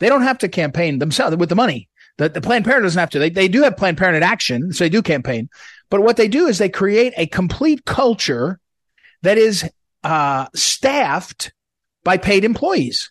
They 0.00 0.08
don't 0.08 0.22
have 0.22 0.38
to 0.38 0.48
campaign 0.48 0.98
themselves 0.98 1.36
with 1.36 1.48
the 1.48 1.54
money. 1.54 1.88
The, 2.18 2.28
the 2.28 2.40
Planned 2.40 2.64
Parenthood 2.64 2.86
doesn't 2.86 3.00
have 3.00 3.10
to. 3.10 3.20
They 3.20 3.30
they 3.30 3.46
do 3.46 3.62
have 3.62 3.76
Planned 3.76 3.98
Parenthood 3.98 4.24
action, 4.24 4.72
so 4.72 4.82
they 4.82 4.90
do 4.90 5.00
campaign. 5.00 5.48
But 5.90 6.02
what 6.02 6.16
they 6.16 6.26
do 6.26 6.48
is 6.48 6.58
they 6.58 6.68
create 6.68 7.14
a 7.16 7.26
complete 7.28 7.84
culture 7.84 8.58
that 9.22 9.38
is 9.38 9.70
uh, 10.04 10.46
staffed 10.54 11.52
by 12.04 12.16
paid 12.16 12.44
employees. 12.44 13.10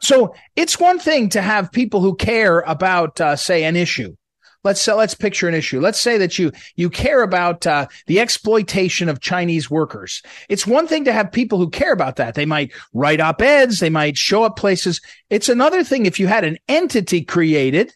So 0.00 0.34
it's 0.56 0.80
one 0.80 0.98
thing 0.98 1.28
to 1.30 1.42
have 1.42 1.70
people 1.70 2.00
who 2.00 2.16
care 2.16 2.60
about, 2.60 3.20
uh, 3.20 3.36
say, 3.36 3.64
an 3.64 3.76
issue. 3.76 4.16
Let's 4.64 4.86
uh, 4.86 4.94
let's 4.94 5.14
picture 5.14 5.48
an 5.48 5.54
issue. 5.54 5.80
Let's 5.80 5.98
say 5.98 6.18
that 6.18 6.38
you 6.38 6.52
you 6.76 6.88
care 6.88 7.22
about 7.22 7.66
uh, 7.66 7.88
the 8.06 8.20
exploitation 8.20 9.08
of 9.08 9.20
Chinese 9.20 9.68
workers. 9.68 10.22
It's 10.48 10.66
one 10.66 10.86
thing 10.86 11.04
to 11.04 11.12
have 11.12 11.32
people 11.32 11.58
who 11.58 11.68
care 11.68 11.92
about 11.92 12.16
that. 12.16 12.34
They 12.34 12.46
might 12.46 12.72
write 12.92 13.20
op 13.20 13.42
eds. 13.42 13.80
They 13.80 13.90
might 13.90 14.16
show 14.16 14.44
up 14.44 14.56
places. 14.56 15.00
It's 15.30 15.48
another 15.48 15.82
thing 15.82 16.06
if 16.06 16.20
you 16.20 16.28
had 16.28 16.44
an 16.44 16.58
entity 16.68 17.24
created 17.24 17.92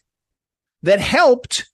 that 0.83 0.99
helped 0.99 1.69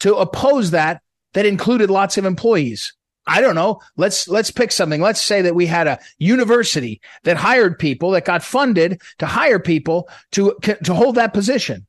to 0.00 0.14
oppose 0.14 0.70
that 0.70 1.02
that 1.32 1.46
included 1.46 1.90
lots 1.90 2.16
of 2.16 2.24
employees. 2.24 2.94
I 3.28 3.40
don't 3.40 3.54
know. 3.54 3.80
Let's 3.96 4.26
let's 4.26 4.50
pick 4.50 4.72
something. 4.72 5.00
Let's 5.00 5.22
say 5.22 5.42
that 5.42 5.54
we 5.54 5.66
had 5.66 5.86
a 5.86 5.98
university 6.18 7.00
that 7.24 7.36
hired 7.36 7.78
people 7.78 8.10
that 8.12 8.24
got 8.24 8.42
funded 8.42 9.00
to 9.18 9.26
hire 9.26 9.58
people 9.58 10.08
to 10.32 10.56
to 10.62 10.94
hold 10.94 11.16
that 11.16 11.34
position. 11.34 11.86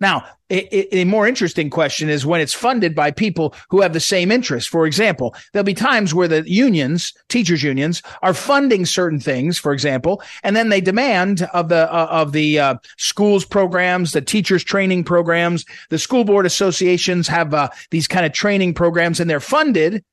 Now, 0.00 0.24
a, 0.50 1.04
more 1.04 1.26
interesting 1.26 1.70
question 1.70 2.08
is 2.08 2.24
when 2.24 2.40
it's 2.40 2.54
funded 2.54 2.94
by 2.94 3.10
people 3.10 3.54
who 3.68 3.80
have 3.80 3.92
the 3.92 4.00
same 4.00 4.30
interests. 4.30 4.68
For 4.68 4.86
example, 4.86 5.34
there'll 5.52 5.64
be 5.64 5.74
times 5.74 6.14
where 6.14 6.28
the 6.28 6.48
unions, 6.48 7.12
teachers 7.28 7.62
unions, 7.64 8.02
are 8.22 8.32
funding 8.32 8.86
certain 8.86 9.18
things, 9.18 9.58
for 9.58 9.72
example, 9.72 10.22
and 10.44 10.54
then 10.54 10.68
they 10.68 10.80
demand 10.80 11.42
of 11.52 11.68
the 11.68 11.92
uh, 11.92 12.06
of 12.06 12.32
the 12.32 12.60
uh, 12.60 12.74
schools 12.96 13.44
programs, 13.44 14.12
the 14.12 14.22
teachers 14.22 14.62
training 14.62 15.02
programs, 15.04 15.66
the 15.90 15.98
school 15.98 16.24
board 16.24 16.46
associations 16.46 17.26
have 17.26 17.52
uh, 17.52 17.68
these 17.90 18.06
kind 18.06 18.24
of 18.24 18.32
training 18.32 18.74
programs, 18.74 19.18
and 19.18 19.28
they're 19.28 19.40
funded 19.40 20.04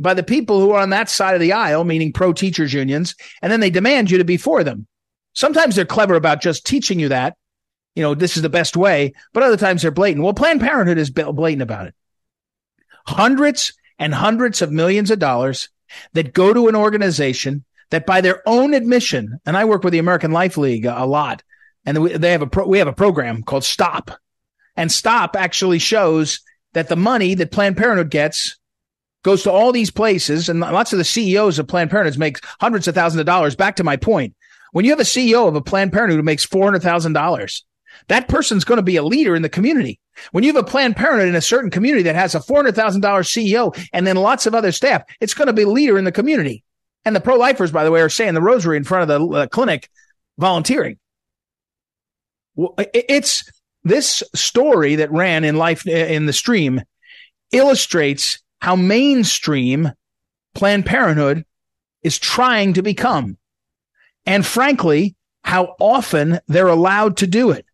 by 0.00 0.14
the 0.14 0.22
people 0.22 0.60
who 0.60 0.70
are 0.72 0.80
on 0.80 0.90
that 0.90 1.08
side 1.08 1.34
of 1.34 1.40
the 1.40 1.52
aisle, 1.52 1.84
meaning 1.84 2.12
pro 2.12 2.32
teachers 2.32 2.72
unions, 2.72 3.14
and 3.42 3.52
then 3.52 3.60
they 3.60 3.70
demand 3.70 4.10
you 4.10 4.18
to 4.18 4.24
be 4.24 4.36
for 4.36 4.64
them. 4.64 4.86
Sometimes 5.34 5.76
they're 5.76 5.84
clever 5.84 6.14
about 6.14 6.40
just 6.40 6.66
teaching 6.66 6.98
you 6.98 7.08
that, 7.08 7.36
you 7.94 8.02
know, 8.02 8.14
this 8.14 8.36
is 8.36 8.42
the 8.42 8.48
best 8.48 8.76
way, 8.76 9.12
but 9.32 9.42
other 9.42 9.56
times 9.56 9.82
they're 9.82 9.90
blatant. 9.90 10.24
Well, 10.24 10.34
Planned 10.34 10.60
Parenthood 10.60 10.98
is 10.98 11.10
blatant 11.10 11.62
about 11.62 11.86
it. 11.86 11.94
Hundreds 13.06 13.72
and 13.98 14.14
hundreds 14.14 14.62
of 14.62 14.72
millions 14.72 15.10
of 15.10 15.18
dollars 15.18 15.68
that 16.12 16.32
go 16.32 16.52
to 16.52 16.68
an 16.68 16.76
organization 16.76 17.64
that 17.90 18.06
by 18.06 18.20
their 18.20 18.42
own 18.46 18.74
admission, 18.74 19.40
and 19.44 19.56
I 19.56 19.64
work 19.64 19.82
with 19.82 19.92
the 19.92 19.98
American 19.98 20.32
Life 20.32 20.56
League 20.56 20.86
a 20.86 21.04
lot, 21.04 21.42
and 21.84 21.96
they 22.06 22.32
have 22.32 22.42
a 22.42 22.46
pro, 22.46 22.66
we 22.66 22.78
have 22.78 22.88
a 22.88 22.92
program 22.92 23.42
called 23.42 23.64
Stop. 23.64 24.12
And 24.76 24.90
Stop 24.90 25.34
actually 25.34 25.80
shows 25.80 26.40
that 26.72 26.88
the 26.88 26.96
money 26.96 27.34
that 27.34 27.50
Planned 27.50 27.76
Parenthood 27.76 28.10
gets 28.10 28.59
goes 29.22 29.42
to 29.42 29.52
all 29.52 29.72
these 29.72 29.90
places, 29.90 30.48
and 30.48 30.60
lots 30.60 30.92
of 30.92 30.98
the 30.98 31.04
CEOs 31.04 31.58
of 31.58 31.68
Planned 31.68 31.90
Parenthood 31.90 32.18
make 32.18 32.38
hundreds 32.60 32.88
of 32.88 32.94
thousands 32.94 33.20
of 33.20 33.26
dollars. 33.26 33.54
Back 33.56 33.76
to 33.76 33.84
my 33.84 33.96
point, 33.96 34.34
when 34.72 34.84
you 34.84 34.90
have 34.92 35.00
a 35.00 35.04
CEO 35.04 35.46
of 35.46 35.56
a 35.56 35.60
Planned 35.60 35.92
Parenthood 35.92 36.18
who 36.18 36.22
makes 36.22 36.44
four 36.44 36.64
hundred 36.64 36.82
thousand 36.82 37.12
dollars, 37.12 37.64
that 38.08 38.28
person's 38.28 38.64
going 38.64 38.78
to 38.78 38.82
be 38.82 38.96
a 38.96 39.02
leader 39.02 39.36
in 39.36 39.42
the 39.42 39.48
community. 39.48 40.00
When 40.32 40.44
you 40.44 40.52
have 40.52 40.62
a 40.62 40.66
Planned 40.66 40.96
Parenthood 40.96 41.28
in 41.28 41.34
a 41.34 41.40
certain 41.40 41.70
community 41.70 42.04
that 42.04 42.14
has 42.14 42.34
a 42.34 42.40
four 42.40 42.58
hundred 42.58 42.76
thousand 42.76 43.00
dollars 43.02 43.28
CEO 43.28 43.76
and 43.92 44.06
then 44.06 44.16
lots 44.16 44.46
of 44.46 44.54
other 44.54 44.72
staff, 44.72 45.02
it's 45.20 45.34
going 45.34 45.46
to 45.46 45.52
be 45.52 45.62
a 45.62 45.68
leader 45.68 45.98
in 45.98 46.04
the 46.04 46.12
community. 46.12 46.64
And 47.04 47.16
the 47.16 47.20
pro-lifers, 47.20 47.72
by 47.72 47.84
the 47.84 47.90
way, 47.90 48.02
are 48.02 48.10
saying 48.10 48.34
the 48.34 48.42
rosary 48.42 48.76
in 48.76 48.84
front 48.84 49.10
of 49.10 49.20
the 49.20 49.36
uh, 49.36 49.46
clinic, 49.46 49.88
volunteering. 50.38 50.98
It's 52.92 53.50
this 53.84 54.22
story 54.34 54.96
that 54.96 55.10
ran 55.10 55.44
in 55.44 55.56
life 55.56 55.86
in 55.86 56.26
the 56.26 56.32
stream 56.32 56.82
illustrates 57.52 58.38
how 58.60 58.76
mainstream 58.76 59.92
Planned 60.54 60.86
Parenthood 60.86 61.44
is 62.02 62.18
trying 62.18 62.74
to 62.74 62.82
become. 62.82 63.38
And 64.26 64.44
frankly, 64.44 65.16
how 65.44 65.74
often 65.80 66.40
they're 66.48 66.68
allowed 66.68 67.18
to 67.18 67.26
do 67.26 67.50
it. 67.50 67.64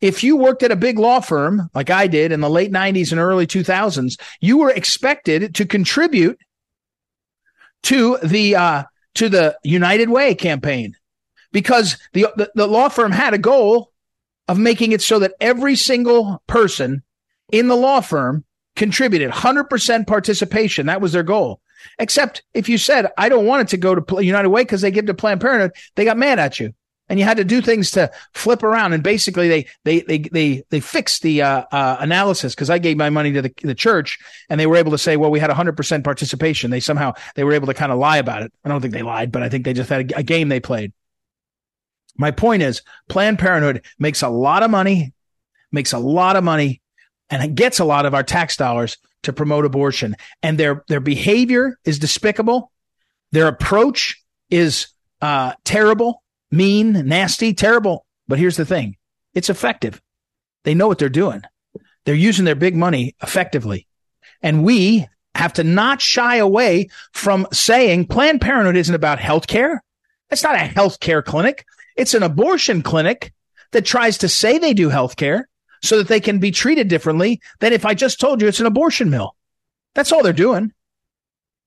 If 0.00 0.22
you 0.22 0.36
worked 0.36 0.62
at 0.62 0.70
a 0.70 0.76
big 0.76 0.98
law 0.98 1.20
firm 1.20 1.70
like 1.74 1.90
I 1.90 2.06
did 2.06 2.30
in 2.30 2.40
the 2.40 2.50
late 2.50 2.70
90s 2.70 3.12
and 3.12 3.20
early 3.20 3.46
2000s, 3.46 4.20
you 4.40 4.58
were 4.58 4.70
expected 4.70 5.54
to 5.54 5.66
contribute 5.66 6.38
to 7.84 8.18
the 8.22 8.56
uh, 8.56 8.84
to 9.14 9.28
the 9.28 9.56
United 9.62 10.10
Way 10.10 10.34
campaign 10.34 10.96
because 11.52 11.96
the, 12.12 12.26
the, 12.36 12.50
the 12.54 12.66
law 12.66 12.88
firm 12.88 13.12
had 13.12 13.32
a 13.32 13.38
goal 13.38 13.92
of 14.48 14.58
making 14.58 14.92
it 14.92 15.00
so 15.00 15.18
that 15.18 15.34
every 15.40 15.76
single 15.76 16.42
person 16.46 17.02
in 17.50 17.68
the 17.68 17.76
law 17.76 18.00
firm 18.00 18.44
contributed 18.76 19.30
100% 19.30 20.06
participation. 20.06 20.86
That 20.86 21.00
was 21.00 21.12
their 21.12 21.22
goal. 21.22 21.60
Except 21.98 22.42
if 22.54 22.68
you 22.68 22.78
said, 22.78 23.10
I 23.16 23.28
don't 23.28 23.46
want 23.46 23.62
it 23.62 23.68
to 23.68 23.76
go 23.76 23.94
to 23.94 24.24
United 24.24 24.48
Way 24.48 24.62
because 24.62 24.80
they 24.80 24.90
give 24.90 25.06
to 25.06 25.14
Planned 25.14 25.40
Parenthood, 25.40 25.72
they 25.94 26.04
got 26.04 26.16
mad 26.16 26.38
at 26.38 26.60
you. 26.60 26.74
And 27.08 27.20
you 27.20 27.24
had 27.24 27.36
to 27.36 27.44
do 27.44 27.60
things 27.60 27.92
to 27.92 28.10
flip 28.34 28.64
around. 28.64 28.92
And 28.92 29.02
basically 29.02 29.48
they, 29.48 29.66
they, 29.84 30.00
they, 30.00 30.18
they, 30.18 30.64
they 30.70 30.80
fixed 30.80 31.22
the, 31.22 31.42
uh, 31.42 31.64
uh, 31.70 31.96
analysis 32.00 32.54
because 32.54 32.68
I 32.68 32.78
gave 32.78 32.96
my 32.96 33.10
money 33.10 33.32
to 33.32 33.42
the, 33.42 33.52
the 33.62 33.76
church 33.76 34.18
and 34.50 34.58
they 34.58 34.66
were 34.66 34.76
able 34.76 34.90
to 34.90 34.98
say, 34.98 35.16
well, 35.16 35.30
we 35.30 35.38
had 35.38 35.50
100% 35.50 36.02
participation. 36.02 36.72
They 36.72 36.80
somehow, 36.80 37.12
they 37.36 37.44
were 37.44 37.52
able 37.52 37.68
to 37.68 37.74
kind 37.74 37.92
of 37.92 37.98
lie 37.98 38.18
about 38.18 38.42
it. 38.42 38.52
I 38.64 38.68
don't 38.68 38.80
think 38.80 38.92
they 38.92 39.02
lied, 39.02 39.30
but 39.30 39.44
I 39.44 39.48
think 39.48 39.64
they 39.64 39.72
just 39.72 39.88
had 39.88 40.10
a, 40.12 40.18
a 40.18 40.22
game 40.24 40.48
they 40.48 40.58
played. 40.58 40.92
My 42.18 42.32
point 42.32 42.62
is 42.62 42.82
Planned 43.08 43.38
Parenthood 43.38 43.84
makes 43.98 44.22
a 44.22 44.28
lot 44.28 44.64
of 44.64 44.70
money, 44.70 45.12
makes 45.70 45.92
a 45.92 45.98
lot 45.98 46.34
of 46.34 46.42
money 46.42 46.80
and 47.30 47.42
it 47.42 47.54
gets 47.54 47.78
a 47.78 47.84
lot 47.84 48.06
of 48.06 48.14
our 48.14 48.22
tax 48.22 48.56
dollars 48.56 48.98
to 49.22 49.32
promote 49.32 49.64
abortion. 49.64 50.16
And 50.42 50.58
their, 50.58 50.84
their 50.88 51.00
behavior 51.00 51.78
is 51.84 51.98
despicable. 51.98 52.70
Their 53.32 53.48
approach 53.48 54.22
is, 54.50 54.88
uh, 55.20 55.54
terrible, 55.64 56.22
mean, 56.50 56.92
nasty, 57.06 57.54
terrible. 57.54 58.06
But 58.28 58.38
here's 58.38 58.56
the 58.56 58.64
thing. 58.64 58.96
It's 59.34 59.50
effective. 59.50 60.00
They 60.64 60.74
know 60.74 60.88
what 60.88 60.98
they're 60.98 61.08
doing. 61.08 61.42
They're 62.04 62.14
using 62.14 62.44
their 62.44 62.54
big 62.54 62.76
money 62.76 63.16
effectively. 63.22 63.86
And 64.42 64.64
we 64.64 65.06
have 65.34 65.52
to 65.54 65.64
not 65.64 66.00
shy 66.00 66.36
away 66.36 66.88
from 67.12 67.46
saying 67.52 68.06
Planned 68.06 68.40
Parenthood 68.40 68.76
isn't 68.76 68.94
about 68.94 69.18
health 69.18 69.46
care. 69.46 69.82
It's 70.30 70.42
not 70.42 70.54
a 70.54 70.58
health 70.58 71.00
care 71.00 71.22
clinic. 71.22 71.64
It's 71.96 72.14
an 72.14 72.22
abortion 72.22 72.82
clinic 72.82 73.32
that 73.72 73.84
tries 73.84 74.18
to 74.18 74.28
say 74.28 74.58
they 74.58 74.74
do 74.74 74.88
health 74.88 75.16
care 75.16 75.48
so 75.86 75.98
that 75.98 76.08
they 76.08 76.20
can 76.20 76.38
be 76.38 76.50
treated 76.50 76.88
differently 76.88 77.40
than 77.60 77.72
if 77.72 77.86
I 77.86 77.94
just 77.94 78.20
told 78.20 78.40
you 78.40 78.48
it's 78.48 78.60
an 78.60 78.66
abortion 78.66 79.10
mill. 79.10 79.36
That's 79.94 80.12
all 80.12 80.22
they're 80.22 80.32
doing. 80.32 80.72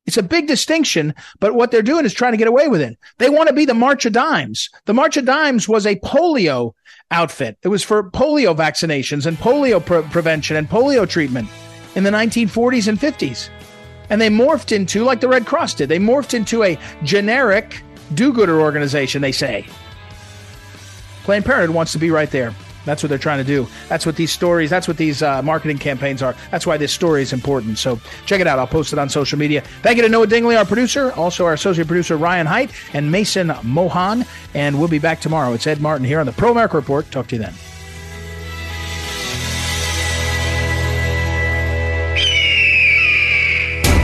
It's 0.06 0.18
a 0.18 0.24
big 0.24 0.48
distinction, 0.48 1.14
but 1.40 1.54
what 1.54 1.70
they're 1.72 1.82
doing 1.82 2.06
is 2.06 2.14
trying 2.14 2.32
to 2.32 2.38
get 2.38 2.48
away 2.48 2.68
with 2.68 2.82
it. 2.82 2.98
They 3.20 3.30
want 3.30 3.48
to 3.48 3.54
be 3.54 3.66
the 3.66 3.74
March 3.74 4.06
of 4.06 4.14
Dimes. 4.14 4.70
The 4.86 4.94
March 4.94 5.18
of 5.18 5.26
Dimes 5.26 5.70
was 5.70 5.86
a 5.86 5.98
polio 5.98 6.74
outfit. 7.12 7.58
It 7.62 7.68
was 7.68 7.84
for 7.84 8.10
polio 8.10 8.56
vaccinations 8.56 9.26
and 9.26 9.38
polio 9.38 9.86
pre- 9.86 10.02
prevention 10.04 10.56
and 10.56 10.68
polio 10.68 11.08
treatment 11.08 11.48
in 11.96 12.04
the 12.04 12.10
1940s 12.10 12.88
and 12.88 13.00
50s. 13.00 13.50
And 14.10 14.20
they 14.20 14.30
morphed 14.30 14.72
into, 14.72 15.04
like 15.04 15.22
the 15.22 15.28
Red 15.28 15.46
Cross 15.46 15.76
did, 15.76 15.90
they 15.90 16.00
morphed 16.00 16.34
into 16.34 16.64
a 16.64 16.80
generic 17.04 17.84
do 18.16 18.34
gooder 18.34 18.60
organization, 18.60 19.22
they 19.22 19.32
say. 19.32 19.68
Planned 21.24 21.46
Parenthood 21.46 21.76
wants 21.76 21.92
to 21.92 22.00
be 22.00 22.10
right 22.10 22.32
there. 22.32 22.56
That's 22.90 23.04
what 23.04 23.10
they're 23.10 23.20
trying 23.20 23.38
to 23.38 23.44
do. 23.44 23.68
That's 23.88 24.04
what 24.04 24.16
these 24.16 24.32
stories, 24.32 24.72
that's 24.72 24.88
what 24.88 24.98
these 24.98 25.22
uh, 25.22 25.44
marketing 25.44 25.78
campaigns 25.78 26.24
are. 26.24 26.36
That's 26.50 26.66
why 26.66 26.78
this 26.78 26.92
story 26.92 27.22
is 27.22 27.34
important. 27.34 27.78
So 27.78 28.00
check 28.26 28.42
it 28.42 28.48
out. 28.48 28.58
I'll 28.58 28.66
post 28.66 28.94
it 28.94 28.98
on 28.98 29.10
social 29.10 29.38
media. 29.38 29.62
Thank 29.84 29.98
you 29.98 30.02
to 30.02 30.10
Noah 30.10 30.26
Dingley, 30.26 30.56
our 30.56 30.66
producer, 30.66 31.12
also 31.12 31.46
our 31.46 31.54
associate 31.54 31.86
producer, 31.86 32.18
Ryan 32.18 32.48
Height, 32.48 32.72
and 32.94 33.12
Mason 33.12 33.54
Mohan. 33.62 34.26
And 34.56 34.80
we'll 34.80 34.88
be 34.88 34.98
back 34.98 35.22
tomorrow. 35.22 35.54
It's 35.54 35.68
Ed 35.68 35.82
Martin 35.82 36.04
here 36.04 36.20
on 36.20 36.26
the 36.26 36.32
Pro 36.32 36.50
America 36.50 36.78
Report. 36.78 37.10
Talk 37.12 37.28
to 37.28 37.36
you 37.36 37.44
then. 37.44 37.54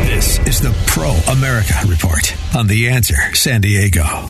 This 0.06 0.38
is 0.48 0.62
the 0.62 0.76
Pro 0.86 1.10
America 1.34 1.74
Report 1.88 2.36
on 2.56 2.68
The 2.68 2.90
Answer 2.90 3.34
San 3.34 3.62
Diego. 3.62 4.30